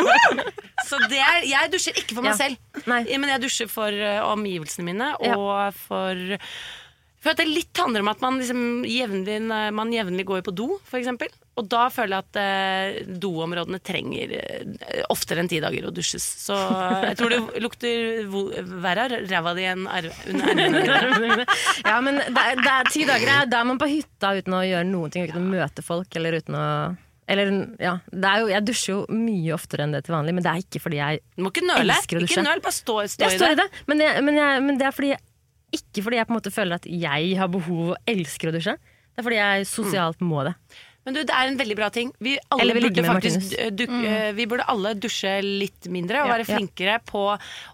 Så 0.88 0.97
det 1.12 1.19
er, 1.21 1.43
jeg 1.45 1.71
dusjer 1.73 1.97
ikke 2.01 2.15
for 2.17 2.25
meg 2.25 2.34
Ja. 2.34 2.38
selv, 2.41 2.86
men 2.89 3.30
jeg 3.30 3.43
dusjer 3.43 3.69
for 3.71 3.93
uh, 3.93 4.23
omgivelsene 4.32 4.86
mine 4.88 5.12
Ja. 5.21 5.36
og 5.38 5.73
for 5.77 6.17
for 7.22 7.38
det 7.38 7.46
litt 7.46 7.78
handler 7.78 8.02
om 8.02 8.10
at 8.10 8.22
man, 8.24 8.40
liksom 8.42 8.84
jevnlig, 8.90 9.38
man 9.78 9.92
jevnlig 9.94 10.26
går 10.26 10.42
på 10.46 10.54
do, 10.58 10.68
eksempel. 10.98 11.30
Og 11.60 11.68
da 11.70 11.84
føler 11.94 12.16
jeg 12.16 12.26
at 12.26 12.40
eh, 12.42 13.12
doområdene 13.22 13.78
trenger 13.84 14.32
eh, 14.40 15.04
oftere 15.14 15.44
enn 15.44 15.52
ti 15.52 15.60
dager 15.62 15.90
å 15.90 15.92
dusjes. 15.94 16.24
Så 16.48 16.56
jeg 17.06 17.20
tror 17.20 17.34
det 17.36 17.62
lukter 17.62 18.26
verre 18.82 19.06
av 19.06 19.16
ræva 19.30 19.54
di 19.58 19.68
enn 19.70 19.86
under 19.86 20.96
armene. 20.96 21.46
ja, 21.92 22.00
men 22.02 22.18
det 22.24 22.42
er, 22.42 22.58
det 22.64 22.74
er 22.74 22.92
ti 22.96 23.06
dager 23.10 23.34
er- 23.36 23.52
da 23.52 23.62
er 23.62 23.70
man 23.70 23.82
på 23.82 23.92
hytta 23.92 24.34
uten 24.40 24.58
å 24.58 24.66
gjøre 24.66 24.90
noen 24.90 25.14
ting, 25.14 25.28
uten 25.30 25.44
å 25.44 25.54
møte 25.60 25.86
folk 25.86 26.18
eller 26.18 26.42
uten 26.42 26.58
å 26.58 26.68
eller, 27.32 27.52
ja, 27.80 27.94
det 28.12 28.28
er 28.28 28.42
jo, 28.42 28.48
jeg 28.52 28.66
dusjer 28.68 28.92
jo 28.92 29.02
mye 29.16 29.54
oftere 29.56 29.86
enn 29.86 29.94
det 29.96 30.02
til 30.04 30.18
vanlig, 30.18 30.34
men 30.36 30.44
det 30.44 30.52
er 30.52 30.64
ikke 30.66 30.82
fordi 30.84 30.98
jeg 31.00 31.22
elsker 31.22 32.18
å 32.18 32.24
dusje. 32.26 32.34
Ikke 32.34 32.44
nøl, 32.44 32.64
bare 32.66 32.76
stå, 32.76 32.96
stå 33.14 33.24
jeg 33.24 33.38
står 33.38 33.54
i 33.56 33.60
det, 33.62 33.68
men, 33.88 34.02
jeg, 34.04 34.24
men, 34.28 34.40
jeg, 34.42 34.64
men 34.66 34.80
det 34.82 34.88
er 34.90 34.96
fordi 34.98 35.14
jeg, 35.14 35.22
ikke 35.76 36.04
fordi 36.06 36.20
jeg 36.20 36.28
på 36.28 36.34
en 36.34 36.40
måte 36.40 36.54
føler 36.54 36.80
at 36.80 36.88
jeg 36.88 37.36
har 37.40 37.52
behov 37.52 37.94
og 37.94 38.12
elsker 38.12 38.52
å 38.52 38.56
dusje. 38.56 38.76
Det 39.12 39.22
er 39.22 39.28
fordi 39.28 39.40
jeg 39.40 39.68
sosialt 39.70 40.24
må 40.24 40.44
det. 40.48 40.56
Men 41.06 41.16
du, 41.16 41.24
det 41.26 41.34
er 41.34 41.48
en 41.50 41.56
veldig 41.58 41.76
bra 41.80 41.88
ting. 41.90 42.12
Vi, 42.22 42.36
alle 42.54 42.76
burde 42.78 43.02
faktisk, 43.04 43.56
eh, 43.58 43.72
du, 43.74 43.88
Mm. 43.88 44.04
eh, 44.06 44.32
vi 44.38 44.46
burde 44.46 44.66
alle 44.70 44.94
dusje 44.94 45.32
litt 45.42 45.88
mindre 45.90 46.22
og 46.22 46.28
Ja. 46.30 46.34
være 46.38 46.46
Ja. 46.48 46.58
flinkere 46.58 47.00
på 47.10 47.24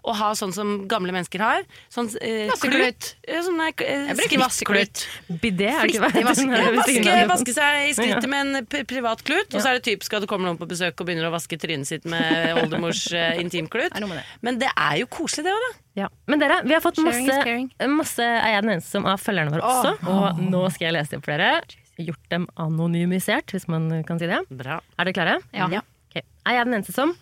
å 0.04 0.14
ha 0.16 0.30
sånn 0.32 0.52
som 0.54 0.88
gamle 0.88 1.12
mennesker 1.12 1.38
har. 1.38 1.62
Sånn 1.92 2.08
eh, 2.22 2.48
klut. 2.56 3.14
Ja, 3.28 3.42
Sånn 3.42 3.60
eh, 3.60 4.14
skrittklut. 4.16 5.06
Bidé 5.28 5.68
er 5.68 5.84
ikke 5.84 6.08
Flittig 6.08 6.24
vaske, 6.24 6.48
har- 6.48 7.52
seg 7.52 7.90
i 7.90 7.92
skrittet 7.92 8.28
med 8.28 8.56
en 8.56 8.66
privat 8.86 9.22
klut, 9.22 9.54
og 9.54 9.60
så 9.60 9.68
er 9.74 9.78
det 9.78 9.84
typisk 9.84 10.14
at 10.14 10.20
det 10.24 10.28
kommer 10.28 10.48
noen 10.48 10.58
på 10.58 10.66
besøk 10.66 10.98
og 11.00 11.06
begynner 11.06 11.28
å 11.28 11.32
vaske 11.34 11.58
trynet 11.60 11.86
sitt 11.86 12.04
med 12.06 12.56
oldemors 12.62 13.12
eh, 13.12 13.36
intimklut. 13.42 13.92
Men 14.40 14.58
det 14.58 14.70
er 14.74 14.98
jo 15.02 15.06
koselig, 15.06 15.44
det 15.44 15.52
òg, 15.52 15.60
da. 15.68 15.78
Ja. 16.02 16.08
Men 16.26 16.38
dere, 16.40 16.62
vi 16.64 16.72
har 16.72 16.80
fått 16.80 16.96
masse, 17.02 17.68
masse 17.88 18.22
Er 18.22 18.52
jeg 18.54 18.62
den 18.62 18.70
eneste 18.76 18.90
som 18.90 19.04
av 19.06 19.18
følgerne 19.20 19.50
våre 19.50 19.62
også? 19.66 19.98
Og 20.06 20.38
nå 20.48 20.64
skal 20.72 20.88
jeg 20.88 20.94
lese 20.94 21.10
det 21.10 21.18
opp 21.18 21.24
for 21.26 21.36
dere. 21.36 21.60
Gjort 21.98 22.28
dem 22.30 22.46
anonymisert, 22.56 23.50
hvis 23.54 23.66
man 23.68 23.88
kan 24.06 24.18
si 24.20 24.26
det. 24.30 24.38
Bra. 24.54 24.80
Er 24.98 25.08
dere 25.08 25.16
klare? 25.16 25.38
Ja. 25.52 25.66
Ja. 25.72 25.80
Okay. 26.10 26.22
Er 26.46 26.58
jeg 26.60 26.68
den 26.68 26.74
eneste 26.78 26.94
som 26.94 27.14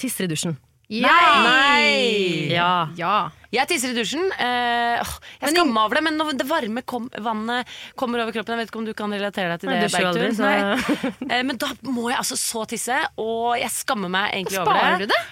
tisser 0.00 0.26
i 0.26 0.30
dusjen? 0.32 0.56
Nei! 0.90 2.50
Ja. 2.52 3.20
Jeg 3.54 3.68
tisser 3.70 3.92
i 3.94 3.96
dusjen. 3.96 4.26
Eh, 4.36 4.98
jeg 5.40 5.54
skammer 5.54 5.72
meg 5.72 5.84
over 5.86 5.98
det, 5.98 6.02
men 6.08 6.18
når 6.20 6.34
det 6.40 6.46
varme 6.48 6.82
kom, 6.86 7.06
vannet 7.24 7.70
kommer 8.00 8.20
over 8.24 8.34
kroppen 8.34 8.54
Jeg 8.56 8.64
vet 8.64 8.72
ikke 8.72 8.80
om 8.82 8.88
du 8.88 8.92
kan 8.98 9.14
relatere 9.14 9.54
deg 9.54 9.62
til 9.62 9.70
det, 9.70 9.88
aldri, 10.10 10.28
så- 10.34 10.42
Nei. 10.44 11.38
Eh, 11.38 11.42
men 11.46 11.56
da 11.56 11.70
må 11.88 12.10
jeg 12.10 12.18
altså 12.18 12.36
så 12.36 12.66
tisse, 12.68 12.98
og 13.16 13.56
jeg 13.58 13.70
skammer 13.70 14.10
meg 14.12 14.34
egentlig 14.34 14.60
over 14.60 14.72
det. 14.74 14.82
Sparer 14.82 14.98
du 14.98 15.06
det? 15.06 15.22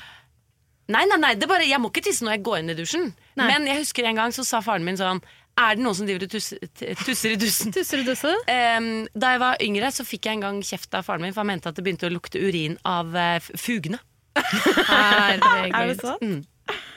Nei, 0.92 1.04
nei, 1.06 1.16
nei, 1.16 1.34
det 1.38 1.48
bare, 1.48 1.64
jeg 1.68 1.78
må 1.80 1.90
ikke 1.92 2.02
tisse 2.04 2.24
når 2.24 2.36
jeg 2.36 2.42
går 2.44 2.58
inn 2.58 2.70
i 2.70 2.74
dusjen. 2.74 3.12
Nei. 3.36 3.46
Men 3.46 3.66
jeg 3.66 3.78
husker 3.82 4.04
en 4.08 4.16
gang 4.18 4.30
så 4.34 4.44
sa 4.44 4.60
faren 4.60 4.84
min 4.84 4.96
sånn 4.98 5.20
er 5.60 5.76
det 5.76 5.84
noen 5.84 5.96
som 5.96 6.06
driver 6.08 6.24
og 6.24 6.32
tusser, 6.32 6.60
tusser 7.04 7.34
i 7.34 7.40
dussen? 7.40 7.72
Tusser 7.76 8.00
i 8.00 8.06
dussen? 8.06 8.38
Um, 8.48 8.86
da 9.12 9.34
jeg 9.34 9.42
var 9.42 9.64
yngre, 9.64 9.90
så 9.92 10.06
fikk 10.06 10.28
jeg 10.28 10.38
en 10.38 10.46
gang 10.46 10.62
kjeft 10.64 10.96
av 10.96 11.04
faren 11.06 11.24
min, 11.24 11.34
for 11.34 11.44
han 11.44 11.50
mente 11.52 11.68
at 11.68 11.76
det 11.76 11.84
begynte 11.84 12.08
å 12.08 12.12
lukte 12.14 12.40
urin 12.40 12.78
av 12.88 13.12
uh, 13.12 13.36
fugene. 13.60 14.00
Herregud. 14.40 15.76
Er 15.76 15.92
det 15.92 15.98
sant? 16.00 16.24
Mm. 16.24 16.40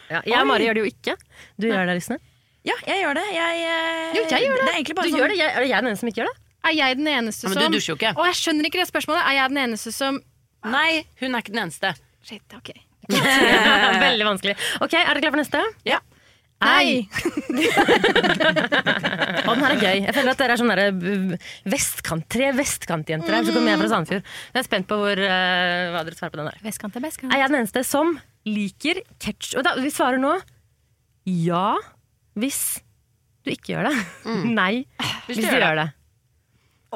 Ja, 0.05 0.21
jeg 0.21 0.39
og 0.39 0.47
Mari 0.47 0.67
gjør 0.67 0.77
det 0.77 0.85
jo 0.85 0.89
ikke. 0.93 1.17
Du 1.59 1.67
gjør 1.67 1.89
det, 1.89 1.97
Lisne? 1.99 2.19
Ja, 2.65 2.75
jeg 2.87 3.03
gjør 3.03 3.17
det. 3.19 3.25
Jeg, 3.35 3.61
uh, 3.65 4.15
Jo, 4.15 4.23
jeg 4.31 4.47
gjør 4.47 4.57
det. 4.61 4.65
Det 4.65 4.79
er 4.79 4.97
bare 4.97 5.05
Du 5.05 5.11
sånn 5.11 5.19
gjør 5.19 5.33
det, 5.33 5.37
jeg, 5.41 5.51
er 5.51 5.65
det 5.65 5.69
jeg 5.69 5.83
den 5.83 5.91
eneste 5.91 6.05
som 6.05 6.13
ikke 6.13 6.21
gjør 6.23 6.31
det? 6.31 6.41
Er 6.65 6.73
jeg 6.73 6.97
den 6.97 7.11
eneste 7.11 7.45
Ja, 7.45 7.51
men 7.51 7.59
du 7.61 7.77
dusjer 7.77 7.91
jo 7.91 7.99
ikke. 7.99 8.15
Å, 8.15 8.25
jeg 8.31 8.37
skjønner 8.39 8.69
ikke 8.71 8.81
det 8.81 8.87
spørsmålet. 8.89 9.21
Er 9.21 9.37
jeg 9.37 9.51
den 9.51 9.61
eneste 9.67 9.93
som 9.93 10.23
Nei, 10.65 10.89
hun 11.21 11.35
er 11.37 11.43
ikke 11.43 11.53
den 11.53 11.61
eneste. 11.67 11.91
Shit, 12.25 12.55
ok. 12.57 12.71
Veldig 13.05 14.25
vanskelig. 14.25 14.55
Ok, 14.81 14.95
Er 14.97 15.11
dere 15.11 15.21
klare 15.21 15.35
for 15.35 15.41
neste? 15.43 15.61
Ja. 15.85 15.99
Nei! 16.63 17.03
Og 19.45 19.51
den 19.51 19.63
her 19.65 19.73
er 19.73 19.81
gøy. 19.81 19.97
Jeg 20.05 20.13
føler 20.15 20.31
at 20.31 20.39
dere 20.39 20.55
er 20.55 20.61
sånne 20.61 20.77
der, 20.79 20.95
uh, 20.95 21.35
vestkant, 21.73 22.25
tre 22.31 22.51
vestkantjenter 22.55 23.35
her. 23.35 23.43
Så 23.45 23.55
kommer 23.55 23.73
jeg 23.73 23.81
fra 23.81 23.89
Sandefjord. 23.91 24.31
Jeg 24.53 24.61
er 24.61 24.67
spent 24.67 24.87
på 24.89 24.99
hvor, 25.01 25.19
uh, 25.19 25.91
hva 25.93 26.05
dere 26.07 26.17
svarer 26.17 26.33
på 26.33 26.39
den 26.41 26.49
der. 26.49 26.61
Vestkant 26.65 26.95
er 26.97 27.03
vestkant. 27.05 27.35
Er 27.35 27.43
jeg 27.43 27.51
den 27.51 27.59
eneste 27.59 27.83
som 27.87 28.15
liker 28.47 29.01
ketchup? 29.19 29.59
Og 29.59 29.67
da, 29.67 29.75
vi 29.81 29.91
svarer 29.93 30.21
nå 30.21 30.33
ja 31.25 31.75
hvis 32.37 32.61
du 33.45 33.51
ikke 33.53 33.73
gjør 33.73 33.89
det. 33.89 33.95
Nei 34.59 34.85
hvis, 35.27 35.41
du 35.41 35.49
gjør 35.49 35.81
det. 35.81 35.89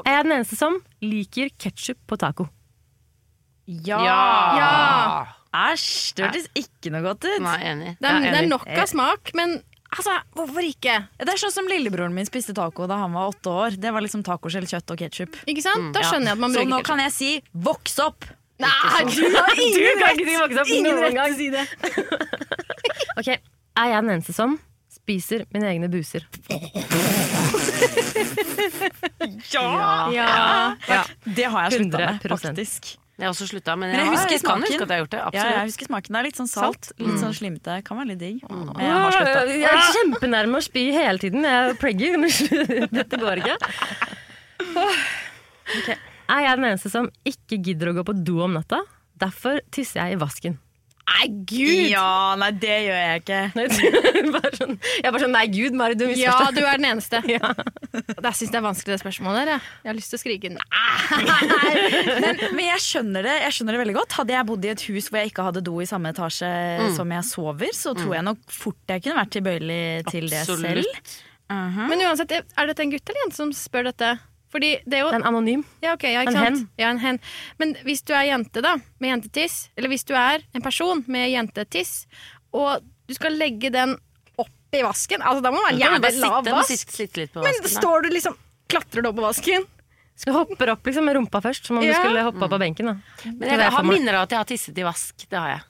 Er 0.05 0.15
jeg 0.19 0.27
den 0.27 0.35
eneste 0.37 0.57
som 0.59 0.79
liker 1.03 1.51
ketsjup 1.59 1.99
på 2.07 2.17
taco? 2.21 2.47
Ja! 3.69 3.99
Ja. 4.01 5.38
Æsj, 5.49 6.13
det 6.15 6.23
hørtes 6.27 6.47
ikke 6.59 6.91
noe 6.93 7.01
godt 7.01 7.25
ut. 7.25 7.39
Nei, 7.41 7.57
enig. 7.71 7.95
Det 7.99 8.07
er, 8.09 8.13
Ja, 8.21 8.31
det 8.35 8.39
er 8.43 8.47
nok 8.51 8.67
av 8.69 8.85
smak, 8.91 9.31
men 9.33 9.55
altså, 9.89 10.13
hvorfor 10.37 10.61
ikke? 10.67 10.95
Det 11.17 11.31
er 11.33 11.37
sånn 11.41 11.51
som 11.55 11.65
lillebroren 11.71 12.13
min 12.13 12.25
spiste 12.29 12.53
taco 12.53 12.85
da 12.89 12.95
han 13.01 13.13
var 13.17 13.31
åtte 13.33 13.49
år. 13.49 13.71
Det 13.81 13.89
var 13.95 14.01
liksom 14.05 14.21
tacoskjell, 14.27 14.67
kjøtt 14.69 14.91
og 14.93 14.97
ketsjup. 15.01 15.33
Ikke 15.49 15.63
sant? 15.65 15.89
Da 15.95 16.01
skjønner 16.05 16.27
jeg 16.33 16.37
at 16.37 16.43
man 16.43 16.51
Så 16.53 16.57
bruker 16.61 16.73
nå 16.75 16.79
kan 16.85 16.99
jeg 17.01 17.11
si 17.15 17.31
'voks 17.57 17.95
opp'! 18.05 18.25
Nei, 18.59 18.69
du 19.07 19.23
har 19.33 19.55
Du 19.55 19.99
kan 19.99 20.09
ikke 20.19 20.65
si 20.67 20.73
Ingen 20.77 20.95
noen 20.95 21.03
rett 21.03 21.15
gang. 21.15 21.25
til 21.31 21.33
å 21.33 21.35
si 21.39 21.47
det. 21.49 21.65
Ok, 23.19 23.29
Er 23.79 23.85
jeg 23.89 24.01
den 24.03 24.11
eneste 24.19 24.33
som 24.35 24.59
spiser 24.91 25.45
mine 25.53 25.65
egne 25.71 25.87
buser? 25.89 26.21
Ja! 29.51 30.11
Ja. 30.13 31.03
Det 31.25 31.43
har 31.49 31.69
jeg 31.69 31.73
slutta 31.79 31.97
med, 31.97 32.19
faktisk. 32.29 32.98
Jeg 33.19 33.27
har 33.27 33.33
også 33.33 33.47
slutta, 33.51 33.73
men, 33.75 33.91
Men 33.91 33.99
jeg 33.99 34.05
har- 34.07 34.29
jeg 34.31 34.41
kan 34.47 34.61
huske 34.63 34.81
at 34.81 34.87
jeg 34.87 34.95
har 34.95 35.01
gjort 35.03 35.09
det. 35.11 35.19
Ja, 35.35 35.43
jeg 35.51 35.65
husker 35.67 35.85
smaken. 35.89 36.13
Det 36.15 36.19
er 36.19 36.23
litt 36.23 36.37
sånn 36.39 36.47
salt. 36.47 36.85
Salt. 36.85 36.99
Litt 36.99 37.09
Mm. 37.09 37.19
sånn 37.19 37.33
slimete. 37.35 37.83
Kan 37.83 37.97
være 37.99 38.07
litt 38.13 38.19
digg. 38.19 38.37
Men 38.49 38.79
jeg 38.79 38.93
har 38.95 39.11
slutta. 39.11 39.41
Jeg 39.59 39.63
er 39.67 39.91
kjempenærme 39.97 40.55
å 40.55 40.63
spy 40.63 40.83
hele 40.95 41.17
tiden. 41.19 41.43
Jeg 41.43 41.69
er 41.69 41.73
preggy. 41.75 42.11
men 42.15 42.29
Dette 42.99 43.17
går 43.19 43.43
ikke. 43.43 43.57
Okay. 45.79 45.97
Er 46.29 46.41
jeg 46.45 46.55
den 46.57 46.65
eneste 46.71 46.89
som 46.93 47.09
ikke 47.27 47.59
gidder 47.61 47.91
å 47.91 47.95
gå 47.99 48.03
på 48.05 48.15
do 48.23 48.39
om 48.45 48.53
natta? 48.53 48.81
Derfor 49.19 49.59
tisser 49.71 49.99
jeg 50.05 50.15
i 50.15 50.19
vasken. 50.23 50.57
Nei, 51.09 51.27
gud! 51.49 51.89
Ja, 51.89 52.35
nei, 52.39 52.49
det 52.61 52.75
gjør 52.85 52.99
jeg 52.99 53.21
ikke. 53.21 53.39
bare 54.35 54.51
sånn, 54.55 54.75
jeg 54.79 55.07
er 55.07 55.13
bare 55.13 55.21
sånn 55.23 55.33
Nei, 55.35 55.43
gud, 55.51 55.77
Mari, 55.77 55.97
du 55.99 56.05
Ja, 56.19 56.35
du 56.55 56.61
er 56.63 56.81
den 56.81 56.89
eneste. 56.93 57.21
Ja. 57.29 57.51
Jeg 57.89 58.35
syns 58.37 58.51
det 58.51 58.57
er 58.59 58.63
vanskelig, 58.63 58.93
det 58.93 59.01
spørsmålet 59.01 59.39
der. 59.41 59.51
Jeg, 59.53 59.73
jeg 59.83 59.89
har 59.89 59.97
lyst 59.97 60.13
til 60.13 60.19
å 60.19 60.21
skrike 60.21 60.51
nei. 60.53 60.63
Men, 62.19 62.41
men 62.57 62.63
jeg, 62.65 62.83
skjønner 62.85 63.25
det, 63.25 63.35
jeg 63.45 63.55
skjønner 63.57 63.75
det 63.75 63.81
veldig 63.83 63.95
godt. 63.97 64.17
Hadde 64.19 64.35
jeg 64.35 64.47
bodd 64.49 64.67
i 64.67 64.71
et 64.73 64.83
hus 64.89 65.09
hvor 65.09 65.21
jeg 65.21 65.31
ikke 65.31 65.47
hadde 65.49 65.63
do 65.65 65.75
i 65.81 65.87
samme 65.89 66.13
etasje 66.13 66.51
som 66.97 67.15
jeg 67.15 67.27
sover, 67.29 67.73
så 67.75 67.95
tror 67.97 68.15
jeg 68.19 68.27
nok 68.29 68.43
fort 68.53 68.93
jeg 68.93 69.05
kunne 69.05 69.19
vært 69.21 69.33
tilbøyelig 69.37 69.81
til 70.11 70.29
det 70.31 70.43
selv. 70.45 70.69
Absolutt. 70.69 71.17
Men 71.89 72.05
uansett, 72.05 72.35
er 72.37 72.69
dette 72.69 72.85
en 72.85 72.93
gutt 72.93 73.09
eller 73.09 73.25
jente 73.25 73.39
som 73.39 73.53
spør 73.55 73.89
dette? 73.89 74.13
Fordi 74.49 74.71
det 74.89 74.97
er 74.97 75.03
jo 75.05 75.09
En 75.13 75.23
anonym. 75.29 75.63
Ja, 75.83 75.93
okay, 75.93 76.13
ja, 76.15 76.21
ikke 76.25 76.31
En 76.33 76.37
sant? 76.39 76.45
hen. 76.57 76.69
Ja, 76.81 76.89
en 76.89 76.99
hen. 77.03 77.19
Men 77.59 77.75
hvis 77.85 78.01
du 78.03 78.13
er 78.17 78.25
jente 78.31 78.61
da, 78.65 78.75
med 78.99 79.11
jentetiss, 79.13 79.69
eller 79.77 79.89
hvis 79.93 80.05
du 80.09 80.15
er 80.17 80.41
en 80.57 80.61
person 80.65 81.03
med 81.07 81.29
jentetiss, 81.29 82.07
og 82.53 82.81
du 83.07 83.13
skal 83.13 83.37
legge 83.37 83.69
den 83.71 83.93
opp 84.41 84.73
i 84.73 84.81
vasken, 84.85 85.21
altså 85.21 85.41
da 85.45 85.51
må 85.53 85.61
man 85.61 85.77
være 85.77 85.83
jævlig 85.85 86.19
lav 86.23 86.45
vask. 86.49 86.71
sitte, 86.73 86.93
sitte 86.97 87.17
litt 87.23 87.33
på 87.33 87.43
Men 87.43 87.53
vasken. 87.53 87.63
da. 87.69 87.75
står 87.81 88.01
du 88.01 88.09
liksom, 88.09 88.35
klatrer 88.69 89.01
du 89.05 89.09
opp 89.09 89.15
på 89.21 89.27
vasken? 89.27 89.65
Du 90.25 90.31
hopper 90.35 90.73
opp 90.73 90.83
liksom 90.89 91.05
med 91.07 91.15
rumpa 91.15 91.39
først, 91.41 91.65
som 91.69 91.77
om 91.77 91.83
Ja. 91.83 91.93
du 91.93 92.01
skulle 92.09 92.23
hoppe 92.25 92.43
opp 92.43 92.51
av 92.53 92.59
benken. 92.59 92.85
Da. 92.89 92.95
Men 93.31 93.43
er 93.49 93.57
jeg 93.63 93.71
har 93.71 93.83
minner 93.87 94.13
av 94.15 94.23
at 94.23 94.29
jeg 94.31 94.37
har 94.41 94.45
tisset 94.49 94.77
i 94.77 94.83
vask. 94.83 95.15
Det 95.29 95.37
har 95.39 95.49
jeg. 95.53 95.61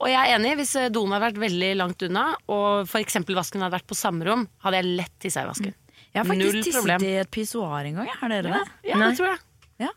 Og 0.00 0.08
jeg 0.08 0.16
er 0.16 0.38
enig, 0.38 0.56
hvis 0.56 0.72
eh, 0.76 0.88
doen 0.88 1.10
hadde 1.12 1.26
vært 1.28 1.42
veldig 1.42 1.76
langt 1.76 2.02
unna, 2.02 2.34
og 2.48 2.86
f.eks. 2.88 3.18
vasken 3.28 3.60
hadde 3.62 3.76
vært 3.76 3.86
på 3.86 3.94
samme 3.94 4.24
rom, 4.24 4.48
hadde 4.64 4.80
jeg 4.80 4.96
lett 4.96 5.12
tissa 5.20 5.42
i 5.44 5.46
vasken. 5.50 5.74
Jeg 6.14 6.24
har 6.24 6.28
faktisk 6.28 6.64
tisset 6.64 7.02
i 7.04 7.14
et 7.20 7.30
pissoar 7.30 7.84
en 7.86 7.94
gang. 8.00 8.08
Har 8.20 8.28
dere 8.32 8.42
det? 8.54 8.62
Ja, 8.88 8.98
det 8.98 9.16
tror 9.18 9.28
jeg. 9.34 9.38
Ja. 9.84 9.90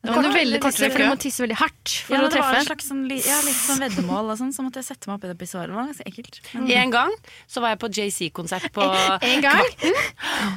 Du 0.00 0.08
tisse, 0.16 0.86
for 0.88 0.96
du 0.96 1.04
må 1.10 1.16
tisse 1.20 1.42
veldig 1.44 1.56
hardt 1.60 1.90
for 2.06 2.14
Ja, 2.14 2.20
å 2.24 2.28
det 2.32 2.38
var 2.40 2.54
treffe. 2.54 2.60
et 2.62 2.68
slags 2.70 2.86
sånn, 2.88 3.00
ja, 3.12 3.40
litt 3.44 3.58
sånn 3.60 3.82
veddemål 3.84 4.30
og 4.32 4.38
sånn, 4.40 4.52
så 4.56 4.62
måtte 4.64 4.80
jeg 4.80 4.86
sette 4.86 5.10
meg 5.10 5.18
opp 5.18 5.24
i 5.26 5.28
det 5.28 5.36
pissoaret. 5.42 5.68
Det 5.68 5.76
var 5.76 5.88
ganske 5.90 6.06
ekkelt. 6.08 6.38
Men- 6.54 6.70
En 6.70 6.90
gang 6.94 7.12
så 7.46 7.60
var 7.60 7.68
jeg 7.74 7.80
på 7.80 7.90
JC-konsert 7.98 8.72
på 8.72 8.80
En 9.20 9.40
gang? 9.42 9.66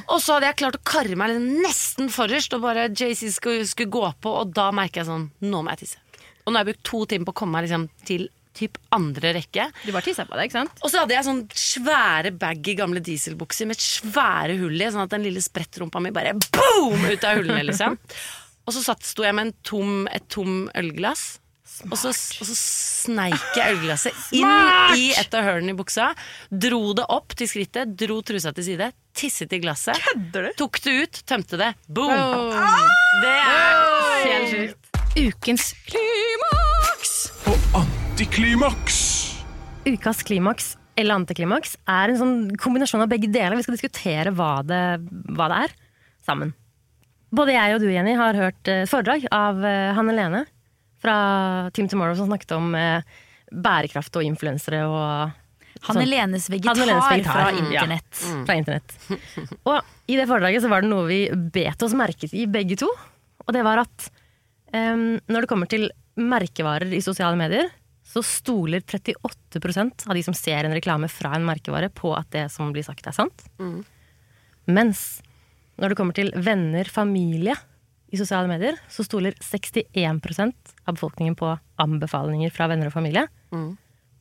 Og 0.08 0.18
så 0.24 0.32
hadde 0.38 0.48
jeg 0.48 0.56
klart 0.56 0.78
å 0.80 0.82
karre 0.84 1.14
meg 1.16 1.36
nesten 1.36 2.08
forrest, 2.08 2.54
og 2.54 2.62
bare 2.62 2.88
JC 2.88 3.28
skulle, 3.36 3.66
skulle 3.68 3.90
gå 3.92 4.14
på, 4.22 4.32
og 4.32 4.54
da 4.54 4.70
merker 4.72 5.02
jeg 5.02 5.06
sånn 5.12 5.30
Nå 5.42 5.60
må 5.62 5.68
jeg 5.76 5.80
tisse. 5.84 5.98
Og 6.46 6.52
nå 6.52 6.56
har 6.56 6.64
jeg 6.64 6.74
brukt 6.74 6.84
to 6.84 7.04
timer 7.04 7.24
på 7.26 7.32
å 7.32 7.40
komme 7.42 7.52
meg 7.60 7.68
liksom 7.68 7.88
til 8.06 8.28
typ 8.54 8.78
andre 8.94 9.34
rekke. 9.38 9.68
Du 9.84 9.90
bare 9.90 10.06
tissa 10.06 10.26
på 10.28 10.38
deg, 10.38 10.48
ikke 10.48 10.60
sant? 10.60 10.82
Og 10.82 10.92
så 10.92 11.02
hadde 11.02 11.16
jeg 11.16 11.26
sånn 11.26 11.44
svære 11.58 12.34
baggy 12.38 12.76
gamle 12.78 13.02
dieselbukser 13.04 13.68
med 13.70 13.80
svære 13.82 14.58
hull 14.62 14.78
i, 14.78 14.90
sånn 14.94 15.04
at 15.06 15.14
den 15.14 15.26
lille 15.26 15.42
sprettrumpa 15.44 16.02
mi 16.02 16.14
bare 16.14 16.36
boom 16.38 17.06
ut 17.10 17.26
av 17.26 17.40
hullene, 17.40 17.64
liksom. 17.70 17.98
Og 18.64 18.72
så 18.76 18.84
satt, 18.86 19.02
sto 19.04 19.26
jeg 19.26 19.36
med 19.36 19.50
en 19.50 19.56
tom, 19.66 20.04
et 20.14 20.24
tom 20.32 20.68
ølglass. 20.78 21.34
Og 21.88 21.96
så, 21.98 22.12
og 22.12 22.46
så 22.46 22.54
sneik 22.54 23.56
jeg 23.58 23.74
ølglasset 23.74 24.36
inn 24.36 24.46
i 24.94 25.08
et 25.18 25.32
av 25.34 25.48
hullene 25.48 25.74
i 25.74 25.78
buksa. 25.78 26.12
Dro 26.48 26.92
det 26.94 27.06
opp 27.10 27.34
til 27.34 27.50
skrittet, 27.50 27.96
dro 27.98 28.20
trusa 28.22 28.52
til 28.54 28.68
side, 28.68 28.92
tisset 29.16 29.52
i 29.56 29.60
glasset. 29.64 29.98
Tok 30.60 30.78
det 30.84 30.94
ut, 31.02 31.20
tømte 31.26 31.58
det. 31.58 31.72
Boom! 31.88 32.14
Det 33.24 33.34
er 33.34 34.24
helt 34.28 34.54
sjukt. 34.54 34.90
Ukens 35.18 35.68
klimaks! 35.90 37.14
Og 37.74 38.03
antiklimaks! 38.14 38.98
Ukas 39.84 40.20
klimaks 40.22 40.76
eller 40.94 41.16
antiklimaks 41.18 41.72
er 41.90 42.12
en 42.12 42.18
sånn 42.20 42.36
kombinasjon 42.62 43.02
av 43.02 43.10
begge 43.10 43.26
deler. 43.26 43.56
Vi 43.58 43.64
skal 43.66 43.74
diskutere 43.74 44.30
hva 44.38 44.60
det, 44.62 44.82
hva 45.34 45.48
det 45.50 45.56
er, 45.64 45.74
sammen. 46.22 46.52
Både 47.34 47.56
jeg 47.56 47.74
og 47.74 47.82
du, 47.82 47.88
Jenny, 47.90 48.14
har 48.14 48.38
hørt 48.38 48.70
eh, 48.70 48.84
foredrag 48.86 49.26
av 49.34 49.58
eh, 49.66 49.90
Hanne 49.98 50.14
Lene 50.14 50.44
fra 51.02 51.16
Team 51.74 51.90
Tomorrow 51.90 52.14
som 52.20 52.30
snakket 52.30 52.54
om 52.54 52.70
eh, 52.78 53.02
bærekraft 53.50 54.22
og 54.22 54.30
influensere 54.30 54.86
og 54.86 55.34
Hanne 55.88 56.06
sånn. 56.06 56.14
Lenes 56.14 56.46
vegetar, 56.54 56.70
Hanne 56.70 56.90
Lenes 56.94 57.10
vegetar. 57.10 57.34
fra 57.34 57.64
internett. 57.66 58.24
Ja, 58.30 58.40
Fra 58.46 58.60
internett. 58.62 58.98
Og 59.66 59.80
i 60.06 60.22
det 60.22 60.30
foredraget 60.30 60.62
så 60.62 60.70
var 60.70 60.86
det 60.86 60.94
noe 60.94 61.10
vi 61.10 61.24
bet 61.34 61.82
oss 61.82 61.98
merke 61.98 62.30
i 62.30 62.46
begge 62.46 62.78
to. 62.78 62.94
Og 63.42 63.56
det 63.58 63.66
var 63.66 63.82
at 63.82 64.12
um, 64.70 65.16
når 65.26 65.40
det 65.42 65.50
kommer 65.50 65.66
til 65.66 65.90
merkevarer 66.14 66.94
i 66.94 67.02
sosiale 67.02 67.34
medier, 67.34 67.74
så 68.14 68.22
stoler 68.22 68.80
38% 68.80 70.06
av 70.06 70.14
de 70.14 70.22
som 70.22 70.34
ser 70.38 70.62
en 70.62 70.74
reklame 70.74 71.08
fra 71.10 71.32
en 71.34 71.46
merkevare, 71.46 71.90
på 71.90 72.12
at 72.14 72.28
det 72.30 72.46
som 72.54 72.70
blir 72.74 72.86
sagt, 72.86 73.06
er 73.10 73.16
sant. 73.16 73.46
Mm. 73.58 73.80
Mens 74.70 75.00
når 75.80 75.90
det 75.90 75.98
kommer 75.98 76.14
til 76.14 76.30
venner, 76.38 76.86
familie 76.86 77.56
i 78.14 78.18
sosiale 78.20 78.46
medier, 78.46 78.78
så 78.86 79.02
stoler 79.02 79.34
61% 79.42 80.74
av 80.86 80.94
befolkningen 80.94 81.34
på 81.38 81.50
anbefalinger 81.82 82.54
fra 82.54 82.68
venner 82.70 82.92
og 82.92 82.94
familie. 82.94 83.26
Mm. 83.50 83.72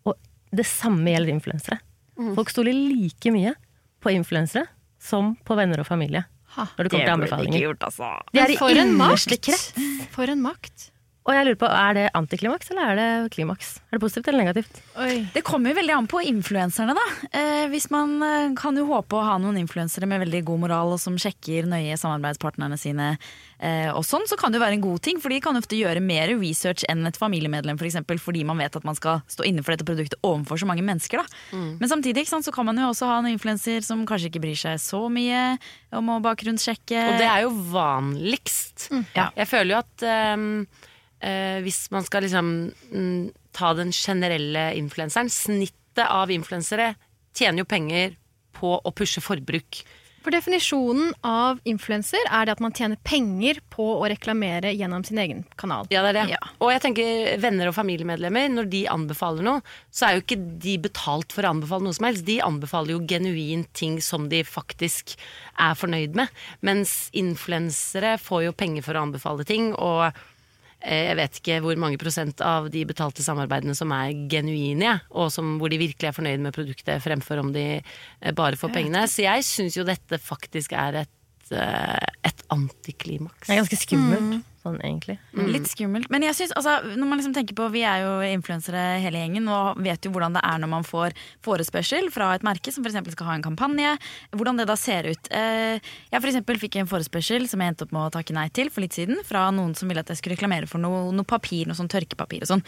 Og 0.10 0.17
det 0.49 0.65
samme 0.65 1.13
gjelder 1.13 1.36
influensere. 1.36 1.77
Folk 2.38 2.49
stoler 2.53 2.73
like 2.73 3.29
mye 3.34 3.53
på 4.01 4.13
influensere 4.13 4.65
som 5.01 5.36
på 5.45 5.58
venner 5.58 5.82
og 5.84 5.88
familie. 5.89 6.25
Når 6.53 6.86
det 6.86 6.93
kommer 6.93 7.06
til 7.06 7.13
anbefalinger. 7.13 7.77
De 8.34 8.41
er 8.41 8.49
Men 8.49 8.53
i 8.53 8.58
for 8.58 8.73
en 8.73 8.91
innerste 8.95 9.38
krets. 9.41 9.71
For 10.13 10.29
en 10.29 10.41
makt. 10.41 10.89
Og 11.23 11.31
jeg 11.31 11.45
lurer 11.47 11.59
på, 11.59 11.67
er 11.71 11.95
det 11.95 12.03
antiklimaks 12.19 12.71
eller 12.73 12.89
er 12.89 12.97
det 12.99 13.31
klimaks? 13.31 13.77
Er 13.88 13.95
det 13.95 14.01
positivt 14.03 14.27
eller 14.27 14.43
negativt? 14.43 14.79
Det 15.31 15.43
kommer 15.47 15.71
jo 15.71 15.77
veldig 15.77 15.95
an 15.95 16.09
på 16.12 16.19
influenserne, 16.27 16.95
da. 16.97 17.05
Eh, 17.39 17.63
hvis 17.71 17.88
man 17.93 18.17
eh, 18.27 18.49
kan 18.59 18.75
jo 18.75 18.89
håpe 18.89 19.15
å 19.15 19.23
ha 19.23 19.38
noen 19.39 19.62
influensere 19.62 20.09
med 20.09 20.19
veldig 20.25 20.41
god 20.49 20.63
moral 20.65 20.91
og 20.95 20.99
som 20.99 21.15
sjekker 21.19 21.69
nøye 21.71 21.95
samarbeidspartnerne 21.99 22.75
sine 22.81 23.13
eh, 23.13 23.88
og 23.93 24.03
sånn, 24.03 24.27
så 24.27 24.36
kan 24.39 24.51
det 24.51 24.59
jo 24.59 24.65
være 24.65 24.77
en 24.81 24.83
god 24.83 25.03
ting. 25.07 25.23
For 25.23 25.31
de 25.31 25.39
kan 25.43 25.59
ofte 25.59 25.79
gjøre 25.79 26.03
mer 26.03 26.36
research 26.36 26.83
enn 26.91 27.07
et 27.07 27.19
familiemedlem, 27.19 27.79
for 27.79 27.88
eksempel, 27.88 28.19
fordi 28.19 28.43
man 28.47 28.59
vet 28.59 28.75
at 28.75 28.88
man 28.88 28.99
skal 28.99 29.23
stå 29.31 29.47
inne 29.47 29.63
for 29.63 29.77
dette 29.77 29.88
produktet 29.88 30.19
overfor 30.27 30.59
så 30.59 30.67
mange 30.67 30.83
mennesker. 30.83 31.23
da. 31.23 31.59
Men 31.79 31.88
samtidig 31.88 32.25
ikke 32.25 32.36
sant, 32.36 32.49
så 32.49 32.55
kan 32.55 32.67
man 32.67 32.83
jo 32.83 32.91
også 32.91 33.07
ha 33.07 33.21
en 33.23 33.31
influenser 33.31 33.86
som 33.88 34.03
kanskje 34.09 34.33
ikke 34.33 34.43
bryr 34.43 34.59
seg 34.59 34.81
så 34.83 35.05
mye 35.07 35.53
om 35.95 36.12
å 36.12 36.19
bakgrunnssjekke. 36.25 37.12
Og 37.13 37.21
det 37.21 37.29
er 37.31 37.45
jo 37.47 37.53
vanligst. 37.71 38.89
Ja. 39.15 39.29
Jeg 39.38 39.47
føler 39.47 39.77
jo 39.77 39.79
at 39.86 40.05
ehm, 40.09 40.49
eh, 41.23 41.59
hvis 41.63 41.88
man 41.93 42.05
skal 42.05 42.25
liksom 42.27 42.51
mm, 42.91 43.31
ta 43.55 43.73
den 43.77 43.93
generelle 43.95 44.69
influenseren 44.77 45.31
Snittet 45.31 46.05
av 46.09 46.31
influensere 46.33 46.93
tjener 47.38 47.63
jo 47.63 47.69
penger 47.69 48.15
på 48.53 48.77
å 48.77 48.93
pushe 48.95 49.21
forbruk. 49.23 49.83
For 50.23 50.31
definisjonen 50.31 51.12
av 51.27 51.57
influenser 51.67 52.29
er 52.31 52.47
det 52.47 52.53
at 52.55 52.62
man 52.63 52.71
tjener 52.75 52.99
penger 53.03 53.57
på 53.73 53.83
å 53.97 54.07
reklamere 54.07 54.71
gjennom 54.71 55.03
sin 55.03 55.19
egen 55.19 55.41
kanal. 55.59 55.89
Ja, 55.91 55.99
det 56.05 56.13
er 56.13 56.31
det. 56.31 56.38
Og 56.63 56.71
jeg 56.71 56.83
tenker 56.86 57.41
venner 57.43 57.67
og 57.67 57.75
familiemedlemmer, 57.75 58.47
når 58.53 58.69
de 58.71 58.86
anbefaler 58.91 59.43
noe, 59.43 59.63
så 59.91 60.07
er 60.07 60.15
jo 60.15 60.23
ikke 60.23 60.39
de 60.63 60.77
betalt 60.86 61.36
for 61.36 61.43
å 61.43 61.51
anbefale 61.51 61.83
noe 61.83 61.97
som 61.97 62.07
helst. 62.07 62.23
De 62.29 62.39
anbefaler 62.45 62.95
jo 62.95 63.03
genuint 63.09 63.67
ting 63.75 63.99
som 64.03 64.29
de 64.31 64.45
faktisk 64.47 65.17
er 65.59 65.75
fornøyd 65.75 66.15
med. 66.15 66.31
Mens 66.63 67.09
influensere 67.12 68.15
får 68.21 68.47
jo 68.47 68.55
penger 68.63 68.88
for 68.88 68.95
å 68.95 69.03
anbefale 69.03 69.43
ting, 69.49 69.73
og 69.75 70.15
jeg 70.84 71.15
vet 71.15 71.39
ikke 71.39 71.60
hvor 71.63 71.80
mange 71.80 72.00
prosent 72.02 72.41
av 72.43 72.67
de 72.74 72.84
betalte 72.88 73.24
samarbeidene 73.24 73.76
som 73.78 73.91
er 73.96 74.12
genuine, 74.32 74.98
og 75.15 75.32
som, 75.32 75.56
hvor 75.62 75.72
de 75.72 75.80
virkelig 75.80 76.10
er 76.10 76.15
fornøyd 76.15 76.43
med 76.43 76.56
produktet, 76.56 77.04
fremfor 77.04 77.39
om 77.39 77.54
de 77.56 77.67
eh, 77.80 78.34
bare 78.36 78.60
får 78.60 78.74
pengene. 78.76 79.06
Så 79.08 79.24
jeg 79.24 79.46
syns 79.48 79.78
jo 79.80 79.88
dette 79.88 80.19
faktisk 80.19 80.76
er 80.76 81.04
et, 81.06 81.54
eh, 81.56 82.10
et 82.28 82.43
antiklimaks. 82.54 83.48
Det 83.48 83.56
er 83.56 83.63
ganske 83.63 83.80
skummelt, 83.86 84.41
sånn 84.63 84.78
egentlig. 84.82 85.17
Litt 85.52 85.67
skummelt. 85.69 86.10
Men 86.13 86.23
jeg 86.23 86.36
synes, 86.38 86.54
altså, 86.56 86.78
når 86.95 87.10
man 87.10 87.19
liksom 87.19 87.36
tenker 87.36 87.58
på, 87.58 87.67
vi 87.73 87.82
er 87.88 88.04
jo 88.06 88.13
influensere 88.32 88.84
hele 89.04 89.19
gjengen 89.21 89.47
og 89.52 89.82
vet 89.84 90.08
jo 90.08 90.12
hvordan 90.15 90.38
det 90.38 90.43
er 90.47 90.62
når 90.63 90.71
man 90.71 90.88
får 90.88 91.15
forespørsel 91.45 92.08
fra 92.15 92.32
et 92.38 92.45
merke 92.47 92.71
som 92.73 92.86
f.eks. 92.88 93.12
skal 93.15 93.28
ha 93.30 93.36
en 93.38 93.45
kampanje. 93.45 93.95
Hvordan 94.32 94.62
det 94.62 94.67
da 94.71 94.78
ser 94.80 95.10
ut. 95.12 95.32
Eh, 95.32 95.80
Jeg 96.13 96.21
for 96.23 96.32
eksempel 96.32 96.62
fikk 96.63 96.80
en 96.80 96.88
forespørsel 96.89 97.47
som 97.52 97.60
jeg 97.60 97.73
endte 97.73 97.84
opp 97.88 97.91
med 97.95 98.08
å 98.08 98.13
takke 98.15 98.34
nei 98.36 98.47
til 98.56 98.71
for 98.73 98.82
litt 98.86 98.95
siden. 98.95 99.19
Fra 99.28 99.49
noen 99.52 99.76
som 99.76 99.91
ville 99.91 99.99
at 100.04 100.10
jeg 100.13 100.21
skulle 100.21 100.38
reklamere 100.38 100.67
for 100.71 100.80
noe, 100.80 101.12
noe 101.12 101.28
papir, 101.28 101.67
noe 101.67 101.76
sånn 101.78 101.91
tørkepapir 101.91 102.45
og 102.47 102.54
sånn. 102.56 102.63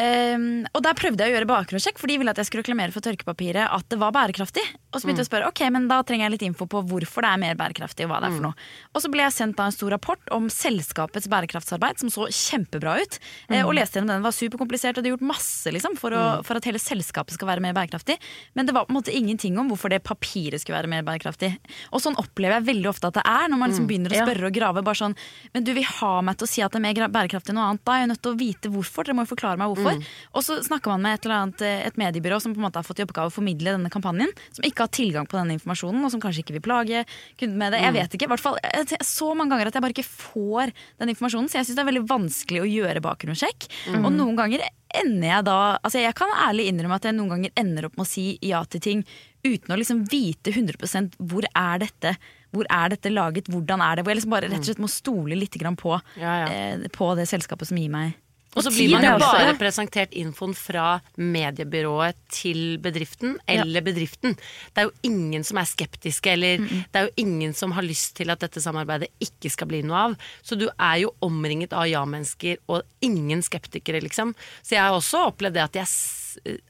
Um, 0.00 0.62
og 0.72 0.80
der 0.86 0.94
prøvde 0.96 1.20
jeg 1.26 1.28
å 1.28 1.36
gjøre 1.36 1.48
bakgrunnssjekk, 1.50 1.98
for 2.00 2.08
de 2.08 2.14
ville 2.16 2.32
at 2.32 2.38
jeg 2.40 2.48
skulle 2.48 2.62
reklamere 2.64 2.94
for 2.94 3.04
tørkepapiret 3.04 3.66
at 3.68 3.84
det 3.92 3.98
var 4.00 4.14
bærekraftig. 4.16 4.62
Og 4.90 4.98
så 4.98 5.06
begynte 5.06 5.22
jeg 5.22 5.28
å 5.28 5.30
spørre 5.30 5.50
ok, 5.50 5.62
men 5.74 5.86
da 5.90 6.00
trenger 6.06 6.26
jeg 6.26 6.34
litt 6.34 6.44
info 6.48 6.66
på 6.70 6.82
hvorfor 6.90 7.24
det 7.24 7.30
er 7.30 7.42
mer 7.42 7.58
bærekraftig. 7.58 8.06
Og 8.06 8.12
hva 8.12 8.20
det 8.22 8.30
er 8.30 8.36
for 8.36 8.46
noe. 8.48 8.68
Og 8.94 9.04
så 9.04 9.10
ble 9.12 9.22
jeg 9.22 9.34
sendt 9.36 9.58
da 9.58 9.68
en 9.68 9.74
stor 9.74 9.92
rapport 9.94 10.32
om 10.34 10.48
selskapets 10.50 11.28
bærekraftsarbeid, 11.30 12.00
som 12.02 12.10
så 12.12 12.26
kjempebra 12.26 12.96
ut. 13.00 13.18
Mm. 13.50 13.60
og 13.64 13.74
leste 13.76 13.98
gjennom 13.98 14.12
den, 14.12 14.22
det 14.22 14.28
var 14.28 14.36
superkomplisert, 14.36 14.98
og 14.98 15.04
de 15.04 15.10
har 15.10 15.16
gjort 15.16 15.28
masse 15.30 15.72
liksom, 15.74 15.96
for, 16.00 16.14
å, 16.16 16.24
for 16.46 16.58
at 16.58 16.66
hele 16.68 16.80
selskapet 16.82 17.36
skal 17.36 17.50
være 17.52 17.64
mer 17.64 17.76
bærekraftig. 17.76 18.16
Men 18.58 18.68
det 18.68 18.74
var 18.76 18.88
på 18.88 18.94
en 18.94 18.98
måte 18.98 19.14
ingenting 19.14 19.58
om 19.60 19.70
hvorfor 19.70 19.92
det 19.92 20.02
papiret 20.06 20.62
skulle 20.62 20.78
være 20.78 20.90
mer 20.90 21.06
bærekraftig. 21.06 21.52
Og 21.94 22.02
sånn 22.02 22.18
opplever 22.20 22.58
jeg 22.58 22.68
veldig 22.70 22.90
ofte 22.90 23.10
at 23.10 23.20
det 23.20 23.26
er, 23.26 23.46
når 23.50 23.62
man 23.62 23.72
liksom 23.72 23.88
begynner 23.90 24.14
å 24.14 24.24
spørre 24.24 24.50
og 24.50 24.56
grave. 24.56 24.84
bare 24.86 25.00
sånn, 25.02 25.16
Men 25.54 25.66
du 25.66 25.72
vil 25.76 25.86
ha 25.86 26.12
meg 26.26 26.40
til 26.40 26.48
å 26.48 26.50
si 26.50 26.64
at 26.66 26.74
det 26.74 26.80
er 26.80 26.86
mer 26.88 27.14
bærekraftig 27.14 27.54
enn 27.54 27.60
noe 27.60 27.68
annet, 27.70 27.84
da 27.86 27.96
er 27.96 28.04
jeg 28.04 28.10
nødt 28.12 28.22
til 28.26 28.34
å 28.34 28.40
vite 28.40 28.72
hvorfor. 28.74 29.06
Dere 29.06 29.18
må 29.18 29.26
jo 29.26 29.32
forklare 29.34 29.60
meg 29.60 29.74
hvorfor. 29.74 30.10
Og 30.34 30.46
så 30.46 30.58
snakker 30.66 30.94
man 30.94 31.06
med 31.06 31.18
et 31.18 31.28
eller 31.28 31.38
annet 31.38 31.64
eh, 31.66 31.86
et 31.90 32.00
mediebyrå 32.00 32.40
som 32.42 32.54
på 32.54 32.60
en 32.60 32.66
måte 32.66 32.80
har 32.80 32.86
fått 32.86 33.02
i 33.02 33.06
oppgave 33.06 33.30
å 33.30 33.34
formidle 33.34 33.76
denne 33.76 33.90
kampanjen, 33.92 34.32
som 34.56 34.66
ikke 34.66 34.79
har 34.86 34.92
tilgang 34.94 35.28
på 35.30 35.38
denne 35.38 35.56
informasjonen, 35.56 36.02
og 36.06 36.12
som 36.14 36.22
kanskje 36.22 36.44
ikke 36.44 36.56
vil 36.58 36.64
plage 36.64 37.04
kunden 37.40 37.58
med 37.60 37.74
det. 37.74 37.82
Jeg 37.84 37.96
vet 37.96 38.16
ikke. 38.16 38.28
I 38.28 38.32
hvert 38.34 38.44
fall 38.44 38.58
så 39.06 39.30
mange 39.36 39.54
ganger 39.54 39.70
at 39.70 39.78
jeg 39.78 39.84
bare 39.84 39.96
ikke 39.96 40.06
får 40.10 40.74
den 41.02 41.12
informasjonen, 41.14 41.50
så 41.50 41.60
jeg 41.60 41.68
syns 41.68 41.78
det 41.78 41.84
er 41.84 41.90
veldig 41.92 42.06
vanskelig 42.10 42.62
å 42.64 42.68
gjøre 42.70 43.04
bakgrunnssjekk. 43.04 43.68
Og 44.00 44.10
noen 44.14 44.36
ganger 44.38 44.66
ender 44.90 45.28
jeg 45.28 45.44
da 45.46 45.56
Altså 45.86 46.00
jeg 46.02 46.16
kan 46.18 46.32
ærlig 46.34 46.64
innrømme 46.66 46.96
at 46.98 47.04
jeg 47.06 47.14
noen 47.14 47.30
ganger 47.30 47.52
ender 47.60 47.86
opp 47.86 47.94
med 47.94 48.02
å 48.08 48.10
si 48.10 48.24
ja 48.42 48.64
til 48.66 48.82
ting 48.82 49.04
uten 49.46 49.70
å 49.70 49.78
liksom 49.78 50.02
vite 50.10 50.50
100% 50.50 51.14
hvor 51.30 51.46
er 51.54 51.84
dette 51.84 52.16
hvor 52.50 52.66
er 52.66 52.90
dette 52.90 53.12
laget, 53.14 53.46
hvordan 53.46 53.78
er 53.84 53.94
det? 53.94 54.02
Hvor 54.02 54.10
jeg 54.10 54.18
liksom 54.18 54.32
bare 54.34 54.48
rett 54.50 54.58
og 54.58 54.66
slett 54.66 54.82
må 54.82 54.88
stole 54.90 55.36
litt 55.38 55.54
på, 55.78 55.92
Ja, 56.18 56.32
ja. 56.42 56.48
eh, 56.50 56.88
på 56.90 57.14
det 57.14 57.28
selskapet 57.30 57.68
som 57.70 57.78
gir 57.78 57.92
meg 57.92 58.16
Og 58.56 58.64
så 58.66 58.70
blir 58.74 58.90
man 58.90 59.04
jo 59.04 59.12
er 59.14 59.22
bare 59.22 59.54
presentert 59.58 60.14
infoen 60.18 60.56
fra 60.58 60.98
mediebyrået 61.14 62.18
til 62.34 62.80
bedriften 62.82 63.36
eller 63.50 63.84
bedriften. 63.86 64.34
Det 64.74 64.82
er 64.82 64.88
jo 64.88 64.94
ingen 65.06 65.46
som 65.46 65.60
er 65.60 65.68
skeptiske, 65.70 66.34
eller 66.34 66.64
det 66.64 66.98
er 66.98 67.06
jo 67.06 67.14
ingen 67.22 67.54
som 67.54 67.76
har 67.76 67.86
lyst 67.86 68.16
til 68.18 68.32
at 68.34 68.42
dette 68.42 68.62
samarbeidet 68.62 69.10
ikke 69.22 69.52
skal 69.54 69.70
bli 69.70 69.84
noe 69.86 70.06
av. 70.10 70.16
Så 70.42 70.58
du 70.58 70.66
er 70.72 70.96
jo 71.04 71.14
omringet 71.22 71.76
av 71.76 71.86
ja-mennesker 71.90 72.58
og 72.66 72.82
ingen 73.06 73.44
skeptikere, 73.46 74.02
liksom. 74.02 74.34
Så 74.64 74.74
jeg 74.74 74.82
har 74.82 74.98
også 74.98 75.28
opplevd 75.30 75.60
det 75.60 75.68
at 75.68 75.82
jeg 75.84 75.92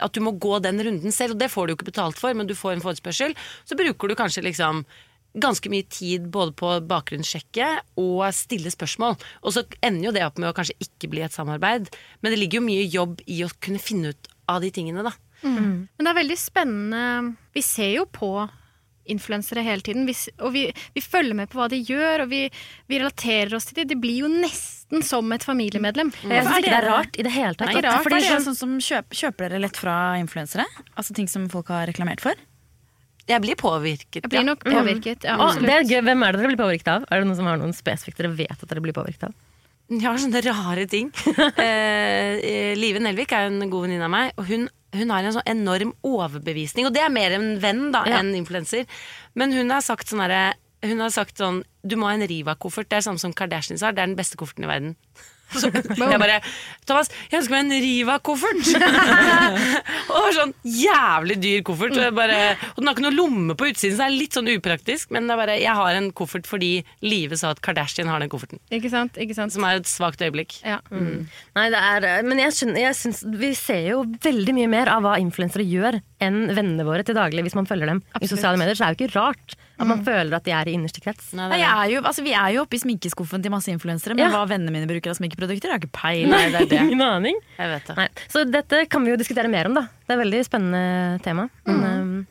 at 0.00 0.14
du 0.16 0.22
må 0.24 0.32
gå 0.40 0.58
den 0.64 0.80
runden 0.80 1.12
selv, 1.12 1.34
og 1.34 1.42
det 1.42 1.50
får 1.52 1.66
du 1.66 1.72
jo 1.72 1.76
ikke 1.76 1.90
betalt 1.90 2.16
for, 2.20 2.32
men 2.32 2.48
du 2.48 2.54
får 2.56 2.78
en 2.78 2.84
forespørsel. 2.84 3.34
Så 3.68 3.76
bruker 3.76 4.08
du 4.08 4.16
kanskje 4.16 4.44
liksom 4.46 4.84
ganske 5.38 5.70
mye 5.70 5.86
tid 5.86 6.26
både 6.32 6.54
på 6.58 6.72
bakgrunnssjekket 6.90 7.98
og 8.02 8.22
stille 8.34 8.72
spørsmål. 8.72 9.18
Og 9.44 9.54
så 9.54 9.64
ender 9.82 10.08
jo 10.08 10.14
det 10.16 10.24
opp 10.26 10.40
med 10.42 10.50
å 10.50 10.56
kanskje 10.56 10.78
ikke 10.82 11.10
bli 11.12 11.22
et 11.26 11.36
samarbeid. 11.36 11.90
Men 12.20 12.32
det 12.34 12.40
ligger 12.40 12.60
jo 12.60 12.66
mye 12.66 12.86
jobb 12.90 13.20
i 13.30 13.42
å 13.46 13.50
kunne 13.62 13.82
finne 13.82 14.14
ut 14.14 14.30
av 14.50 14.62
de 14.64 14.72
tingene, 14.74 15.04
da. 15.06 15.14
Men 15.42 15.86
det 15.96 16.10
er 16.10 16.16
veldig 16.18 16.36
spennende 16.36 17.30
Vi 17.56 17.62
ser 17.64 17.94
jo 17.94 18.02
på 18.12 18.28
influensere 19.10 19.62
hele 19.64 19.82
tiden. 19.82 20.04
Vi, 20.06 20.14
og 20.44 20.52
vi, 20.54 20.66
vi 20.94 21.02
følger 21.02 21.34
med 21.34 21.50
på 21.50 21.58
hva 21.58 21.66
de 21.72 21.78
gjør, 21.80 22.26
og 22.26 22.28
vi, 22.30 22.44
vi 22.90 22.98
relaterer 23.00 23.56
oss 23.56 23.66
til 23.70 23.80
dem. 23.80 23.88
De 23.90 23.96
blir 23.98 24.20
jo 24.22 24.28
nesten 24.30 25.02
som 25.06 25.32
et 25.34 25.46
familiemedlem. 25.46 26.12
Jeg 26.20 26.44
syns 26.44 26.60
ikke 26.60 26.68
det 26.68 26.76
er 26.76 26.86
rart 26.90 27.18
i 27.18 27.24
det 27.26 27.32
hele 27.34 27.56
tatt. 27.56 27.70
Nei, 27.70 27.78
ikke 27.78 27.88
rart, 27.88 28.04
Fordi 28.06 28.20
det 28.20 28.26
det 28.26 28.30
er 28.34 28.38
er 28.38 28.46
sånn 28.46 28.58
som 28.60 28.76
kjøp, 28.84 29.16
Kjøper 29.22 29.48
dere 29.48 29.62
lett 29.64 29.80
fra 29.80 29.96
influensere? 30.20 30.66
Altså 30.94 31.16
ting 31.16 31.30
som 31.32 31.48
folk 31.50 31.72
har 31.72 31.88
reklamert 31.90 32.22
for? 32.22 32.38
Jeg 33.30 33.42
blir 33.44 33.56
påvirket. 33.60 34.24
Jeg 34.24 34.30
blir 34.32 34.44
nok 34.48 34.64
påvirket. 34.66 35.24
Ja, 35.28 35.36
Mm. 35.38 35.62
det 35.66 35.74
er 35.76 35.86
gøy. 35.86 36.02
Hvem 36.08 36.24
er 36.26 36.32
det 36.32 36.40
dere 36.42 36.50
blir 36.52 36.60
påvirket 36.64 36.88
av? 36.90 37.04
Er 37.10 37.20
det 37.20 37.28
noen 37.30 37.36
som 37.38 37.46
har 37.46 37.60
noen 37.60 37.74
spesifikt 37.76 38.18
dere 38.18 38.32
vet 38.34 38.50
at 38.62 38.68
dere 38.68 38.82
blir 38.82 38.96
påvirket 38.96 39.28
av? 39.30 39.34
Jeg 39.90 40.02
har 40.06 40.18
sånne 40.22 40.42
rare 40.46 40.86
ting. 40.86 41.08
eh, 41.58 42.38
eh, 42.38 42.74
Live 42.78 43.00
Nelvik 43.02 43.32
er 43.34 43.48
en 43.48 43.70
god 43.70 43.86
venninne 43.88 44.06
av 44.06 44.12
meg, 44.12 44.32
og 44.38 44.46
hun, 44.46 44.68
hun 44.94 45.10
har 45.10 45.26
en 45.26 45.34
sånn 45.34 45.48
enorm 45.50 45.92
overbevisning. 46.06 46.86
Og 46.86 46.94
det 46.94 47.02
er 47.02 47.10
mer 47.10 47.34
en 47.38 47.58
venn 47.62 47.90
da, 47.94 48.04
Ja. 48.06 48.18
enn 48.20 48.34
influenser. 48.38 48.86
Men 49.34 49.52
hun 49.52 49.70
har 49.70 49.80
sagt 49.82 50.06
sånn 50.10 50.22
herre 50.22 50.54
hun 50.82 50.98
har 51.04 51.10
sagt 51.12 51.36
sånn 51.36 51.58
Du 51.84 51.96
må 51.96 52.06
ha 52.08 52.14
en 52.14 52.24
Riva-koffert. 52.26 52.88
Det 52.88 52.96
er 52.98 53.04
samme 53.04 53.20
som 53.20 53.32
Kardashians 53.36 53.82
har. 53.84 53.92
Det 53.92 54.00
er 54.02 54.06
den 54.06 54.16
beste 54.16 54.36
kofferten 54.40 54.64
i 54.64 54.68
verden. 54.68 54.96
Så 55.54 55.70
jeg 56.12 56.20
bare 56.22 56.38
Thomas, 56.88 57.10
jeg 57.30 57.40
ønsker 57.40 57.54
meg 57.54 57.64
en 57.64 57.84
Riva-koffert! 57.84 58.70
og 60.10 60.14
det 60.14 60.22
var 60.24 60.36
sånn 60.36 60.54
jævlig 60.66 61.36
dyr 61.42 61.64
koffert. 61.66 61.94
Og, 61.94 62.02
jeg 62.02 62.16
bare, 62.16 62.38
og 62.72 62.80
den 62.80 62.90
har 62.90 62.96
ikke 62.96 63.06
noe 63.06 63.16
lomme 63.16 63.56
på 63.58 63.70
utsiden, 63.70 63.96
så 63.96 64.04
det 64.04 64.08
er 64.08 64.16
litt 64.16 64.38
sånn 64.38 64.50
upraktisk. 64.54 65.12
Men 65.14 65.28
det 65.28 65.36
er 65.36 65.42
bare, 65.42 65.58
jeg 65.62 65.76
har 65.80 66.00
en 66.00 66.10
koffert 66.16 66.50
fordi 66.50 66.72
Live 67.04 67.38
sa 67.40 67.54
at 67.54 67.62
Kardashian 67.64 68.10
har 68.10 68.22
den 68.22 68.32
kofferten. 68.32 68.62
Ikke 68.74 68.92
sant? 68.92 69.18
Ikke 69.20 69.36
sant? 69.38 69.54
Som 69.54 69.66
er 69.68 69.80
et 69.80 69.90
svakt 69.90 70.22
øyeblikk. 70.24 70.60
Ja. 70.66 70.80
Nei, 70.90 71.66
det 71.72 71.80
er, 71.80 72.08
men 72.26 72.42
jeg, 72.42 72.56
skjønner, 72.56 72.82
jeg 72.88 72.98
synes, 72.98 73.24
vi 73.40 73.52
ser 73.58 73.84
jo 73.92 74.04
veldig 74.22 74.56
mye 74.56 74.70
mer 74.70 74.92
av 74.92 75.06
hva 75.06 75.16
influensere 75.22 75.66
gjør 75.66 76.00
enn 76.20 76.42
vennene 76.52 76.86
våre 76.86 77.06
til 77.06 77.16
daglig 77.16 77.46
hvis 77.46 77.56
man 77.58 77.68
følger 77.68 77.94
dem 77.94 78.04
i 78.20 78.30
sosiale 78.30 78.60
medier. 78.60 78.76
Så 78.76 78.84
det 78.84 78.88
er 78.88 78.96
jo 78.96 79.00
ikke 79.00 79.18
rart 79.18 79.58
at 79.80 79.88
man 79.88 80.02
føler 80.04 80.36
at 80.36 80.44
de 80.44 80.52
er 80.52 80.68
i 80.68 80.74
innerste 80.76 81.00
krets. 81.02 81.30
Nei, 81.36 81.48
Nei, 81.54 81.58
jeg 81.62 81.70
er 81.72 81.92
jo, 81.94 82.02
altså, 82.10 82.24
vi 82.26 82.34
er 82.36 82.50
jo 82.54 82.64
oppe 82.66 82.76
i 82.76 82.82
sminkeskuffen 82.82 83.42
til 83.44 83.52
masse 83.54 83.72
influensere, 83.72 84.14
men 84.14 84.26
Ja. 84.26 84.30
hva 84.34 84.42
vennene 84.50 84.74
mine 84.74 84.88
bruker 84.90 85.10
av 85.14 85.16
sminkeprodukter, 85.18 85.70
jeg 85.70 85.74
har 85.76 85.80
ikke 85.80 85.94
peiling. 85.96 86.30
Nei, 86.34 86.50
det 86.52 86.60
er 86.60 86.68
det. 86.74 86.80
Ingen 86.84 87.02
aning. 87.06 87.38
Jeg 87.58 87.72
vet 87.72 87.86
det. 87.88 87.96
Nei. 87.96 88.08
Så 88.28 88.44
dette 88.50 88.82
kan 88.92 89.04
vi 89.04 89.10
jo 89.14 89.16
diskutere 89.20 89.48
mer 89.48 89.66
om, 89.70 89.74
da. 89.80 89.86
Det 90.04 90.12
er 90.12 90.18
et 90.18 90.24
veldig 90.26 90.42
spennende 90.44 91.22
tema. 91.24 91.48
Men, 91.66 91.80
ehm, 91.90 92.26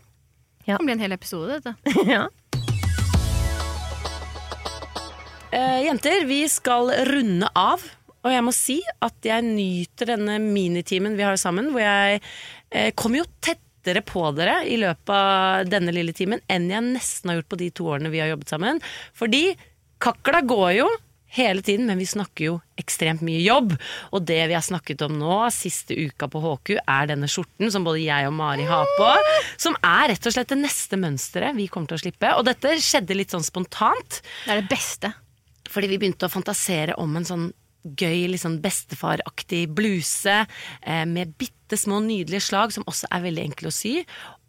Det 0.66 0.78
kan 0.78 0.86
bli 0.86 0.94
en 0.94 1.00
hel 1.02 1.12
episode, 1.18 1.58
dette. 1.60 1.76
ja. 2.16 2.28
Uh, 5.50 5.80
jenter, 5.82 6.26
vi 6.30 6.44
skal 6.52 6.92
runde 7.10 7.50
av. 7.58 7.82
Og 8.20 8.34
jeg 8.36 8.44
må 8.44 8.52
si 8.54 8.76
at 9.02 9.16
jeg 9.26 9.46
nyter 9.48 10.12
denne 10.12 10.36
minitimen 10.44 11.16
vi 11.18 11.24
har 11.26 11.38
sammen, 11.40 11.72
hvor 11.74 11.82
jeg 11.82 12.20
uh, 12.76 12.90
kommer 13.00 13.22
jo 13.24 13.30
tettere 13.80 14.02
på 14.02 14.32
dere 14.36 14.64
i 14.68 14.78
løpet 14.78 15.10
av 15.16 15.68
denne 15.70 15.94
lille 15.96 16.14
timen 16.14 16.42
enn 16.48 16.70
jeg 16.70 16.86
nesten 16.86 17.30
har 17.30 17.40
gjort 17.40 17.52
på 17.52 17.60
de 17.60 17.70
to 17.72 17.86
årene 17.88 18.12
vi 18.12 18.20
har 18.20 18.30
jobbet 18.34 18.50
sammen. 18.50 18.82
Fordi 19.16 19.56
kakla 20.00 20.42
går 20.42 20.74
jo 20.80 20.90
hele 21.30 21.62
tiden, 21.62 21.86
men 21.86 21.98
vi 21.98 22.08
snakker 22.10 22.46
jo 22.46 22.56
ekstremt 22.80 23.22
mye 23.22 23.42
jobb. 23.44 23.76
Og 24.12 24.26
det 24.26 24.40
vi 24.50 24.56
har 24.58 24.66
snakket 24.66 25.04
om 25.06 25.14
nå, 25.20 25.38
siste 25.54 25.94
uka 25.94 26.28
på 26.28 26.42
HQ, 26.42 26.80
er 26.82 27.10
denne 27.12 27.30
skjorten 27.30 27.70
som 27.72 27.86
både 27.86 28.02
jeg 28.02 28.28
og 28.28 28.34
Mari 28.34 28.66
har 28.66 28.90
på. 28.98 29.10
Som 29.62 29.78
er 29.86 30.10
rett 30.10 30.26
og 30.26 30.36
slett 30.36 30.50
det 30.50 30.60
neste 30.64 30.98
mønsteret 31.00 31.58
vi 31.58 31.70
kommer 31.70 31.92
til 31.92 32.00
å 32.00 32.04
slippe. 32.04 32.34
Og 32.36 32.48
dette 32.50 32.80
skjedde 32.82 33.18
litt 33.18 33.36
sånn 33.36 33.46
spontant. 33.46 34.22
Det 34.46 34.56
er 34.56 34.64
det 34.64 34.72
beste. 34.72 35.14
Fordi 35.70 35.92
vi 35.92 36.02
begynte 36.02 36.26
å 36.26 36.34
fantasere 36.34 36.98
om 36.98 37.14
en 37.20 37.30
sånn 37.30 37.50
gøy, 37.84 38.26
liksom 38.34 38.58
bestefaraktig 38.64 39.68
bluse 39.76 40.42
eh, 40.84 41.06
med 41.08 41.32
bitte 41.40 41.78
små 41.80 42.02
nydelige 42.04 42.42
slag, 42.50 42.74
som 42.76 42.84
også 42.90 43.08
er 43.14 43.24
veldig 43.24 43.46
enkle 43.52 43.70
å 43.72 43.74
sy. 43.76 43.94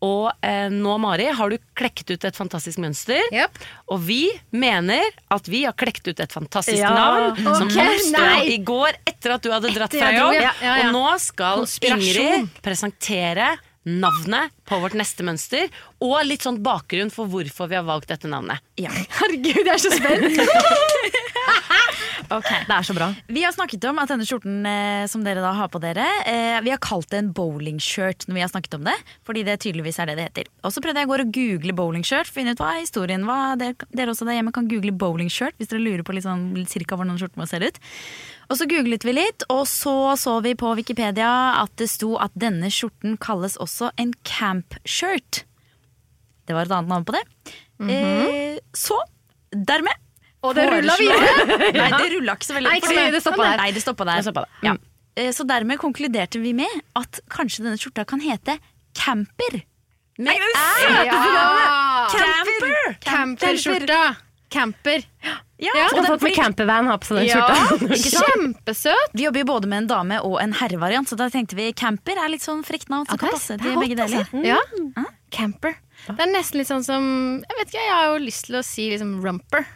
Og 0.02 0.30
eh, 0.42 0.66
nå, 0.72 0.94
Mari, 1.02 1.26
har 1.36 1.52
du 1.52 1.58
klekket 1.76 2.14
ut 2.16 2.24
et 2.24 2.36
fantastisk 2.38 2.80
mønster. 2.80 3.20
Yep. 3.36 3.58
Og 3.92 4.00
vi 4.08 4.22
mener 4.56 5.04
at 5.30 5.48
vi 5.52 5.62
har 5.66 5.76
klekt 5.78 6.08
ut 6.08 6.18
et 6.24 6.32
fantastisk 6.32 6.80
Ja. 6.80 6.90
navn. 6.96 7.36
Som 7.44 7.68
Ok, 7.68 7.76
oppsto 7.84 8.26
i 8.50 8.56
går 8.64 8.96
etter 9.06 9.36
at 9.36 9.42
du 9.44 9.50
hadde 9.52 9.74
dratt 9.76 9.92
fra 9.94 10.10
jobb. 10.16 10.38
ja, 10.40 10.54
ja. 10.64 10.76
Og 10.88 10.94
nå 10.96 11.06
skal 11.20 11.66
Ingrid 11.90 12.48
presentere 12.64 13.58
navnet 13.84 14.52
på 14.68 14.76
vårt 14.82 14.92
neste 14.98 15.24
mønster, 15.24 15.70
og 16.04 16.18
litt 16.28 16.42
sånn 16.44 16.58
bakgrunn 16.64 17.08
for 17.12 17.28
hvorfor 17.32 17.68
vi 17.70 17.78
har 17.78 17.86
valgt 17.88 18.10
dette 18.12 18.28
navnet. 18.28 18.60
Herregud, 18.76 19.62
jeg 19.64 19.72
er 19.72 19.80
så 19.80 19.92
spent! 19.94 20.36
Det 22.68 22.74
er 22.76 22.86
så 22.86 22.94
bra. 22.96 23.08
Vi 23.26 23.42
har 23.44 23.54
snakket 23.54 23.84
om 23.90 23.98
at 24.02 24.10
denne 24.12 24.26
skjorten 24.28 24.66
eh, 24.68 25.06
som 25.10 25.24
dere 25.26 25.42
da 25.42 25.50
har 25.56 25.70
på 25.72 25.80
dere, 25.82 26.06
eh, 26.30 26.58
vi 26.64 26.72
har 26.72 26.80
kalt 26.82 27.10
det 27.10 27.18
en 27.20 27.32
bowlingshirt 27.34 28.26
når 28.28 28.38
vi 28.38 28.44
har 28.44 28.52
snakket 28.52 28.76
om 28.78 28.86
det. 28.86 28.96
Fordi 29.26 29.44
det 29.46 29.58
tydeligvis 29.64 29.98
er 30.02 30.10
det 30.10 30.16
det 30.20 30.26
heter. 30.28 30.50
Og 30.62 30.74
så 30.74 30.82
prøvde 30.84 31.02
jeg 31.02 31.08
i 31.08 31.12
går 31.12 31.24
å 31.24 31.30
google 31.36 31.76
bowlingshirt, 31.80 32.30
finne 32.30 32.54
ut 32.54 32.62
hva 32.62 32.74
er 32.76 32.84
historien. 32.84 33.26
Hva, 33.28 33.38
dere, 33.60 33.88
dere 33.90 34.14
også 34.14 34.28
der 34.28 34.38
hjemme 34.38 34.54
kan 34.54 34.70
google 34.70 34.94
bowlingshirt 34.94 35.58
hvis 35.58 35.72
dere 35.72 35.82
lurer 35.82 36.06
på 36.06 36.14
litt 36.16 36.26
sånn, 36.26 36.52
cirka 36.70 36.98
hvordan 36.98 37.18
skjorten 37.20 37.42
må 37.42 37.48
se 37.50 37.60
ut. 37.62 37.80
Og 38.50 38.58
så 38.58 38.66
googlet 38.70 39.04
vi 39.06 39.14
litt, 39.14 39.44
og 39.52 39.62
så 39.70 39.94
så 40.18 40.40
vi 40.42 40.56
på 40.58 40.72
Wikipedia 40.78 41.30
at 41.60 41.70
det 41.78 41.86
sto 41.92 42.16
at 42.22 42.34
denne 42.38 42.70
skjorten 42.74 43.14
kalles 43.22 43.54
også 43.62 43.92
en 44.00 44.14
campshirt. 44.26 45.44
Det 46.46 46.56
var 46.56 46.66
et 46.66 46.74
annet 46.74 46.90
navn 46.90 47.06
på 47.06 47.14
det. 47.14 47.22
eh, 47.94 48.58
så 48.74 48.98
dermed 49.54 49.94
Og 50.42 50.54
det 50.56 50.66
rulla 50.70 50.94
videre! 50.96 51.58
Nei, 51.76 51.90
det 51.92 52.12
rulla 52.14 52.36
ikke 52.38 52.48
så 52.48 52.56
veldig. 52.56 52.70
Nei, 52.70 52.78
ikke 52.80 52.92
fordi- 52.92 53.12
det 53.16 53.22
stoppet 53.24 53.44
der. 53.44 53.58
Nei, 53.60 53.70
det 53.76 53.82
stoppa 53.84 54.06
der. 54.08 54.20
Det 54.20 54.28
stoppet 54.28 54.46
der. 54.46 54.68
Ja. 54.68 54.76
Eh, 55.20 55.32
Så 55.36 55.44
dermed 55.48 55.80
konkluderte 55.82 56.40
vi 56.40 56.54
med 56.56 56.80
at 56.96 57.20
kanskje 57.32 57.66
denne 57.66 57.80
skjorta 57.80 58.06
kan 58.08 58.22
hete 58.24 58.56
camper. 58.96 59.60
Med 60.20 60.36
Ja! 60.36 62.08
Camper! 62.10 62.98
Camperskjorta. 63.04 64.16
Camper. 64.50 65.04
Ja, 65.22 65.36
Ja, 65.76 65.84
og 65.84 65.90
Skal 65.92 66.06
folk 66.08 66.22
med 66.24 66.34
campervan 66.34 66.86
ha 66.88 66.96
på 66.96 67.06
seg 67.10 67.18
den 67.20 67.26
Ja, 67.28 67.44
kjempesøt. 68.16 69.12
Vi 69.12 69.26
jobber 69.26 69.42
jo 69.42 69.48
både 69.52 69.68
med 69.68 69.82
en 69.84 69.88
dame 69.90 70.20
og 70.24 70.38
en 70.40 70.54
herrevariant, 70.56 71.08
så 71.08 71.18
da 71.20 71.28
tenkte 71.30 71.58
vi 71.58 71.68
camper 71.76 72.16
er 72.18 72.32
litt 72.32 72.42
sånn 72.44 72.64
frekt 72.66 72.88
navn. 72.88 73.04
Så 73.06 73.18
okay. 73.18 73.28
kan 73.28 73.36
passe 73.36 73.58
til 73.60 73.76
begge 73.76 73.98
deler. 74.00 74.24
Ja. 74.46 74.56
Camper. 75.30 75.76
Det 76.08 76.24
er 76.24 76.32
nesten 76.32 76.58
litt 76.62 76.70
sånn 76.70 76.82
som 76.82 77.04
Jeg 77.44 77.58
vet 77.58 77.68
ikke, 77.68 77.84
jeg 77.84 77.92
har 77.92 78.08
jo 78.08 78.24
lyst 78.24 78.48
til 78.48 78.56
å 78.58 78.64
si 78.66 78.88
liksom 78.90 79.18
rumper. 79.22 79.68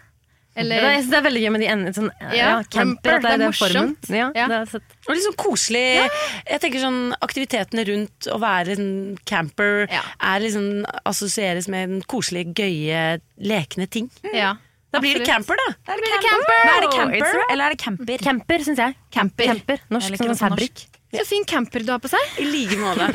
Ja, 0.55 0.63
Jeg 0.63 1.03
synes 1.03 1.11
det 1.11 1.19
er 1.19 1.25
veldig 1.27 1.41
gøy 1.43 1.51
med 1.51 1.63
de 1.65 1.69
endene. 1.73 1.93
Sånn, 1.97 2.11
ja, 2.21 2.35
Ja, 2.39 2.51
camper, 2.71 3.17
det 3.19 3.31
er 3.31 3.39
det 3.41 3.47
er 3.49 3.53
morsomt. 3.53 4.09
Ja, 4.09 4.29
Ja. 4.35 4.47
Det 4.51 4.59
er. 4.75 4.85
Og 5.09 5.15
litt 5.15 5.25
sånn 5.25 5.39
koselig. 5.41 6.11
Jeg 6.47 6.61
tenker 6.63 6.79
sånn 6.81 7.01
Aktivitetene 7.25 7.87
rundt 7.89 8.29
å 8.31 8.39
være 8.39 8.77
en 8.79 9.19
camper 9.27 9.89
Ja. 9.91 10.03
er 10.21 10.41
liksom 10.41 10.87
assosieres 11.05 11.67
med 11.69 11.89
den 11.89 12.03
koselige, 12.03 12.55
gøye, 12.55 13.21
lekne 13.41 13.91
ting. 13.91 14.11
Ja. 14.33 14.57
Da 14.95 15.01
blir 15.03 15.19
det 15.19 15.27
camper, 15.27 15.59
da. 15.59 15.75
Da 15.89 15.97
blir 15.99 16.13
det 16.13 16.23
camper. 16.23 16.61
Er 16.71 16.81
det 16.85 16.91
camper, 16.95 17.33
right. 17.35 17.51
eller 17.51 17.65
er 17.65 17.75
det 17.75 17.79
camper? 17.83 18.19
Camper, 18.23 18.59
syns 18.63 18.79
jeg. 18.79 18.95
Camper. 19.11 19.47
Camper. 19.51 19.81
Norsk 19.91 20.19
som 20.23 20.55
det. 20.55 20.71
Så 21.15 21.25
fin 21.27 21.45
camper 21.47 21.83
du 21.83 21.93
har 21.93 22.01
på 22.03 22.11
seg. 22.11 22.39
I 22.43 22.47
like 22.47 22.79
måte. 22.79 23.09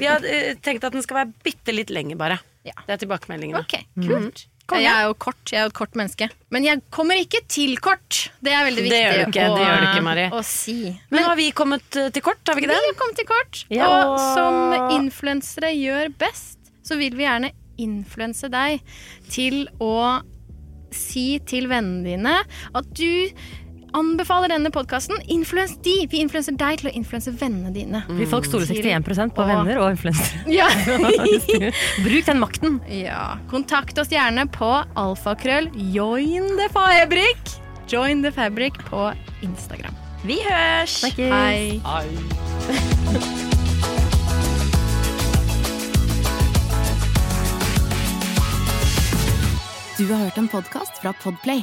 Vi 0.00 0.08
har 0.08 0.24
uh, 0.24 0.52
tenkt 0.64 0.84
at 0.84 0.92
den 0.92 1.04
skal 1.04 1.22
være 1.22 1.32
bitte 1.44 1.74
litt 1.74 1.92
lenger, 1.92 2.16
bare. 2.20 2.38
Ja. 2.64 2.76
Det 2.86 2.94
er 2.94 3.02
tilbakemeldingene. 3.02 3.64
Ok, 3.64 3.80
kult. 4.06 4.44
Jeg 4.80 4.92
er 4.92 5.06
jo 5.08 5.14
kort, 5.20 5.40
jeg 5.50 5.58
er 5.60 5.66
jo 5.66 5.70
et 5.72 5.76
kort 5.76 5.96
menneske. 5.98 6.28
Men 6.54 6.64
jeg 6.66 6.82
kommer 6.94 7.20
ikke 7.20 7.42
til 7.50 7.76
kort. 7.82 8.30
Det 8.40 8.52
er 8.54 8.64
veldig 8.68 8.82
Det 8.82 8.88
viktig 8.88 9.00
gjør 9.02 9.18
du 9.18 9.24
ikke, 9.32 9.46
å, 9.48 9.56
det 9.58 9.66
gjør 9.66 9.80
du 9.82 9.86
ikke, 9.90 10.04
Mari. 10.08 10.26
å 10.32 10.42
si. 10.46 10.76
Men 11.12 11.22
nå 11.22 11.28
har 11.28 11.38
vi 11.40 11.48
kommet 11.62 11.98
eh, 12.00 12.10
til 12.14 12.24
kort, 12.24 12.42
har 12.48 12.58
vi 12.58 12.64
ikke 12.64 12.72
det? 12.72 12.80
Vi 12.86 12.90
har 12.92 12.98
kommet 13.02 13.20
til 13.20 13.28
kort. 13.30 13.62
Ja. 13.72 13.88
Og 13.92 14.18
som 14.36 14.92
influensere 14.98 15.72
gjør 15.76 16.12
best, 16.22 16.58
så 16.86 16.98
vil 17.00 17.16
vi 17.18 17.26
gjerne 17.26 17.52
influense 17.82 18.48
deg 18.52 18.82
til 19.32 19.64
å 19.82 20.20
si 20.92 21.38
til 21.48 21.70
vennene 21.70 22.04
dine 22.04 22.34
at 22.76 22.88
du 22.92 23.32
anbefaler 23.96 24.52
denne 24.52 24.70
podkasten. 24.72 25.18
Influens 25.32 25.74
de! 25.84 25.94
Vi 26.10 26.20
influenser 26.22 26.56
deg 26.58 26.80
til 26.82 26.90
å 26.90 26.94
influense 26.96 27.32
vennene 27.40 27.72
dine. 27.74 28.02
Fordi 28.08 28.28
folk 28.30 28.48
stoler 28.48 28.68
61% 28.70 29.34
på 29.36 29.46
venner 29.48 29.80
og 29.82 29.90
influensere. 29.94 30.44
Ja. 30.52 30.66
Bruk 32.06 32.26
den 32.28 32.40
makten. 32.42 32.80
ja. 32.90 33.36
Kontakt 33.52 33.98
oss 34.00 34.10
gjerne 34.12 34.46
på 34.52 34.68
alfakrøll 34.98 35.70
join 35.94 36.56
the 36.60 36.68
fabric. 36.74 37.56
Join 37.90 38.22
the 38.24 38.32
fabric 38.32 38.78
på 38.88 39.10
Instagram. 39.44 39.96
Vi 40.24 40.38
hørs! 40.46 41.00
Hei. 41.18 41.80
Du 49.98 50.08
har 50.12 50.24
hørt 50.24 50.38
en 50.38 50.48
podkast 50.48 50.98
fra 51.02 51.12
Podplay. 51.22 51.62